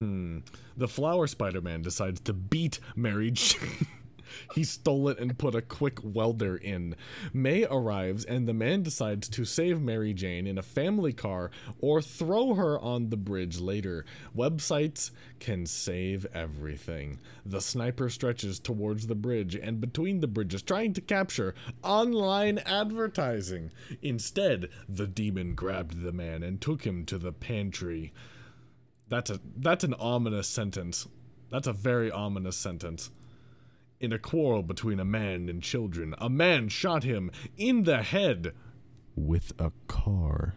Hmm. 0.00 0.38
The 0.76 0.86
Flower 0.86 1.26
Spider 1.26 1.60
Man 1.60 1.82
decides 1.82 2.20
to 2.20 2.32
beat 2.32 2.78
Mary 2.94 3.32
Jane. 3.32 3.88
he 4.54 4.62
stole 4.62 5.08
it 5.08 5.18
and 5.18 5.36
put 5.36 5.56
a 5.56 5.60
quick 5.60 5.98
welder 6.04 6.54
in. 6.54 6.94
May 7.32 7.64
arrives, 7.64 8.24
and 8.24 8.46
the 8.46 8.54
man 8.54 8.84
decides 8.84 9.28
to 9.30 9.44
save 9.44 9.80
Mary 9.80 10.14
Jane 10.14 10.46
in 10.46 10.56
a 10.56 10.62
family 10.62 11.12
car 11.12 11.50
or 11.80 12.00
throw 12.00 12.54
her 12.54 12.78
on 12.78 13.10
the 13.10 13.16
bridge 13.16 13.58
later. 13.58 14.04
Websites 14.36 15.10
can 15.40 15.66
save 15.66 16.26
everything. 16.32 17.18
The 17.44 17.60
sniper 17.60 18.08
stretches 18.08 18.60
towards 18.60 19.08
the 19.08 19.16
bridge 19.16 19.56
and 19.56 19.80
between 19.80 20.20
the 20.20 20.28
bridges, 20.28 20.62
trying 20.62 20.92
to 20.92 21.00
capture 21.00 21.56
online 21.82 22.58
advertising. 22.58 23.72
Instead, 24.00 24.68
the 24.88 25.08
demon 25.08 25.56
grabbed 25.56 26.04
the 26.04 26.12
man 26.12 26.44
and 26.44 26.60
took 26.60 26.84
him 26.84 27.04
to 27.06 27.18
the 27.18 27.32
pantry. 27.32 28.12
That's 29.08 29.30
a 29.30 29.40
that's 29.56 29.84
an 29.84 29.94
ominous 29.94 30.48
sentence. 30.48 31.08
That's 31.50 31.66
a 31.66 31.72
very 31.72 32.10
ominous 32.10 32.56
sentence. 32.56 33.10
In 34.00 34.12
a 34.12 34.18
quarrel 34.18 34.62
between 34.62 35.00
a 35.00 35.04
man 35.04 35.48
and 35.48 35.62
children, 35.62 36.14
a 36.18 36.28
man 36.28 36.68
shot 36.68 37.02
him 37.02 37.30
in 37.56 37.84
the 37.84 38.02
head 38.02 38.52
with 39.16 39.52
a 39.58 39.72
car. 39.88 40.54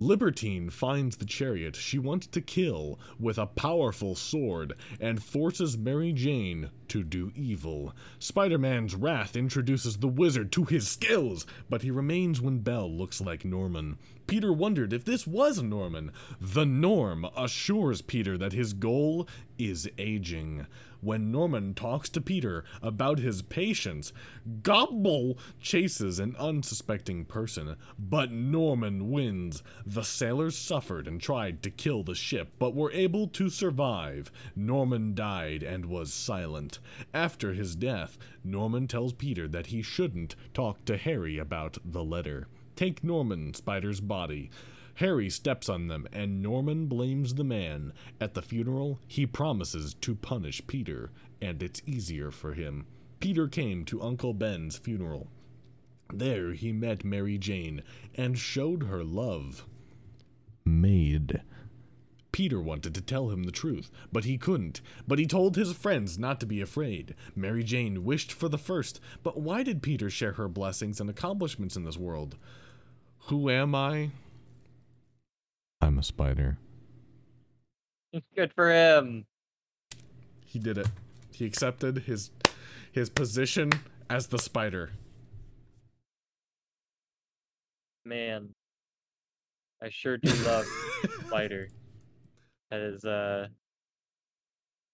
Libertine 0.00 0.70
finds 0.70 1.16
the 1.16 1.24
chariot 1.24 1.74
she 1.74 1.98
wants 1.98 2.28
to 2.28 2.40
kill 2.40 3.00
with 3.18 3.36
a 3.36 3.46
powerful 3.46 4.14
sword 4.14 4.74
and 5.00 5.22
forces 5.22 5.76
Mary 5.76 6.12
Jane 6.12 6.70
to 6.88 7.02
do 7.02 7.32
evil. 7.34 7.92
Spider 8.18 8.58
Man's 8.58 8.94
wrath 8.94 9.34
introduces 9.34 9.98
the 9.98 10.06
wizard 10.08 10.52
to 10.52 10.64
his 10.64 10.86
skills, 10.86 11.46
but 11.68 11.82
he 11.82 11.90
remains 11.90 12.40
when 12.40 12.60
Bell 12.60 12.90
looks 12.90 13.20
like 13.20 13.44
Norman. 13.44 13.98
Peter 14.28 14.52
wondered 14.52 14.92
if 14.92 15.04
this 15.04 15.26
was 15.26 15.62
Norman. 15.62 16.12
The 16.40 16.66
Norm 16.66 17.26
assures 17.36 18.02
Peter 18.02 18.38
that 18.38 18.52
his 18.52 18.74
goal 18.74 19.26
is 19.58 19.88
aging. 19.98 20.66
When 21.00 21.30
Norman 21.30 21.74
talks 21.74 22.08
to 22.10 22.20
Peter 22.20 22.64
about 22.82 23.18
his 23.18 23.42
patience, 23.42 24.12
Gobble 24.62 25.38
chases 25.60 26.18
an 26.18 26.34
unsuspecting 26.38 27.24
person, 27.24 27.76
but 27.98 28.32
Norman 28.32 29.10
wins. 29.10 29.62
The 29.86 30.02
sailors 30.02 30.56
suffered 30.56 31.06
and 31.06 31.20
tried 31.20 31.62
to 31.62 31.70
kill 31.70 32.02
the 32.02 32.14
ship, 32.14 32.52
but 32.58 32.74
were 32.74 32.92
able 32.92 33.28
to 33.28 33.48
survive. 33.48 34.32
Norman 34.56 35.14
died 35.14 35.62
and 35.62 35.86
was 35.86 36.12
silent. 36.12 36.78
After 37.14 37.52
his 37.52 37.76
death, 37.76 38.18
Norman 38.42 38.88
tells 38.88 39.12
Peter 39.12 39.46
that 39.48 39.66
he 39.66 39.82
shouldn't 39.82 40.34
talk 40.54 40.84
to 40.86 40.96
Harry 40.96 41.38
about 41.38 41.78
the 41.84 42.04
letter. 42.04 42.48
Take 42.76 43.04
Norman, 43.04 43.54
Spider's 43.54 44.00
body. 44.00 44.50
Harry 44.98 45.30
steps 45.30 45.68
on 45.68 45.86
them, 45.86 46.08
and 46.12 46.42
Norman 46.42 46.86
blames 46.86 47.34
the 47.34 47.44
man. 47.44 47.92
At 48.20 48.34
the 48.34 48.42
funeral, 48.42 48.98
he 49.06 49.26
promises 49.26 49.94
to 50.00 50.16
punish 50.16 50.66
Peter, 50.66 51.12
and 51.40 51.62
it's 51.62 51.80
easier 51.86 52.32
for 52.32 52.54
him. 52.54 52.84
Peter 53.20 53.46
came 53.46 53.84
to 53.84 54.02
Uncle 54.02 54.34
Ben's 54.34 54.76
funeral. 54.76 55.28
There 56.12 56.52
he 56.52 56.72
met 56.72 57.04
Mary 57.04 57.38
Jane 57.38 57.84
and 58.16 58.36
showed 58.36 58.84
her 58.84 59.04
love. 59.04 59.64
Maid. 60.64 61.42
Peter 62.32 62.60
wanted 62.60 62.92
to 62.96 63.00
tell 63.00 63.30
him 63.30 63.44
the 63.44 63.52
truth, 63.52 63.92
but 64.10 64.24
he 64.24 64.36
couldn't. 64.36 64.80
But 65.06 65.20
he 65.20 65.26
told 65.28 65.54
his 65.54 65.72
friends 65.72 66.18
not 66.18 66.40
to 66.40 66.46
be 66.46 66.60
afraid. 66.60 67.14
Mary 67.36 67.62
Jane 67.62 68.02
wished 68.02 68.32
for 68.32 68.48
the 68.48 68.58
first, 68.58 68.98
but 69.22 69.40
why 69.40 69.62
did 69.62 69.80
Peter 69.80 70.10
share 70.10 70.32
her 70.32 70.48
blessings 70.48 71.00
and 71.00 71.08
accomplishments 71.08 71.76
in 71.76 71.84
this 71.84 71.96
world? 71.96 72.36
Who 73.26 73.48
am 73.48 73.76
I? 73.76 74.10
I'm 75.80 75.98
a 75.98 76.02
spider. 76.02 76.58
Good 78.34 78.52
for 78.54 78.70
him. 78.70 79.26
He 80.44 80.58
did 80.58 80.78
it. 80.78 80.88
He 81.30 81.44
accepted 81.44 81.98
his 81.98 82.30
his 82.90 83.10
position 83.10 83.70
as 84.08 84.28
the 84.28 84.38
spider. 84.38 84.90
Man. 88.04 88.50
I 89.80 89.90
sure 89.90 90.16
do 90.16 90.32
love 90.44 90.66
Spider. 91.26 91.68
That 92.70 92.80
is 92.80 93.04
uh 93.04 93.48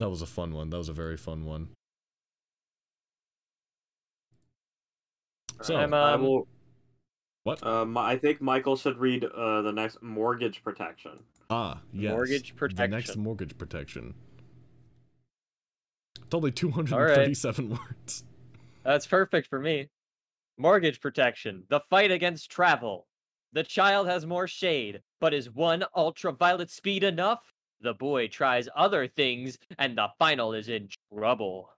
That 0.00 0.10
was 0.10 0.22
a 0.22 0.26
fun 0.26 0.52
one. 0.52 0.70
That 0.70 0.78
was 0.78 0.88
a 0.88 0.92
very 0.92 1.16
fun 1.16 1.44
one. 1.44 1.68
So, 5.62 5.76
I'm, 5.76 5.94
I 5.94 6.14
um, 6.14 6.22
will. 6.22 6.48
What? 7.44 7.64
Um, 7.64 7.96
I 7.98 8.16
think 8.16 8.40
Michael 8.40 8.74
should 8.74 8.96
read 8.98 9.24
uh, 9.24 9.60
the 9.62 9.70
next 9.70 10.02
mortgage 10.02 10.62
protection. 10.64 11.12
ah, 11.50 11.78
yes. 11.92 12.10
mortgage 12.10 12.56
protection. 12.56 12.90
The 12.90 12.96
next 12.96 13.16
mortgage 13.16 13.56
protection. 13.58 14.14
It's 16.24 16.34
only 16.34 16.50
237 16.50 17.68
words. 17.70 18.24
That's 18.82 19.06
perfect 19.06 19.48
for 19.48 19.60
me. 19.60 19.90
Mortgage 20.56 21.00
protection. 21.02 21.64
The 21.68 21.80
fight 21.80 22.10
against 22.10 22.50
travel. 22.50 23.06
The 23.52 23.62
child 23.62 24.08
has 24.08 24.24
more 24.24 24.48
shade, 24.48 25.02
but 25.20 25.34
is 25.34 25.50
one 25.50 25.84
ultraviolet 25.94 26.70
speed 26.70 27.04
enough? 27.04 27.52
The 27.82 27.92
boy 27.92 28.28
tries 28.28 28.68
other 28.74 29.06
things, 29.06 29.58
and 29.78 29.98
the 29.98 30.08
final 30.18 30.54
is 30.54 30.70
in 30.70 30.88
trouble. 31.14 31.68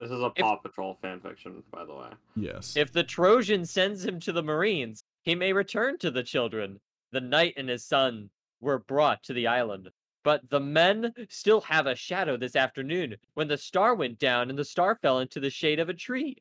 This 0.00 0.10
is 0.12 0.20
a 0.20 0.26
If- 0.36 0.42
Paw 0.42 0.56
Patrol 0.56 0.96
fanfiction, 1.02 1.62
by 1.72 1.84
the 1.84 1.94
way. 1.94 2.08
Yes. 2.36 2.76
If 2.76 2.92
the 2.92 3.02
Trojan 3.02 3.64
sends 3.66 4.04
him 4.04 4.20
to 4.20 4.32
the 4.32 4.42
Marines, 4.42 5.02
he 5.26 5.34
may 5.34 5.52
return 5.52 5.98
to 5.98 6.10
the 6.10 6.22
children. 6.22 6.78
The 7.10 7.20
knight 7.20 7.54
and 7.56 7.68
his 7.68 7.84
son 7.84 8.30
were 8.60 8.78
brought 8.78 9.24
to 9.24 9.32
the 9.32 9.48
island. 9.48 9.90
But 10.22 10.48
the 10.48 10.60
men 10.60 11.12
still 11.28 11.60
have 11.62 11.86
a 11.86 11.96
shadow 11.96 12.36
this 12.36 12.56
afternoon 12.56 13.16
when 13.34 13.48
the 13.48 13.58
star 13.58 13.94
went 13.94 14.18
down 14.18 14.50
and 14.50 14.58
the 14.58 14.64
star 14.64 14.94
fell 14.96 15.18
into 15.18 15.40
the 15.40 15.50
shade 15.50 15.80
of 15.80 15.88
a 15.88 15.94
tree. 15.94 16.36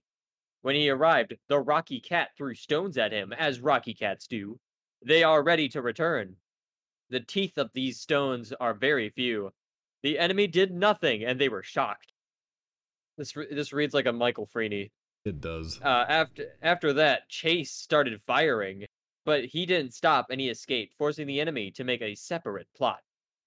When 0.62 0.76
he 0.76 0.90
arrived, 0.90 1.36
the 1.48 1.60
Rocky 1.60 2.00
Cat 2.00 2.30
threw 2.38 2.54
stones 2.56 2.98
at 2.98 3.12
him, 3.12 3.34
as 3.34 3.60
Rocky 3.60 3.94
Cats 3.94 4.28
do. 4.28 4.60
They 5.04 5.24
are 5.24 5.44
ready 5.44 5.68
to 5.70 5.82
return. 5.82 6.36
The 7.10 7.20
teeth 7.20 7.58
of 7.58 7.72
these 7.74 8.00
stones 8.00 8.54
are 8.60 8.74
very 8.74 9.10
few. 9.10 9.52
The 10.02 10.18
enemy 10.18 10.48
did 10.48 10.72
nothing, 10.72 11.24
and 11.24 11.40
they 11.40 11.50
were 11.50 11.62
shocked. 11.64 12.14
This 13.18 13.36
re- 13.36 13.48
this 13.52 13.74
reads 13.74 13.94
like 13.94 14.08
a 14.08 14.14
Michael 14.14 14.48
Freeney 14.48 14.92
it 15.26 15.42
does. 15.42 15.80
uh, 15.82 16.06
after 16.08 16.54
after 16.62 16.94
that, 16.94 17.28
Chase 17.30 17.72
started 17.72 18.22
firing, 18.22 18.86
but 19.26 19.46
he 19.46 19.66
didn't 19.66 19.94
stop 19.94 20.28
and 20.30 20.40
he 20.40 20.50
escaped, 20.50 20.94
forcing 20.98 21.28
the 21.28 21.42
enemy 21.42 21.72
to 21.72 21.84
make 21.84 22.02
a 22.02 22.16
separate 22.16 22.68
plot. 22.76 23.00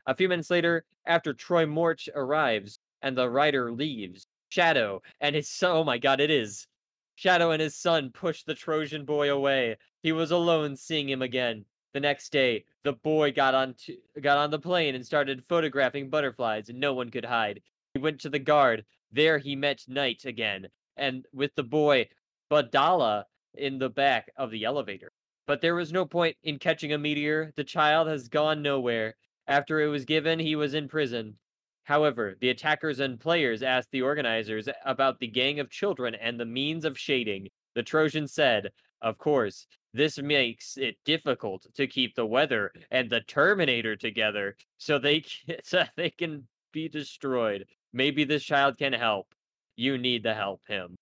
A 0.07 0.15
few 0.15 0.29
minutes 0.29 0.51
later, 0.51 0.85
after 1.07 1.33
Troy 1.33 1.67
Morch 1.67 2.09
arrives 2.15 2.79
and 3.03 3.17
the 3.17 3.29
rider 3.31 3.71
leaves, 3.71 4.27
Shadow 4.49 5.03
and 5.21 5.37
his 5.37 5.49
son, 5.49 5.77
oh 5.77 5.85
my 5.85 5.99
god, 5.99 6.21
it 6.21 6.31
is. 6.31 6.67
Shadow 7.15 7.51
and 7.51 7.61
his 7.61 7.75
son 7.75 8.11
push 8.11 8.45
the 8.45 8.55
Trojan 8.55 9.05
boy 9.05 9.31
away. 9.31 9.77
He 10.03 10.13
was 10.13 10.31
alone 10.31 10.77
seeing 10.77 11.09
him 11.09 11.23
again. 11.23 11.65
The 11.93 12.01
next 12.01 12.31
day, 12.31 12.65
the 12.85 12.93
boy 12.93 13.33
got 13.33 13.55
on 13.55 13.75
got 14.21 14.39
on 14.39 14.51
the 14.51 14.59
plane 14.59 14.95
and 14.95 15.05
started 15.05 15.45
photographing 15.45 16.11
butterflies, 16.11 16.69
and 16.69 16.79
no 16.79 16.95
one 16.95 17.11
could 17.11 17.25
hide. 17.25 17.61
He 17.95 18.01
went 18.01 18.21
to 18.21 18.31
the 18.31 18.39
guard. 18.39 18.85
There 19.11 19.39
he 19.39 19.57
met 19.57 19.85
Knight 19.89 20.25
again, 20.25 20.69
and 20.99 21.27
with 21.33 21.55
the 21.55 21.63
boy 21.63 22.09
Badala 22.51 23.25
in 23.55 23.79
the 23.79 23.91
back 23.91 24.31
of 24.37 24.51
the 24.51 24.65
elevator. 24.65 25.13
But 25.47 25.61
there 25.61 25.75
was 25.75 25.93
no 25.93 26.05
point 26.05 26.37
in 26.43 26.59
catching 26.59 26.93
a 26.93 26.99
meteor. 26.99 27.53
The 27.57 27.65
child 27.65 28.09
has 28.09 28.29
gone 28.29 28.63
nowhere. 28.63 29.17
After 29.47 29.81
it 29.81 29.89
was 29.89 30.05
given, 30.05 30.39
he 30.39 30.57
was 30.57 30.75
in 30.75 30.89
prison. 30.89 31.39
However, 31.85 32.37
the 32.39 32.51
attackers 32.51 33.01
and 33.01 33.19
players 33.19 33.63
asked 33.63 33.91
the 33.93 34.03
organizers 34.03 34.69
about 34.85 35.21
the 35.21 35.27
gang 35.27 35.59
of 35.59 35.71
children 35.71 36.15
and 36.15 36.39
the 36.39 36.45
means 36.45 36.85
of 36.85 36.99
shading. 36.99 37.49
The 37.75 37.83
Trojan 37.83 38.29
said, 38.29 38.69
Of 39.01 39.17
course, 39.17 39.67
this 39.95 40.19
makes 40.19 40.77
it 40.77 40.99
difficult 41.07 41.67
to 41.75 41.87
keep 41.87 42.15
the 42.15 42.27
weather 42.27 42.73
and 42.91 43.09
the 43.09 43.23
Terminator 43.23 43.97
together 43.97 44.55
so 44.77 44.99
they 44.99 45.21
can, 45.21 45.57
so 45.63 45.85
they 45.97 46.11
can 46.11 46.47
be 46.73 46.91
destroyed. 46.91 47.65
Maybe 47.95 48.25
this 48.25 48.45
child 48.45 48.77
can 48.77 48.93
help. 48.93 49.35
You 49.79 49.97
need 49.97 50.25
to 50.25 50.35
help 50.35 50.61
him. 50.69 50.97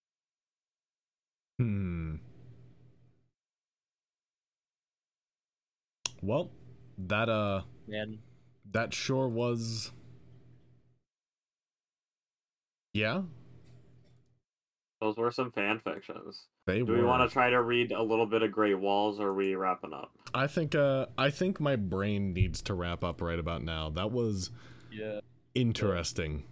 Hmm. 1.58 2.16
Well, 6.22 6.50
that 6.98 7.28
uh 7.28 7.62
Man, 7.88 8.18
that 8.72 8.92
sure 8.92 9.28
was 9.28 9.92
Yeah, 12.92 13.22
Those 15.00 15.16
were 15.16 15.30
some 15.30 15.50
fanfictions. 15.52 16.44
they 16.66 16.82
Do 16.82 16.92
were. 16.92 16.96
we 16.96 17.02
want 17.02 17.28
to 17.28 17.32
try 17.32 17.50
to 17.50 17.62
read 17.62 17.92
a 17.92 18.02
little 18.02 18.26
bit 18.26 18.42
of 18.42 18.52
Great 18.52 18.78
Walls, 18.78 19.20
or 19.20 19.28
are 19.28 19.34
we 19.34 19.54
wrapping 19.54 19.92
up? 19.92 20.12
I 20.34 20.46
think 20.46 20.74
uh 20.74 21.06
I 21.16 21.30
think 21.30 21.60
my 21.60 21.76
brain 21.76 22.32
needs 22.32 22.60
to 22.62 22.74
wrap 22.74 23.04
up 23.04 23.20
right 23.22 23.38
about 23.38 23.62
now. 23.62 23.90
That 23.90 24.10
was 24.12 24.50
yeah. 24.90 25.20
interesting. 25.54 26.44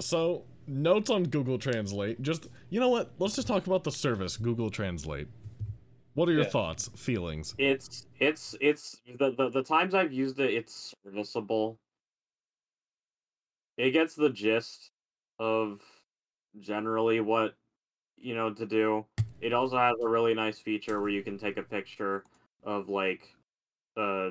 So, 0.00 0.44
notes 0.68 1.10
on 1.10 1.24
Google 1.24 1.58
Translate. 1.58 2.20
Just 2.22 2.48
you 2.70 2.80
know 2.80 2.88
what? 2.88 3.12
Let's 3.18 3.36
just 3.36 3.48
talk 3.48 3.66
about 3.66 3.84
the 3.84 3.92
service 3.92 4.36
Google 4.36 4.70
Translate. 4.70 5.28
What 6.14 6.28
are 6.28 6.32
your 6.32 6.44
Yeah. 6.44 6.50
thoughts, 6.50 6.88
feelings? 6.96 7.54
It's 7.58 8.06
it's 8.18 8.54
it's 8.60 9.00
the, 9.18 9.30
the 9.30 9.50
the 9.50 9.62
times 9.62 9.94
I've 9.94 10.12
used 10.12 10.38
it, 10.40 10.52
it's 10.52 10.94
serviceable. 11.04 11.78
It 13.76 13.90
gets 13.92 14.14
the 14.14 14.30
gist 14.30 14.90
of 15.38 15.80
generally 16.60 17.20
what 17.20 17.54
you 18.16 18.34
know 18.34 18.52
to 18.52 18.66
do. 18.66 19.06
It 19.40 19.52
also 19.52 19.78
has 19.78 19.94
a 20.02 20.08
really 20.08 20.34
nice 20.34 20.58
feature 20.58 21.00
where 21.00 21.10
you 21.10 21.22
can 21.22 21.38
take 21.38 21.56
a 21.56 21.62
picture 21.62 22.24
of 22.64 22.88
like 22.88 23.22
uh 23.96 24.30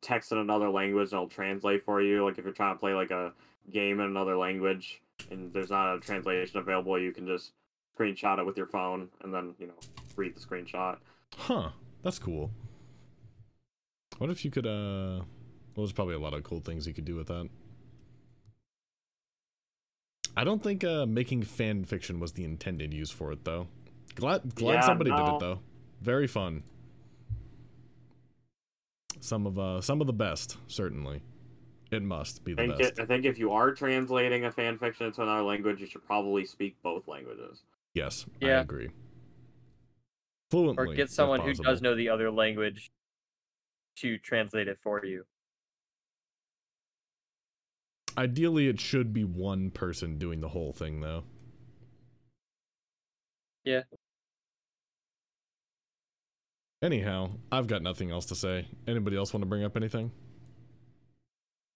text 0.00 0.32
in 0.32 0.38
another 0.38 0.70
language 0.70 1.08
and 1.12 1.14
it'll 1.14 1.28
translate 1.28 1.82
for 1.82 2.00
you. 2.00 2.24
Like 2.24 2.38
if 2.38 2.44
you're 2.44 2.54
trying 2.54 2.74
to 2.74 2.80
play 2.80 2.94
like 2.94 3.10
a 3.10 3.32
game 3.70 4.00
in 4.00 4.06
another 4.06 4.36
language 4.36 5.02
and 5.30 5.52
there's 5.52 5.70
not 5.70 5.94
a 5.96 6.00
translation 6.00 6.58
available, 6.58 6.98
you 7.00 7.12
can 7.12 7.26
just 7.26 7.52
screenshot 7.98 8.38
it 8.38 8.46
with 8.46 8.56
your 8.56 8.66
phone 8.66 9.08
and 9.22 9.32
then, 9.32 9.54
you 9.58 9.66
know, 9.66 9.74
read 10.16 10.34
the 10.34 10.40
screenshot. 10.40 10.96
Huh. 11.36 11.70
That's 12.02 12.18
cool. 12.18 12.50
What 14.18 14.30
if 14.30 14.44
you 14.44 14.50
could 14.50 14.66
uh 14.66 15.22
well 15.74 15.84
there's 15.84 15.92
probably 15.92 16.14
a 16.14 16.18
lot 16.18 16.34
of 16.34 16.42
cool 16.42 16.60
things 16.60 16.86
you 16.86 16.94
could 16.94 17.04
do 17.04 17.16
with 17.16 17.28
that. 17.28 17.48
I 20.36 20.44
don't 20.44 20.62
think 20.62 20.84
uh 20.84 21.06
making 21.06 21.42
fan 21.44 21.84
fiction 21.84 22.20
was 22.20 22.32
the 22.32 22.44
intended 22.44 22.92
use 22.92 23.10
for 23.10 23.32
it 23.32 23.44
though. 23.44 23.68
Glad 24.14 24.54
glad 24.54 24.74
Yeah, 24.74 24.80
somebody 24.82 25.10
did 25.10 25.20
it 25.20 25.40
though. 25.40 25.60
Very 26.00 26.26
fun. 26.26 26.62
Some 29.20 29.46
of 29.46 29.58
uh 29.58 29.80
some 29.80 30.00
of 30.00 30.06
the 30.06 30.12
best, 30.12 30.56
certainly. 30.66 31.22
It 31.92 32.02
must 32.02 32.42
be 32.42 32.52
I 32.52 32.54
the 32.54 32.62
think, 32.62 32.78
best. 32.78 32.98
it, 32.98 33.02
I 33.02 33.06
think 33.06 33.26
if 33.26 33.38
you 33.38 33.52
are 33.52 33.70
translating 33.72 34.46
a 34.46 34.50
fan 34.50 34.78
fiction 34.78 35.06
into 35.06 35.22
another 35.22 35.42
language, 35.42 35.78
you 35.78 35.86
should 35.86 36.04
probably 36.06 36.46
speak 36.46 36.74
both 36.82 37.06
languages. 37.06 37.62
Yes, 37.92 38.24
I 38.42 38.46
agree. 38.46 38.88
Fluently. 40.50 40.94
Or 40.94 40.94
get 40.94 41.10
someone 41.10 41.40
who 41.40 41.52
does 41.52 41.82
know 41.82 41.94
the 41.94 42.08
other 42.08 42.30
language 42.30 42.90
to 43.96 44.16
translate 44.16 44.68
it 44.68 44.78
for 44.82 45.04
you. 45.04 45.24
Ideally, 48.16 48.68
it 48.68 48.80
should 48.80 49.12
be 49.12 49.24
one 49.24 49.70
person 49.70 50.18
doing 50.18 50.40
the 50.40 50.48
whole 50.48 50.72
thing, 50.72 51.00
though. 51.02 51.24
Yeah. 53.64 53.82
Anyhow, 56.82 57.32
I've 57.50 57.66
got 57.66 57.82
nothing 57.82 58.10
else 58.10 58.26
to 58.26 58.34
say. 58.34 58.66
Anybody 58.86 59.16
else 59.16 59.34
want 59.34 59.42
to 59.42 59.46
bring 59.46 59.62
up 59.62 59.76
anything? 59.76 60.10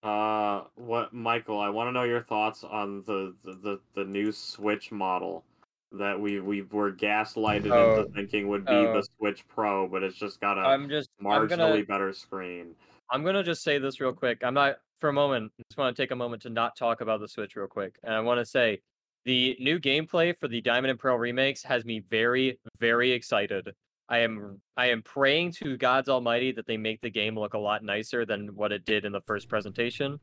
Uh, 0.06 0.62
what, 0.76 1.12
Michael? 1.12 1.58
I 1.58 1.68
want 1.68 1.88
to 1.88 1.92
know 1.92 2.04
your 2.04 2.22
thoughts 2.22 2.62
on 2.62 3.02
the 3.06 3.34
the, 3.44 3.52
the, 3.54 3.80
the 3.96 4.04
new 4.04 4.30
Switch 4.30 4.92
model 4.92 5.44
that 5.90 6.18
we 6.20 6.38
we 6.38 6.62
were 6.62 6.92
gaslighted 6.92 7.72
Oh. 7.72 8.00
into 8.00 8.12
thinking 8.12 8.46
would 8.48 8.64
be 8.64 8.72
Oh. 8.72 8.92
the 8.94 9.06
Switch 9.18 9.46
Pro, 9.48 9.88
but 9.88 10.04
it's 10.04 10.16
just 10.16 10.40
got 10.40 10.58
a 10.58 10.60
I'm 10.60 10.88
just 10.88 11.10
I'm 11.18 11.26
marginally 11.26 11.48
gonna 11.48 11.84
better 11.84 12.12
screen. 12.12 12.76
I'm 13.10 13.24
gonna 13.24 13.42
just 13.42 13.64
say 13.64 13.78
this 13.78 14.00
real 14.00 14.12
quick. 14.12 14.44
I'm 14.44 14.54
not 14.54 14.76
for 15.00 15.08
a 15.08 15.12
moment. 15.12 15.50
I 15.58 15.62
just 15.68 15.76
want 15.76 15.96
to 15.96 16.00
take 16.00 16.12
a 16.12 16.16
moment 16.16 16.42
to 16.42 16.50
not 16.50 16.76
talk 16.76 17.00
about 17.00 17.18
the 17.20 17.26
Switch 17.28 17.56
real 17.56 17.66
quick, 17.66 17.98
and 18.04 18.14
I 18.14 18.20
want 18.20 18.38
to 18.38 18.46
say 18.46 18.80
the 19.24 19.56
new 19.58 19.80
gameplay 19.80 20.36
for 20.38 20.46
the 20.46 20.60
Diamond 20.60 20.92
and 20.92 21.00
Pearl 21.00 21.18
remakes 21.18 21.64
has 21.64 21.84
me 21.84 21.98
very, 21.98 22.60
very 22.78 23.10
excited. 23.10 23.74
I 24.08 24.18
am 24.18 24.60
I 24.76 24.86
am 24.90 25.02
praying 25.02 25.52
to 25.52 25.76
God's 25.76 26.08
Almighty 26.08 26.52
that 26.52 26.66
they 26.66 26.76
make 26.76 27.00
the 27.00 27.10
game 27.10 27.36
look 27.38 27.54
a 27.54 27.58
lot 27.58 27.82
nicer 27.82 28.24
than 28.24 28.54
what 28.54 28.72
it 28.72 28.84
did 28.84 29.04
in 29.04 29.12
the 29.12 29.20
first 29.22 29.48
presentation, 29.48 30.20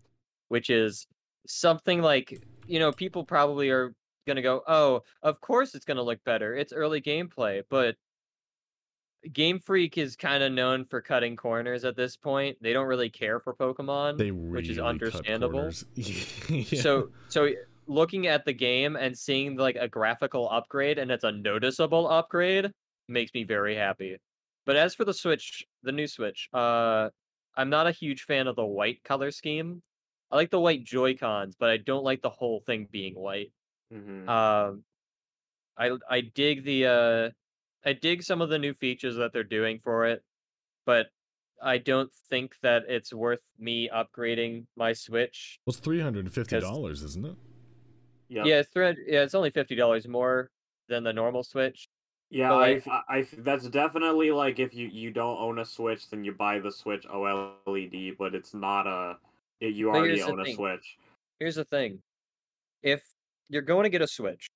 which 0.47 0.69
is 0.69 1.07
something 1.47 2.01
like 2.01 2.41
you 2.65 2.79
know 2.79 2.91
people 2.91 3.23
probably 3.23 3.69
are 3.69 3.93
gonna 4.25 4.41
go, 4.41 4.61
oh, 4.67 5.01
of 5.21 5.41
course 5.41 5.75
it's 5.75 5.85
gonna 5.85 6.03
look 6.03 6.23
better. 6.23 6.55
It's 6.55 6.71
early 6.71 7.01
gameplay, 7.01 7.63
but 7.69 7.95
Game 9.31 9.59
Freak 9.59 9.97
is 9.97 10.15
kind 10.15 10.43
of 10.43 10.51
known 10.51 10.85
for 10.85 11.01
cutting 11.01 11.35
corners 11.35 11.85
at 11.85 11.95
this 11.95 12.17
point. 12.17 12.57
They 12.61 12.73
don't 12.73 12.87
really 12.87 13.09
care 13.09 13.39
for 13.39 13.53
Pokemon, 13.53 14.17
They 14.17 14.31
really 14.31 14.49
which 14.49 14.69
is 14.69 14.79
understandable. 14.79 15.71
Yeah. 16.49 16.81
So, 16.81 17.09
so 17.29 17.45
eh, 17.45 17.53
looking 17.87 18.27
at 18.27 18.43
the 18.43 18.53
game 18.53 18.95
and 18.95 19.17
seeing 19.17 19.55
like 19.55 19.77
a 19.79 19.87
graphical 19.87 20.49
upgrade 20.49 20.99
and 20.99 21.09
it's 21.09 21.23
a 21.23 21.31
noticeable 21.31 22.09
upgrade 22.09 22.71
makes 23.07 23.33
me 23.33 23.43
very 23.43 23.75
happy. 23.75 24.17
But 24.65 24.75
as 24.77 24.95
for 24.95 25.05
the 25.05 25.13
Switch, 25.13 25.65
the 25.83 25.91
new 25.91 26.07
Switch, 26.07 26.49
uh, 26.53 27.09
I'm 27.55 27.69
not 27.69 27.87
a 27.87 27.91
huge 27.91 28.23
fan 28.23 28.47
of 28.47 28.55
the 28.55 28.65
white 28.65 29.03
color 29.03 29.31
scheme. 29.31 29.81
I 30.31 30.35
like 30.37 30.49
the 30.51 30.59
white 30.59 30.83
Joy 30.83 31.15
Cons, 31.15 31.55
but 31.59 31.69
I 31.69 31.77
don't 31.77 32.03
like 32.03 32.21
the 32.21 32.29
whole 32.29 32.61
thing 32.61 32.87
being 32.91 33.13
white. 33.15 33.51
hmm 33.91 34.27
Um, 34.27 34.83
I 35.77 35.97
I 36.09 36.21
dig 36.21 36.63
the 36.63 36.85
uh, 36.87 37.29
I 37.85 37.93
dig 37.93 38.23
some 38.23 38.41
of 38.41 38.49
the 38.49 38.59
new 38.59 38.73
features 38.73 39.15
that 39.17 39.33
they're 39.33 39.43
doing 39.43 39.79
for 39.83 40.05
it, 40.07 40.23
but 40.85 41.07
I 41.61 41.77
don't 41.77 42.11
think 42.29 42.55
that 42.61 42.83
it's 42.87 43.13
worth 43.13 43.41
me 43.59 43.89
upgrading 43.89 44.67
my 44.75 44.93
Switch. 44.93 45.59
well, 45.65 45.71
it's 45.73 45.79
three 45.79 45.99
hundred 46.01 46.25
and 46.25 46.33
fifty 46.33 46.59
dollars, 46.59 47.03
isn't 47.03 47.25
it? 47.25 47.35
Yep. 48.29 48.45
Yeah, 48.45 48.59
it's 48.59 48.69
thread. 48.71 48.97
Yeah, 49.05 49.23
it's 49.23 49.35
only 49.35 49.49
fifty 49.51 49.75
dollars 49.75 50.07
more 50.07 50.49
than 50.89 51.03
the 51.03 51.13
normal 51.13 51.43
Switch. 51.43 51.87
Yeah, 52.33 52.51
I, 52.51 52.55
like- 52.73 52.87
I 53.07 53.19
f- 53.19 53.35
that's 53.37 53.67
definitely 53.69 54.31
like 54.31 54.57
if 54.57 54.73
you 54.73 54.87
you 54.87 55.11
don't 55.11 55.37
own 55.39 55.59
a 55.59 55.65
Switch, 55.65 56.09
then 56.09 56.23
you 56.23 56.31
buy 56.31 56.57
the 56.57 56.71
Switch 56.71 57.03
OLED, 57.05 58.17
but 58.17 58.33
it's 58.33 58.55
not 58.55 58.87
a 58.87 59.17
it- 59.59 59.75
you 59.75 59.89
already 59.89 60.19
own 60.23 60.39
a 60.39 60.43
thing. 60.43 60.55
Switch. 60.55 60.97
Here's 61.39 61.53
the 61.55 61.65
thing: 61.65 62.01
if 62.81 63.03
you're 63.49 63.61
going 63.61 63.83
to 63.83 63.89
get 63.89 64.01
a 64.01 64.07
Switch, 64.07 64.47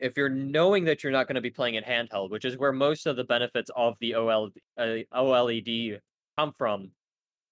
if 0.00 0.16
you're 0.16 0.28
knowing 0.28 0.84
that 0.86 1.04
you're 1.04 1.12
not 1.12 1.28
going 1.28 1.36
to 1.36 1.40
be 1.40 1.50
playing 1.50 1.76
it 1.76 1.84
handheld, 1.86 2.30
which 2.30 2.44
is 2.44 2.58
where 2.58 2.72
most 2.72 3.06
of 3.06 3.14
the 3.14 3.22
benefits 3.24 3.70
of 3.76 3.96
the 4.00 4.16
OL, 4.16 4.50
uh, 4.76 4.96
OLED 5.14 6.00
come 6.36 6.52
from, 6.58 6.90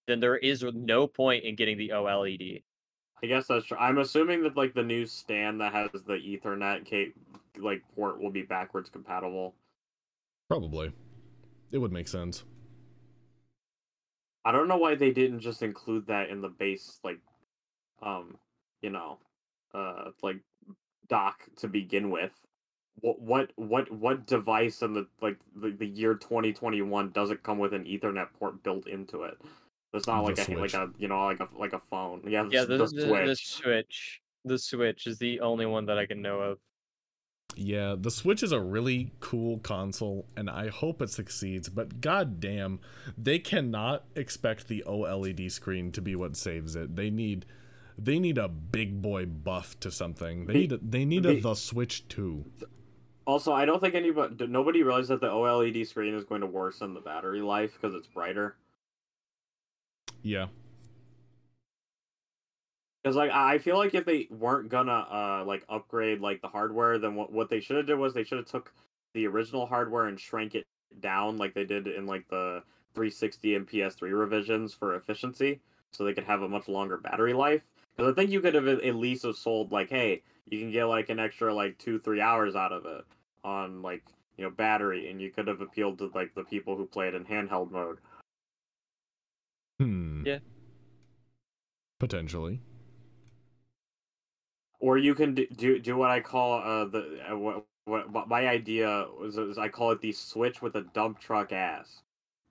then 0.09 0.19
there 0.19 0.37
is 0.39 0.65
no 0.65 1.07
point 1.07 1.45
in 1.45 1.55
getting 1.55 1.79
the 1.79 1.91
OLED. 1.91 2.65
I 3.23 3.27
guess 3.27 3.47
that's 3.47 3.67
true. 3.67 3.77
I'm 3.79 3.99
assuming 3.99 4.43
that 4.43 4.57
like 4.57 4.75
the 4.75 4.83
new 4.83 5.07
stand 5.07 5.61
that 5.61 5.73
has 5.73 5.91
the 5.93 6.15
Ethernet 6.15 6.89
ca- 6.91 7.13
like 7.61 7.83
port 7.95 8.21
will 8.21 8.31
be 8.31 8.43
backwards 8.43 8.91
compatible. 8.91 9.55
Probably. 10.49 10.93
It 11.71 11.79
would 11.79 11.93
make 11.93 12.09
sense. 12.09 12.45
I 14.45 14.53
don't 14.53 14.69
know 14.69 14.77
why 14.79 14.95
they 14.95 15.11
didn't 15.11 15.41
just 15.41 15.63
include 15.63 16.07
that 16.07 16.31
in 16.31 16.41
the 16.41 16.49
base 16.49 16.99
like 17.05 17.19
um 18.03 18.37
you 18.83 18.91
know 18.91 19.19
uh 19.75 20.11
like 20.23 20.39
dock 21.09 21.41
to 21.57 21.69
begin 21.69 22.11
with. 22.11 22.33
What 23.01 23.21
what 23.21 23.51
what 23.57 23.91
what 23.93 24.27
device 24.27 24.83
in 24.83 24.95
the 24.95 25.07
like 25.21 25.37
the, 25.55 25.71
the 25.71 25.87
year 25.87 26.15
2021 26.15 27.11
doesn't 27.11 27.43
come 27.43 27.59
with 27.59 27.75
an 27.75 27.85
Ethernet 27.85 28.29
port 28.39 28.63
built 28.63 28.87
into 28.89 29.23
it? 29.25 29.35
It's 29.95 30.07
not 30.07 30.23
The 30.23 30.35
like 30.35 30.49
a 30.49 30.55
like 30.55 30.75
a 30.75 30.91
you 30.99 31.09
know 31.09 31.25
like 31.27 31.41
a 31.41 31.49
like 31.57 31.73
a 31.75 31.79
phone. 31.79 32.23
Yeah, 32.27 32.45
the, 32.45 32.51
Yeah, 32.51 32.61
s- 32.63 32.67
the, 32.69 32.77
the 32.79 32.87
the, 32.87 33.01
Switch. 33.07 33.27
the 33.27 33.37
Switch. 33.37 34.21
The 34.45 34.59
Switch 34.59 35.07
is 35.07 35.19
the 35.19 35.41
only 35.41 35.67
one 35.67 35.85
that 35.87 35.99
I 35.99 36.07
can 36.07 36.23
know 36.23 36.41
of. 36.41 36.59
Yeah, 37.57 37.97
the 37.99 38.11
Switch 38.11 38.43
is 38.43 38.53
a 38.53 38.61
really 38.61 39.11
cool 39.21 39.59
console, 39.59 40.27
and 40.37 40.49
I 40.49 40.69
hope 40.69 41.03
it 41.03 41.11
succeeds. 41.11 41.69
But 41.69 42.01
goddamn, 42.01 42.81
they 43.17 43.39
cannot 43.39 44.05
expect 44.15 44.69
the 44.69 44.85
OLED 44.87 45.51
screen 45.51 45.91
to 45.93 46.01
be 46.01 46.15
what 46.15 46.37
saves 46.37 46.77
it. 46.77 46.95
They 46.95 47.11
need, 47.11 47.47
they 47.99 48.19
need 48.19 48.39
a 48.39 48.49
big 48.49 49.03
boy 49.03 49.27
buff 49.27 49.79
to 49.81 49.91
something. 49.91 50.47
They 50.47 50.53
need, 50.55 50.73
a, 50.73 50.79
they 50.79 51.05
need 51.05 51.27
a 51.27 51.41
the- 51.41 51.55
Switch 51.55 52.07
two. 52.09 52.45
Also, 53.27 53.53
I 53.53 53.67
don't 53.67 53.79
think 53.81 53.95
anybody 53.95 54.47
nobody 54.47 54.83
realized 54.83 55.09
that 55.11 55.21
the 55.21 55.29
OLED 55.29 55.87
screen 55.87 56.15
is 56.15 56.25
going 56.25 56.41
to 56.41 56.47
worsen 56.47 56.95
the 56.95 57.01
battery 57.01 57.43
life 57.43 57.75
because 57.75 57.95
it's 57.95 58.07
brighter. 58.07 58.57
Yeah, 60.23 60.47
Because 63.03 63.17
like 63.17 63.31
I 63.31 63.55
I 63.55 63.59
feel 63.59 63.77
like 63.77 63.95
if 63.95 64.05
they 64.05 64.29
weren't 64.31 64.69
gonna 64.69 65.07
uh 65.11 65.45
like 65.47 65.65
upgrade 65.69 66.21
like 66.21 66.41
the 66.43 66.49
hardware, 66.49 66.99
then 66.99 67.15
what 67.15 67.33
what 67.33 67.49
they 67.49 67.61
should 67.61 67.77
have 67.77 67.87
did 67.87 67.99
was 67.99 68.15
they 68.15 68.25
should 68.25 68.39
have 68.39 68.47
took 68.47 68.73
the 69.15 69.27
original 69.27 69.67
hardware 69.67 70.07
and 70.07 70.19
shrank 70.19 70.55
it 70.55 70.67
down 71.01 71.37
like 71.37 71.55
they 71.55 71.65
did 71.65 71.87
in 71.87 72.07
like 72.07 72.27
the 72.29 72.63
360 72.95 73.55
and 73.55 73.69
PS3 73.69 74.19
revisions 74.19 74.75
for 74.75 74.95
efficiency, 74.95 75.61
so 75.93 76.05
they 76.05 76.13
could 76.13 76.25
have 76.25 76.43
a 76.43 76.49
much 76.49 76.69
longer 76.69 76.97
battery 76.97 77.33
life. 77.33 77.63
Because 77.97 78.13
I 78.13 78.15
think 78.15 78.31
you 78.31 78.41
could 78.41 78.55
have 78.55 78.67
at 78.67 78.83
at 78.83 78.95
least 78.97 79.25
have 79.25 79.37
sold 79.37 79.73
like, 79.73 79.89
hey, 79.89 80.23
you 80.47 80.61
can 80.61 80.71
get 80.71 80.87
like 80.87 81.09
an 81.09 81.19
extra 81.19 81.53
like 81.53 81.79
two 81.79 81.99
three 81.99 82.21
hours 82.21 82.57
out 82.57 82.73
of 82.73 82.87
it 82.87 83.05
on 83.45 83.83
like 83.83 84.03
you 84.37 84.45
know 84.45 84.51
battery, 84.51 85.11
and 85.11 85.21
you 85.21 85.31
could 85.31 85.47
have 85.47 85.61
appealed 85.61 85.99
to 85.99 86.11
like 86.15 86.35
the 86.35 86.45
people 86.45 86.77
who 86.77 86.87
played 86.87 87.15
it 87.15 87.17
in 87.17 87.25
handheld 87.25 87.71
mode. 87.71 87.99
hmm. 89.79 90.25
Yeah. 90.27 90.39
Potentially. 91.99 92.61
Or 94.81 94.99
you 94.99 95.15
can 95.15 95.35
do 95.35 95.47
do, 95.49 95.79
do 95.81 95.97
what 95.97 96.11
I 96.11 96.21
call 96.21 96.63
uh 96.63 96.85
the 96.87 97.21
uh, 97.31 97.37
what, 97.39 97.67
what 97.85 98.11
what 98.11 98.29
my 98.29 98.49
idea 98.49 99.07
was, 99.19 99.37
is 99.39 99.59
I 99.59 99.69
call 99.69 99.91
it 99.93 100.01
the 100.01 100.13
switch 100.13 100.63
with 100.63 100.77
a 100.77 100.83
dump 100.83 101.21
truck 101.21 101.53
ass. 101.53 102.03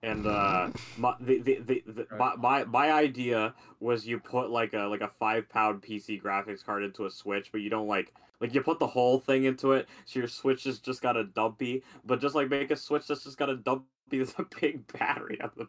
And 0.02 0.26
uh, 0.26 0.70
my 0.96 1.14
the, 1.20 1.40
the, 1.40 1.58
the, 1.60 1.82
the 1.86 2.08
my, 2.12 2.34
Right. 2.34 2.36
my 2.36 2.64
my 2.64 2.92
idea 2.92 3.54
was 3.80 4.06
you 4.06 4.20
put 4.20 4.50
like 4.50 4.72
a 4.74 4.82
like 4.86 5.00
a 5.00 5.08
five 5.08 5.48
pound 5.48 5.82
PC 5.82 6.20
graphics 6.22 6.64
card 6.64 6.84
into 6.84 7.06
a 7.06 7.10
Switch, 7.10 7.50
but 7.52 7.60
you 7.60 7.70
don't 7.70 7.88
like 7.88 8.14
like 8.40 8.54
you 8.54 8.62
put 8.62 8.78
the 8.78 8.86
whole 8.86 9.18
thing 9.18 9.44
into 9.44 9.72
it, 9.72 9.88
so 10.04 10.20
your 10.20 10.28
Switch 10.28 10.64
has 10.64 10.78
just 10.78 11.02
got 11.02 11.16
a 11.16 11.24
dumpy, 11.24 11.82
but 12.04 12.20
just 12.20 12.34
like 12.36 12.48
make 12.50 12.70
a 12.70 12.76
Switch 12.76 13.06
that's 13.08 13.24
just 13.24 13.38
got 13.38 13.50
a 13.50 13.56
dumpy 13.56 13.86
with 14.12 14.38
a 14.38 14.46
big 14.60 14.86
battery 14.92 15.40
on 15.40 15.50
the 15.56 15.68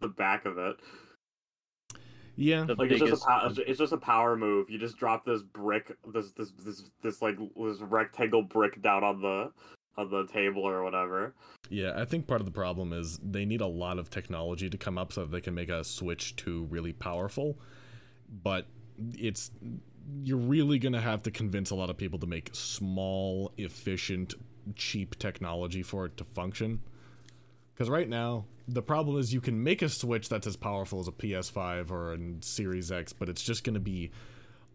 the 0.00 0.08
back 0.08 0.44
of 0.44 0.58
it. 0.58 0.76
Yeah. 2.38 2.64
The 2.64 2.76
Like 2.76 2.92
it's 2.92 3.00
just 3.00 3.24
a 3.24 3.26
pow- 3.26 3.52
it's 3.66 3.78
just 3.78 3.92
a 3.92 3.98
power 3.98 4.36
move. 4.36 4.70
You 4.70 4.78
just 4.78 4.96
drop 4.96 5.24
this 5.24 5.42
brick, 5.42 5.96
this 6.14 6.30
this 6.30 6.52
this 6.52 6.84
this 7.02 7.20
like 7.20 7.36
this 7.36 7.80
rectangle 7.80 8.42
brick 8.42 8.80
down 8.80 9.02
on 9.02 9.20
the 9.20 9.50
on 9.96 10.08
the 10.08 10.24
table 10.32 10.62
or 10.62 10.84
whatever. 10.84 11.34
Yeah, 11.68 11.94
I 11.96 12.04
think 12.04 12.28
part 12.28 12.40
of 12.40 12.44
the 12.44 12.52
problem 12.52 12.92
is 12.92 13.18
they 13.18 13.44
need 13.44 13.60
a 13.60 13.66
lot 13.66 13.98
of 13.98 14.08
technology 14.08 14.70
to 14.70 14.78
come 14.78 14.96
up 14.96 15.12
so 15.12 15.22
that 15.22 15.32
they 15.32 15.40
can 15.40 15.54
make 15.54 15.68
a 15.68 15.82
Switch 15.82 16.36
to 16.36 16.64
really 16.66 16.92
powerful. 16.92 17.58
But 18.30 18.68
it's 19.14 19.50
you're 20.22 20.38
really 20.38 20.78
going 20.78 20.92
to 20.92 21.00
have 21.00 21.24
to 21.24 21.32
convince 21.32 21.70
a 21.70 21.74
lot 21.74 21.90
of 21.90 21.96
people 21.96 22.20
to 22.20 22.26
make 22.26 22.50
small, 22.52 23.52
efficient, 23.56 24.34
cheap 24.76 25.18
technology 25.18 25.82
for 25.82 26.06
it 26.06 26.16
to 26.18 26.24
function. 26.24 26.82
Cuz 27.78 27.88
right 27.88 28.08
now, 28.08 28.44
the 28.66 28.82
problem 28.82 29.18
is 29.18 29.32
you 29.32 29.40
can 29.40 29.62
make 29.62 29.82
a 29.82 29.88
Switch 29.88 30.28
that's 30.28 30.46
as 30.46 30.56
powerful 30.56 31.00
as 31.00 31.08
a 31.08 31.12
PS5 31.12 31.90
or 31.90 32.12
a 32.12 32.18
Series 32.40 32.92
X, 32.92 33.12
but 33.12 33.28
it's 33.28 33.42
just 33.42 33.64
going 33.64 33.74
to 33.74 33.80
be 33.80 34.10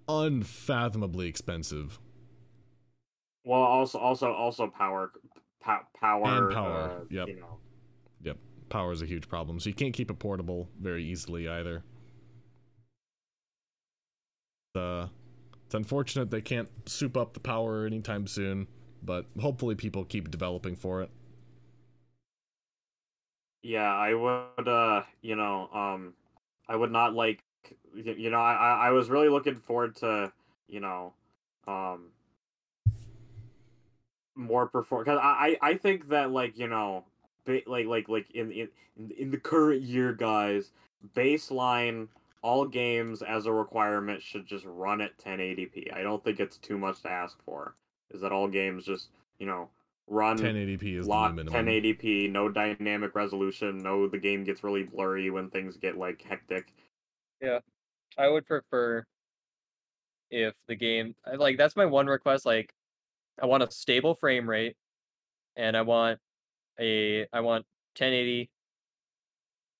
unfathomably 0.07 1.27
expensive. 1.27 1.99
Well, 3.45 3.61
also 3.61 3.99
also 3.99 4.31
also 4.31 4.67
power 4.67 5.11
pow- 5.61 5.87
power 5.99 6.23
And 6.25 6.53
power, 6.53 7.01
Uh, 7.01 7.05
yep. 7.09 7.27
You 7.27 7.39
know. 7.39 7.59
Power 8.69 8.91
is 8.91 9.03
a 9.03 9.05
huge 9.05 9.27
problem, 9.27 9.59
so 9.59 9.69
you 9.69 9.75
can't 9.75 9.93
keep 9.93 10.09
it 10.09 10.17
portable 10.17 10.67
very 10.79 11.05
easily 11.05 11.47
either. 11.47 11.83
Uh, 14.73 15.09
it's 15.63 15.75
unfortunate 15.75 16.31
they 16.31 16.41
can't 16.41 16.69
soup 16.89 17.15
up 17.15 17.33
the 17.35 17.39
power 17.39 17.85
anytime 17.85 18.25
soon, 18.25 18.67
but 19.03 19.27
hopefully 19.39 19.75
people 19.75 20.03
keep 20.05 20.31
developing 20.31 20.75
for 20.75 21.03
it. 21.03 21.11
Yeah, 23.63 23.93
I 23.93 24.13
would 24.13 24.67
uh 24.67 25.03
you 25.21 25.35
know 25.35 25.69
um 25.73 26.13
I 26.67 26.75
would 26.75 26.91
not 26.91 27.13
like 27.13 27.43
you 27.95 28.29
know, 28.29 28.39
I 28.39 28.87
I 28.87 28.91
was 28.91 29.09
really 29.09 29.29
looking 29.29 29.55
forward 29.55 29.95
to 29.97 30.31
you 30.67 30.79
know, 30.79 31.13
um, 31.67 32.07
more 34.35 34.67
perform 34.67 35.03
because 35.03 35.19
I 35.21 35.57
I 35.61 35.75
think 35.75 36.07
that 36.09 36.31
like 36.31 36.57
you 36.57 36.67
know, 36.67 37.05
like 37.47 37.87
like 37.87 38.09
like 38.09 38.31
in 38.31 38.51
in- 38.51 38.69
in 39.17 39.31
the 39.31 39.39
current 39.39 39.81
year, 39.81 40.13
guys, 40.13 40.71
baseline 41.15 42.07
all 42.43 42.65
games 42.65 43.21
as 43.23 43.45
a 43.47 43.51
requirement 43.51 44.21
should 44.21 44.45
just 44.45 44.65
run 44.65 45.01
at 45.01 45.17
1080p. 45.17 45.91
I 45.91 46.03
don't 46.03 46.23
think 46.23 46.39
it's 46.39 46.57
too 46.57 46.77
much 46.77 47.01
to 47.01 47.09
ask 47.09 47.41
for. 47.43 47.75
Is 48.11 48.21
that 48.21 48.31
all 48.31 48.47
games 48.47 48.85
just 48.85 49.09
you 49.39 49.47
know 49.47 49.69
run 50.07 50.37
1080p 50.37 50.97
is 50.97 51.05
the 51.05 51.09
lock 51.09 51.31
new 51.31 51.43
minimum. 51.43 51.65
1080p, 51.65 52.31
no 52.31 52.49
dynamic 52.49 53.15
resolution, 53.15 53.77
no 53.77 54.07
the 54.07 54.17
game 54.17 54.43
gets 54.43 54.63
really 54.63 54.83
blurry 54.83 55.29
when 55.29 55.49
things 55.49 55.77
get 55.77 55.97
like 55.97 56.21
hectic. 56.21 56.73
Yeah. 57.41 57.59
I 58.17 58.27
would 58.27 58.45
prefer 58.45 59.05
if 60.29 60.55
the 60.67 60.75
game 60.75 61.15
like 61.37 61.57
that's 61.57 61.75
my 61.75 61.85
one 61.85 62.07
request. 62.07 62.45
Like, 62.45 62.73
I 63.41 63.45
want 63.45 63.63
a 63.63 63.71
stable 63.71 64.13
frame 64.13 64.49
rate, 64.49 64.75
and 65.55 65.75
I 65.75 65.81
want 65.81 66.19
a 66.79 67.25
I 67.33 67.39
want 67.39 67.65
1080 67.97 68.49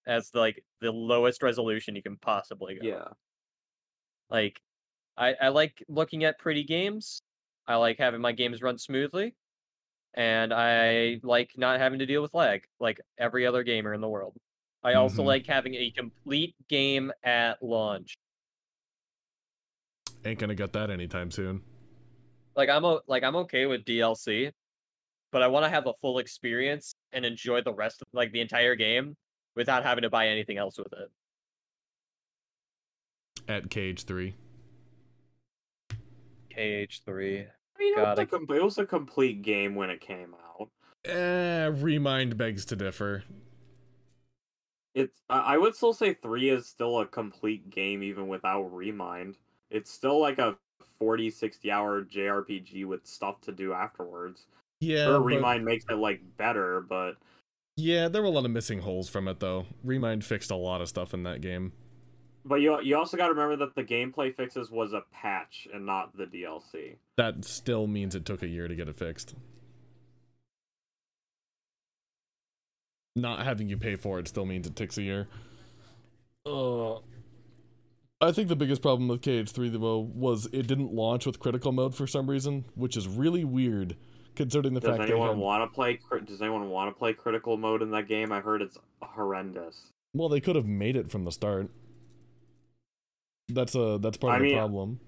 as 0.08 0.32
like 0.34 0.64
the 0.82 0.92
lowest 0.92 1.44
resolution 1.44 1.96
you 1.96 2.02
can 2.04 2.18
possibly 2.18 2.76
go. 2.76 2.88
Yeah. 2.88 3.08
Like, 4.30 4.60
I 5.18 5.36
I 5.40 5.50
like 5.50 5.84
looking 5.88 6.24
at 6.24 6.40
pretty 6.40 6.64
games. 6.64 7.22
I 7.68 7.76
like 7.76 7.98
having 8.00 8.22
my 8.22 8.32
games 8.32 8.62
run 8.62 8.78
smoothly, 8.78 9.36
and 10.16 10.54
I 10.54 11.20
like 11.24 11.52
not 11.58 11.80
having 11.80 12.00
to 12.00 12.06
deal 12.06 12.22
with 12.22 12.34
lag 12.34 12.64
like 12.80 13.00
every 13.18 13.46
other 13.46 13.64
gamer 13.64 13.94
in 13.94 14.02
the 14.02 14.10
world. 14.10 14.36
I 14.84 14.94
also 14.96 15.22
Mhm. 15.24 15.26
like 15.26 15.46
having 15.48 15.76
a 15.76 15.92
complete 15.92 16.56
game 16.68 17.12
at 17.24 17.62
launch. 17.64 18.16
Ain't 20.26 20.40
gonna 20.40 20.56
get 20.56 20.74
that 20.74 20.90
anytime 20.90 21.32
soon. 21.32 21.64
like 22.56 22.70
I'm 22.70 22.86
o- 22.86 23.02
like 23.08 23.24
I'm 23.24 23.36
okay 23.38 23.66
with 23.66 23.84
DLC, 23.84 24.52
but 25.32 25.42
I 25.42 25.48
want 25.48 25.66
to 25.66 25.70
have 25.70 25.88
a 25.88 25.94
full 26.02 26.20
experience 26.20 26.94
and 27.12 27.26
enjoy 27.26 27.62
the 27.62 27.74
rest 27.74 28.02
of 28.04 28.08
like 28.14 28.32
the 28.32 28.42
entire 28.42 28.76
game 28.76 29.18
without 29.56 29.84
having 29.84 30.04
to 30.04 30.10
buy 30.12 30.28
anything 30.28 30.58
else 30.58 30.78
with 30.78 30.94
it. 30.94 31.10
At 33.48 33.70
Cage 33.72 34.04
3. 34.04 34.36
KH3. 36.52 37.48
I 37.48 37.48
mean, 37.84 37.98
it 37.98 38.02
was, 38.02 38.20
a 38.20 38.22
I- 38.22 38.26
com- 38.26 38.48
it 38.50 38.64
was 38.64 38.78
a 38.78 38.86
complete 38.86 39.42
game 39.42 39.76
when 39.76 39.90
it 39.90 40.02
came 40.02 40.34
out. 40.34 40.70
Eh, 41.06 41.70
Re 41.74 42.00
Mind 42.00 42.38
begs 42.38 42.66
to 42.66 42.76
differ. 42.76 43.24
It's 44.96 45.22
I 45.30 45.56
I 45.56 45.58
would 45.58 45.76
still 45.76 45.94
say 45.94 46.14
three 46.14 46.50
is 46.50 46.68
still 46.68 47.00
a 47.00 47.06
complete 47.06 47.70
game 47.70 48.04
even 48.04 48.28
without 48.28 48.64
Re 48.74 48.92
Mind. 48.92 49.38
It's 49.72 49.92
still 49.92 50.20
like 50.20 50.38
a 50.40 50.56
40, 51.00 51.30
60 51.32 51.72
hour 51.72 52.04
JRPG 52.04 52.86
with 52.86 53.06
stuff 53.06 53.42
to 53.42 53.52
do 53.52 53.74
afterwards. 53.74 54.46
Yeah, 54.82 55.06
Sure, 55.06 55.20
but- 55.20 55.26
Re 55.26 55.38
Mind 55.40 55.66
makes 55.66 55.86
it 55.90 55.96
like 55.96 56.22
better, 56.38 56.82
but 56.82 57.14
yeah, 57.76 58.08
there 58.08 58.22
were 58.22 58.28
a 58.28 58.32
lot 58.32 58.46
of 58.46 58.52
missing 58.52 58.80
holes 58.80 59.10
from 59.10 59.28
it 59.28 59.40
though. 59.40 59.66
Re 59.84 59.98
Mind 59.98 60.24
fixed 60.24 60.52
a 60.52 60.56
lot 60.56 60.80
of 60.82 60.88
stuff 60.90 61.14
in 61.14 61.24
that 61.24 61.42
game. 61.42 61.74
But 62.46 62.56
you 62.56 62.80
you 62.82 62.98
also 62.98 63.18
got 63.18 63.28
to 63.28 63.34
remember 63.34 63.56
that 63.66 63.76
the 63.76 63.84
gameplay 63.84 64.34
fixes 64.34 64.70
was 64.72 64.94
a 64.94 65.04
patch 65.12 65.68
and 65.74 65.86
not 65.86 66.16
the 66.18 66.26
DLC. 66.26 66.96
That 67.18 67.46
still 67.46 67.88
means 67.88 68.16
it 68.16 68.26
took 68.26 68.44
a 68.44 68.48
year 68.48 68.68
to 68.68 68.76
get 68.76 68.88
it 68.88 68.96
fixed. 68.96 69.36
Not 73.16 73.44
having 73.46 73.70
you 73.70 73.78
pay 73.78 73.96
for 73.96 74.20
it 74.20 74.28
still 74.28 74.46
means 74.46 74.66
it 74.66 74.76
takes 74.76 74.98
a 74.98 75.04
year. 75.04 75.28
Uh, 76.46 76.96
I 78.20 78.32
think 78.32 78.48
the 78.50 78.56
biggest 78.56 78.82
problem 78.82 79.08
with 79.08 79.22
KH3 79.22 79.80
though 79.80 80.00
was 80.00 80.48
it 80.48 80.68
didn't 80.68 80.92
launch 80.94 81.26
with 81.26 81.40
critical 81.40 81.72
mode 81.72 81.96
for 81.96 82.08
some 82.08 82.30
reason, 82.30 82.66
which 82.76 82.98
is 82.98 83.08
really 83.08 83.44
weird 83.44 83.96
considering 84.36 84.74
the 84.74 84.80
Does 84.80 84.90
fact 84.98 85.08
they 85.08 85.12
anyone 85.14 85.30
had, 85.30 85.38
want 85.38 85.62
to 85.72 85.74
play? 85.76 85.96
cri- 85.96 86.22
Does 86.22 86.42
anyone 86.42 86.70
want 86.70 86.90
to 86.94 86.98
play 86.98 87.14
critical 87.14 87.56
mode 87.56 87.84
in 87.84 87.92
that 87.92 88.08
game? 88.08 88.32
I 88.32 88.40
heard 88.42 88.62
it's 88.64 88.80
horrendous. 89.02 89.92
well 90.16 90.28
they 90.30 90.40
could 90.42 90.56
have 90.56 90.66
made 90.66 90.96
it 90.96 91.12
from 91.12 91.24
the 91.24 91.32
start. 91.32 91.70
That's 93.50 93.76
a 93.76 93.98
that's 94.02 94.18
part 94.18 94.34
I 94.34 94.38
of 94.38 94.44
the 94.44 94.54
problem. 94.54 95.00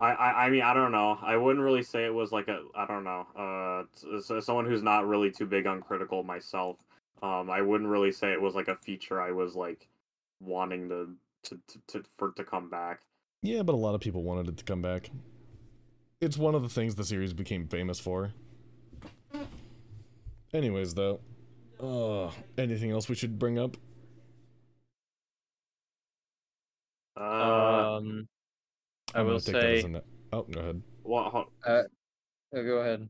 I, 0.00 0.10
I 0.12 0.44
I 0.46 0.50
mean 0.50 0.62
I 0.62 0.74
don't 0.74 0.92
know. 0.92 1.18
I 1.22 1.36
wouldn't 1.36 1.64
really 1.64 1.82
say 1.82 2.04
it 2.04 2.14
was 2.14 2.32
like 2.32 2.48
a 2.48 2.60
I 2.74 2.86
don't 2.86 3.04
know. 3.04 3.26
Uh, 3.36 4.40
someone 4.40 4.66
who's 4.66 4.82
not 4.82 5.06
really 5.06 5.30
too 5.30 5.46
big 5.46 5.66
on 5.66 5.80
critical 5.80 6.22
myself, 6.22 6.76
um, 7.22 7.50
I 7.50 7.62
wouldn't 7.62 7.88
really 7.88 8.12
say 8.12 8.32
it 8.32 8.40
was 8.40 8.54
like 8.54 8.68
a 8.68 8.76
feature 8.76 9.20
I 9.20 9.32
was 9.32 9.54
like 9.54 9.88
wanting 10.40 10.88
to 10.88 11.10
to 11.44 11.60
to, 11.68 11.78
to 11.88 12.04
for 12.16 12.32
to 12.32 12.44
come 12.44 12.68
back. 12.68 13.00
Yeah, 13.42 13.62
but 13.62 13.74
a 13.74 13.76
lot 13.76 13.94
of 13.94 14.00
people 14.00 14.22
wanted 14.22 14.48
it 14.48 14.56
to 14.58 14.64
come 14.64 14.82
back. 14.82 15.10
It's 16.20 16.38
one 16.38 16.54
of 16.54 16.62
the 16.62 16.68
things 16.68 16.94
the 16.94 17.04
series 17.04 17.32
became 17.32 17.68
famous 17.68 18.00
for. 18.00 18.32
Anyways, 20.54 20.94
though, 20.94 21.20
uh, 21.80 22.30
anything 22.56 22.90
else 22.90 23.08
we 23.08 23.14
should 23.14 23.38
bring 23.38 23.58
up? 23.58 23.76
Uh, 27.16 27.83
um, 27.98 28.28
I 29.14 29.20
I'm 29.20 29.26
will 29.26 29.40
take 29.40 29.54
that 29.54 29.64
as 29.64 29.82
say. 29.82 30.00
oh, 30.32 30.42
go 30.42 30.60
ahead. 30.60 30.82
well, 31.04 31.24
ho- 31.30 31.52
Uh, 31.66 31.82
oh, 32.54 32.62
go 32.64 32.78
ahead. 32.78 33.08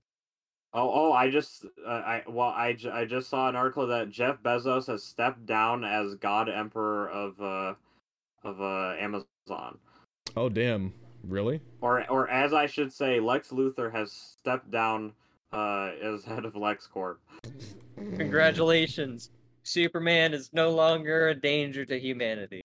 oh, 0.73 0.91
oh, 0.93 1.13
I 1.13 1.31
just, 1.31 1.65
uh, 1.87 1.89
I, 1.91 2.23
well, 2.29 2.49
I, 2.49 2.73
j- 2.75 2.91
I 2.91 3.05
just 3.05 3.29
saw 3.31 3.49
an 3.49 3.57
article 3.57 3.87
that 3.87 4.11
Jeff 4.11 4.43
Bezos 4.43 4.87
has 4.89 5.03
stepped 5.05 5.47
down 5.47 5.85
as 5.85 6.15
God 6.17 6.49
Emperor 6.49 7.09
of, 7.11 7.41
uh, 7.41 7.75
of, 8.43 8.61
uh, 8.61 8.95
Amazon. 9.01 9.79
Oh, 10.37 10.49
damn! 10.49 10.93
Really? 11.27 11.61
or 11.81 12.05
or 12.11 12.29
as 12.29 12.53
I 12.53 12.67
should 12.67 12.93
say, 12.93 13.19
Lex 13.21 13.49
Luthor 13.49 13.91
has 13.93 14.13
stepped 14.13 14.71
down 14.71 15.13
uh, 15.53 15.93
as 16.03 16.25
head 16.27 16.45
of 16.45 16.53
LexCorp. 16.55 17.17
Congratulations. 18.17 19.31
Superman 19.63 20.35
is 20.35 20.51
no 20.53 20.71
longer 20.71 21.29
a 21.29 21.35
danger 21.35 21.85
to 21.87 21.99
humanity. 21.99 22.61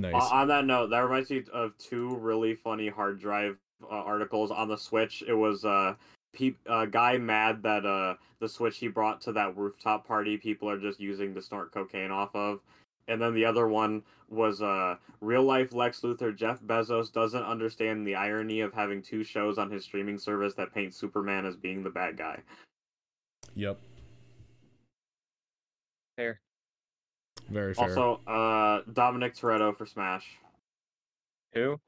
Nice. 0.00 0.14
Uh, 0.14 0.28
on 0.32 0.48
that 0.48 0.64
note, 0.64 0.90
that 0.90 1.00
reminds 1.00 1.30
me 1.30 1.42
of 1.52 1.76
two 1.78 2.16
really 2.16 2.54
funny 2.54 2.88
hard 2.88 3.18
drive 3.18 3.58
uh, 3.82 3.94
articles 3.94 4.50
on 4.50 4.68
the 4.68 4.76
Switch. 4.76 5.22
It 5.26 5.34
was 5.34 5.64
uh, 5.64 5.94
pe- 6.32 6.54
uh, 6.68 6.86
guy 6.86 7.18
mad 7.18 7.62
that 7.64 7.84
uh, 7.84 8.14
the 8.40 8.48
Switch 8.48 8.78
he 8.78 8.88
brought 8.88 9.20
to 9.22 9.32
that 9.32 9.56
rooftop 9.56 10.06
party 10.06 10.36
people 10.36 10.70
are 10.70 10.78
just 10.78 11.00
using 11.00 11.34
to 11.34 11.42
snort 11.42 11.72
cocaine 11.72 12.12
off 12.12 12.34
of. 12.34 12.60
And 13.08 13.20
then 13.20 13.34
the 13.34 13.44
other 13.44 13.66
one 13.66 14.02
was 14.28 14.60
uh, 14.62 14.96
real 15.20 15.42
life 15.42 15.72
Lex 15.72 16.00
Luthor 16.02 16.36
Jeff 16.36 16.60
Bezos 16.60 17.10
doesn't 17.10 17.42
understand 17.42 18.06
the 18.06 18.14
irony 18.14 18.60
of 18.60 18.74
having 18.74 19.02
two 19.02 19.24
shows 19.24 19.58
on 19.58 19.70
his 19.70 19.82
streaming 19.82 20.18
service 20.18 20.54
that 20.54 20.74
paint 20.74 20.94
Superman 20.94 21.46
as 21.46 21.56
being 21.56 21.82
the 21.82 21.90
bad 21.90 22.16
guy. 22.18 22.40
yep. 23.54 23.78
Fair. 26.16 26.40
Very 27.48 27.74
fair. 27.74 27.88
Also, 27.88 28.20
uh, 28.26 28.82
Dominic 28.92 29.34
Toretto 29.34 29.76
for 29.76 29.86
Smash. 29.86 30.26
Who? 31.54 31.80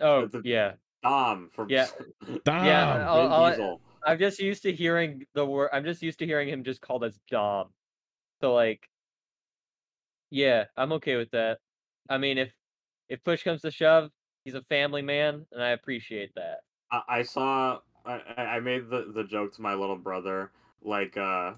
Oh, 0.00 0.26
the- 0.26 0.42
yeah. 0.44 0.74
Dom 1.02 1.48
from 1.52 1.68
Yeah. 1.70 1.86
Damn! 2.44 2.64
Yeah, 2.64 3.08
I'll- 3.08 3.22
Vin 3.22 3.32
I'll- 3.32 3.50
Diesel. 3.50 3.80
I'm 4.06 4.18
just 4.18 4.38
used 4.40 4.62
to 4.62 4.72
hearing 4.72 5.26
the 5.34 5.44
word. 5.44 5.70
I'm 5.72 5.84
just 5.84 6.02
used 6.02 6.20
to 6.20 6.26
hearing 6.26 6.48
him 6.48 6.62
just 6.64 6.80
called 6.80 7.04
as 7.04 7.18
Dom. 7.30 7.68
So 8.40 8.54
like, 8.54 8.88
yeah, 10.30 10.64
I'm 10.76 10.92
okay 10.94 11.16
with 11.16 11.30
that. 11.32 11.58
I 12.08 12.16
mean, 12.18 12.38
if 12.38 12.50
if 13.08 13.22
push 13.24 13.42
comes 13.42 13.62
to 13.62 13.70
shove, 13.70 14.10
he's 14.44 14.54
a 14.54 14.62
family 14.62 15.02
man, 15.02 15.44
and 15.52 15.62
I 15.62 15.70
appreciate 15.70 16.30
that. 16.36 16.60
I, 16.92 17.02
I 17.08 17.22
saw. 17.22 17.80
I, 18.06 18.20
I 18.36 18.42
I 18.56 18.60
made 18.60 18.88
the, 18.88 19.10
the 19.14 19.24
joke 19.24 19.52
to 19.56 19.62
my 19.62 19.74
little 19.74 19.96
brother, 19.96 20.52
like 20.82 21.16
uh, 21.16 21.54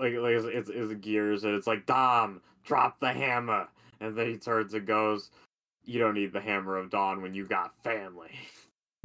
like 0.00 0.14
like 0.14 0.32
it's, 0.32 0.46
it's, 0.46 0.70
it's 0.70 0.94
gears, 1.00 1.44
and 1.44 1.54
it's 1.54 1.66
like 1.66 1.86
Dom, 1.86 2.40
drop 2.64 2.98
the 3.00 3.12
hammer, 3.12 3.68
and 4.00 4.16
then 4.16 4.30
he 4.30 4.38
turns 4.38 4.72
and 4.74 4.86
goes, 4.86 5.30
"You 5.84 5.98
don't 5.98 6.14
need 6.14 6.32
the 6.32 6.40
hammer 6.40 6.76
of 6.78 6.90
dawn 6.90 7.20
when 7.22 7.34
you 7.34 7.46
got 7.46 7.74
family." 7.82 8.30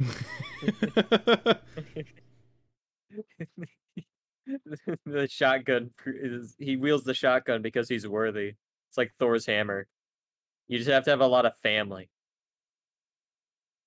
the 5.04 5.28
shotgun 5.28 5.90
is 6.06 6.54
he 6.58 6.76
wields 6.76 7.04
the 7.04 7.14
shotgun 7.14 7.62
because 7.62 7.88
he's 7.88 8.08
worthy. 8.08 8.54
It's 8.88 8.96
like 8.96 9.12
Thor's 9.18 9.46
hammer. 9.46 9.86
You 10.68 10.78
just 10.78 10.90
have 10.90 11.04
to 11.04 11.10
have 11.10 11.20
a 11.20 11.26
lot 11.26 11.46
of 11.46 11.56
family. 11.58 12.08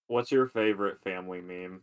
What's 0.07 0.31
your 0.31 0.47
favorite 0.47 0.99
family 0.99 1.41
meme? 1.41 1.81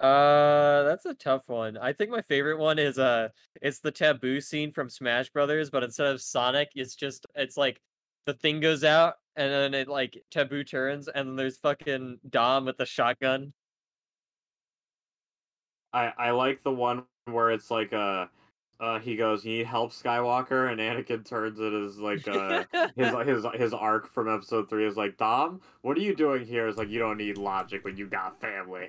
Uh, 0.00 0.82
that's 0.84 1.06
a 1.06 1.14
tough 1.14 1.48
one. 1.48 1.76
I 1.76 1.92
think 1.92 2.10
my 2.10 2.22
favorite 2.22 2.58
one 2.58 2.78
is 2.78 2.98
uh, 2.98 3.28
it's 3.60 3.80
the 3.80 3.92
Tabuu 3.92 4.42
scene 4.42 4.72
from 4.72 4.88
Smash 4.88 5.30
Brothers, 5.30 5.70
but 5.70 5.82
instead 5.82 6.08
of 6.08 6.20
Sonic, 6.20 6.70
it's 6.74 6.96
just 6.96 7.26
it's 7.34 7.56
like 7.56 7.80
the 8.26 8.34
thing 8.34 8.60
goes 8.60 8.84
out 8.84 9.14
and 9.36 9.52
then 9.52 9.74
it 9.74 9.88
like 9.88 10.22
Tabuu 10.32 10.68
turns 10.68 11.08
and 11.08 11.28
then 11.28 11.36
there's 11.36 11.58
fucking 11.58 12.18
Dom 12.28 12.64
with 12.64 12.76
the 12.76 12.86
shotgun. 12.86 13.52
I 15.92 16.12
I 16.18 16.30
like 16.30 16.62
the 16.62 16.72
one 16.72 17.04
where 17.26 17.50
it's 17.50 17.70
like 17.70 17.92
uh 17.92 18.26
uh, 18.82 18.98
he 18.98 19.14
goes, 19.14 19.44
"You 19.44 19.58
need 19.58 19.66
help, 19.66 19.92
Skywalker," 19.92 20.72
and 20.72 20.80
Anakin 20.80 21.24
turns 21.24 21.60
it 21.60 21.72
as 21.72 22.00
like 22.00 22.26
uh, 22.26 22.64
his 22.96 23.14
his 23.26 23.46
his 23.54 23.72
arc 23.72 24.08
from 24.08 24.28
Episode 24.28 24.68
Three 24.68 24.84
is 24.84 24.96
like, 24.96 25.16
"Dom, 25.16 25.60
what 25.82 25.96
are 25.96 26.00
you 26.00 26.16
doing 26.16 26.44
here?" 26.44 26.66
It's 26.66 26.76
like 26.76 26.88
you 26.88 26.98
don't 26.98 27.16
need 27.16 27.38
logic 27.38 27.84
when 27.84 27.96
you 27.96 28.08
got 28.08 28.40
family. 28.40 28.88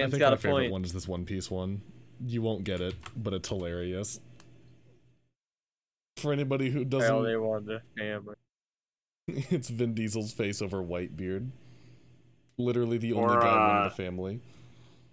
I 0.00 0.08
think 0.08 0.18
got 0.18 0.30
my 0.30 0.34
a 0.34 0.38
favorite 0.38 0.60
point. 0.62 0.72
one 0.72 0.84
is 0.84 0.92
this 0.92 1.08
One 1.08 1.24
Piece 1.24 1.50
one. 1.50 1.82
You 2.24 2.42
won't 2.42 2.64
get 2.64 2.80
it, 2.80 2.94
but 3.16 3.32
it's 3.32 3.48
hilarious. 3.48 4.20
For 6.18 6.32
anybody 6.32 6.70
who 6.70 6.84
doesn't, 6.84 7.24
they 7.24 7.36
want 7.36 7.66
the 7.66 7.82
family. 7.98 8.36
it's 9.28 9.68
Vin 9.68 9.94
Diesel's 9.94 10.32
face 10.32 10.62
over 10.62 10.82
Whitebeard. 10.82 11.50
Literally 12.58 12.98
the 12.98 13.12
only 13.14 13.36
guy 13.36 13.56
one 13.56 13.70
in 13.70 13.76
uh, 13.76 13.84
the 13.84 13.94
family. 13.94 14.40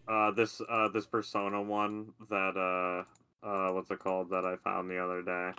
Uh, 0.08 0.32
this 0.32 0.62
uh 0.68 0.90
this 0.90 1.06
Persona 1.06 1.62
one 1.62 2.14
that 2.30 2.58
uh 2.58 3.04
uh 3.46 3.72
what's 3.74 3.90
it 3.92 4.00
called 4.00 4.32
that 4.32 4.46
I 4.46 4.56
found 4.58 4.90
the 4.90 4.98
other 5.00 5.22
day. 5.22 5.54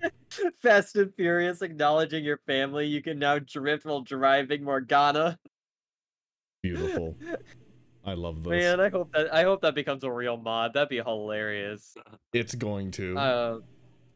Fast 0.62 0.96
and 0.96 1.14
Furious 1.14 1.62
acknowledging 1.62 2.24
your 2.24 2.38
family. 2.46 2.86
You 2.86 3.02
can 3.02 3.18
now 3.18 3.38
drift 3.38 3.84
while 3.84 4.02
driving 4.02 4.64
Morgana. 4.64 5.38
Beautiful. 6.62 7.16
I 8.04 8.14
love 8.14 8.42
this. 8.42 8.50
Man, 8.50 8.80
I 8.80 8.88
hope 8.88 9.12
that 9.12 9.32
I 9.34 9.42
hope 9.42 9.60
that 9.62 9.74
becomes 9.74 10.02
a 10.02 10.10
real 10.10 10.36
mod. 10.36 10.72
That'd 10.72 10.88
be 10.88 10.96
hilarious. 10.96 11.94
It's 12.32 12.54
going 12.54 12.90
to. 12.92 13.18
Uh, 13.18 13.58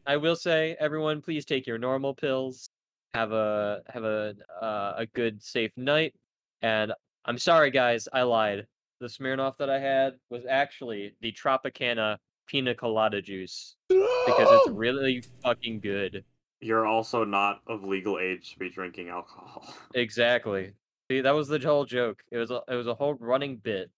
I 0.07 0.17
will 0.17 0.35
say, 0.35 0.75
everyone, 0.79 1.21
please 1.21 1.45
take 1.45 1.67
your 1.67 1.77
normal 1.77 2.13
pills. 2.13 2.67
Have 3.13 3.31
a 3.31 3.81
have 3.87 4.03
a 4.03 4.35
uh, 4.59 4.93
a 4.97 5.05
good 5.13 5.43
safe 5.43 5.71
night. 5.77 6.15
And 6.61 6.91
I'm 7.25 7.37
sorry, 7.37 7.69
guys, 7.69 8.07
I 8.11 8.23
lied. 8.23 8.65
The 8.99 9.07
Smirnoff 9.07 9.57
that 9.57 9.69
I 9.69 9.79
had 9.79 10.15
was 10.29 10.45
actually 10.49 11.15
the 11.21 11.31
Tropicana 11.31 12.17
Pina 12.53 12.75
Colada 12.75 13.19
juice 13.19 13.75
because 13.89 14.47
it's 14.47 14.69
really 14.69 15.23
fucking 15.43 15.79
good. 15.79 16.23
You're 16.61 16.85
also 16.85 17.25
not 17.25 17.61
of 17.65 17.83
legal 17.83 18.19
age 18.19 18.53
to 18.53 18.59
be 18.59 18.69
drinking 18.69 19.09
alcohol. 19.09 19.65
Exactly. 19.95 20.73
See, 21.09 21.21
that 21.21 21.33
was 21.33 21.47
the 21.47 21.57
whole 21.57 21.83
joke. 21.85 22.21
It 22.31 22.37
was 22.37 22.51
a, 22.51 22.61
it 22.69 22.75
was 22.75 22.85
a 22.85 22.93
whole 22.93 23.15
running 23.15 23.57
bit 23.57 23.89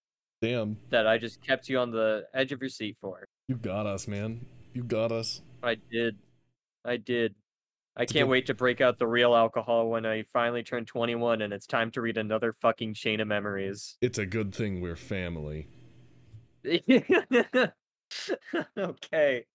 Damn, 0.41 0.77
that 0.89 1.05
I 1.05 1.17
just 1.17 1.41
kept 1.45 1.67
you 1.67 1.79
on 1.79 1.91
the 1.91 2.23
edge 2.33 2.53
of 2.53 2.61
your 2.61 2.69
seat 2.69 2.95
for. 3.01 3.27
you 3.49 3.55
got 3.57 3.85
us, 3.85 4.07
man. 4.07 4.45
You 4.73 4.83
got 4.83 5.11
us. 5.11 5.41
I 5.61 5.75
did. 5.91 6.15
I 6.85 6.95
did. 6.97 7.35
I 7.97 8.03
It's 8.03 8.13
can't 8.13 8.25
good- 8.25 8.31
wait 8.31 8.45
to 8.47 8.53
break 8.53 8.79
out 8.79 8.99
the 8.99 9.07
real 9.07 9.35
alcohol 9.35 9.89
when 9.89 10.05
I 10.05 10.23
finally 10.31 10.63
turn 10.63 10.85
21 10.85 11.41
and 11.41 11.51
it's 11.51 11.67
time 11.67 11.91
to 11.91 12.01
read 12.01 12.17
another 12.17 12.53
fucking 12.53 12.93
chain 12.93 13.19
of 13.19 13.27
memories. 13.27 13.97
It's 14.01 14.17
a 14.17 14.25
good 14.25 14.55
thing 14.55 14.79
we're 14.79 14.95
family. 14.95 15.67
okay. 18.77 19.45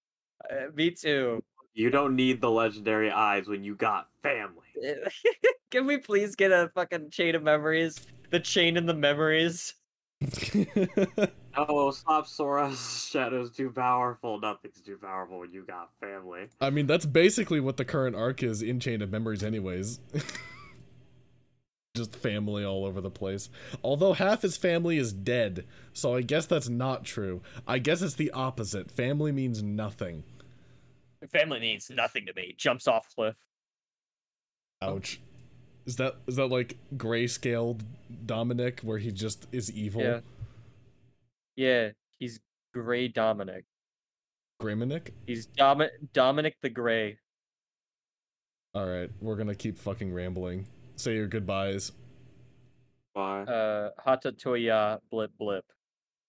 Uh, 0.50 0.66
me 0.74 0.90
too. 0.90 1.42
You 1.74 1.90
don't 1.90 2.16
need 2.16 2.40
the 2.40 2.50
legendary 2.50 3.11
eyes 3.11 3.46
when 3.46 3.62
you 3.62 3.76
got 3.76 4.08
family. 4.22 4.66
Can 5.70 5.86
we 5.86 5.98
please 5.98 6.34
get 6.34 6.50
a 6.50 6.70
fucking 6.74 7.11
chain 7.11 7.34
of 7.34 7.42
memories? 7.42 8.06
The 8.30 8.40
chain 8.40 8.76
in 8.76 8.86
the 8.86 8.94
memories. 8.94 9.74
Oh, 11.56 11.90
stop 11.90 12.26
Sora. 12.26 12.72
shadow's 12.74 13.50
too 13.50 13.70
powerful. 13.70 14.38
Nothing's 14.40 14.80
too 14.80 14.96
powerful 14.96 15.40
when 15.40 15.52
you 15.52 15.64
got 15.64 15.90
family. 16.00 16.46
I 16.61 16.70
mean, 16.70 16.86
that's 16.86 17.06
basically 17.06 17.61
what 17.61 17.76
the 17.76 17.84
current 17.84 18.14
arc 18.14 18.42
is 18.42 18.62
in 18.62 18.78
Chain 18.78 19.02
of 19.02 19.11
Memories, 19.11 19.42
anyways. 19.42 20.00
Just 21.97 22.14
family 22.14 22.64
all 22.64 22.84
over 22.84 23.01
the 23.01 23.11
place. 23.11 23.51
Although 23.82 24.12
half 24.12 24.43
his 24.43 24.57
family 24.57 24.97
is 24.97 25.12
dead, 25.12 25.64
so 25.93 26.14
I 26.14 26.22
guess 26.22 26.47
that's 26.47 26.68
not 26.68 27.05
true. 27.05 27.43
I 27.66 27.78
guess 27.78 28.01
it's 28.01 28.14
the 28.14 28.30
opposite. 28.30 28.93
Family 28.93 29.32
means 29.32 29.61
nothing. 29.61 30.22
Family 31.32 31.59
means 31.59 31.91
nothing 31.91 32.26
to 32.26 32.32
me. 32.34 32.55
Jumps 32.57 32.86
off 32.86 33.09
cliff. 33.14 33.36
Ouch. 34.80 35.20
Is 35.84 35.97
that 35.97 36.16
is 36.28 36.36
that 36.36 36.47
like 36.47 36.78
grayscaled 36.97 37.80
Dominic, 38.24 38.80
where 38.82 38.99
he 38.99 39.11
just 39.11 39.49
is 39.51 39.72
evil? 39.72 40.03
Yeah. 40.03 40.20
Yeah, 41.57 41.88
he's 42.20 42.38
Gray 42.72 43.09
Dominic. 43.09 43.64
Griminic? 44.62 45.09
He's 45.26 45.47
Domi- 45.47 45.88
Dominic 46.12 46.55
the 46.62 46.70
Gray. 46.70 47.18
All 48.74 48.86
right, 48.86 49.11
we're 49.20 49.36
gonna 49.36 49.57
keep 49.57 49.76
fucking 49.76 50.12
rambling. 50.14 50.66
Say 51.01 51.14
your 51.14 51.28
goodbyes. 51.28 51.92
Why? 53.14 53.44
Uh, 53.44 53.88
Hatatoya 54.07 55.01
Blip 55.11 55.30
Blip. 55.38 55.64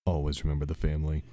Always 0.05 0.45
remember 0.45 0.65
the 0.65 0.73
family. 0.73 1.25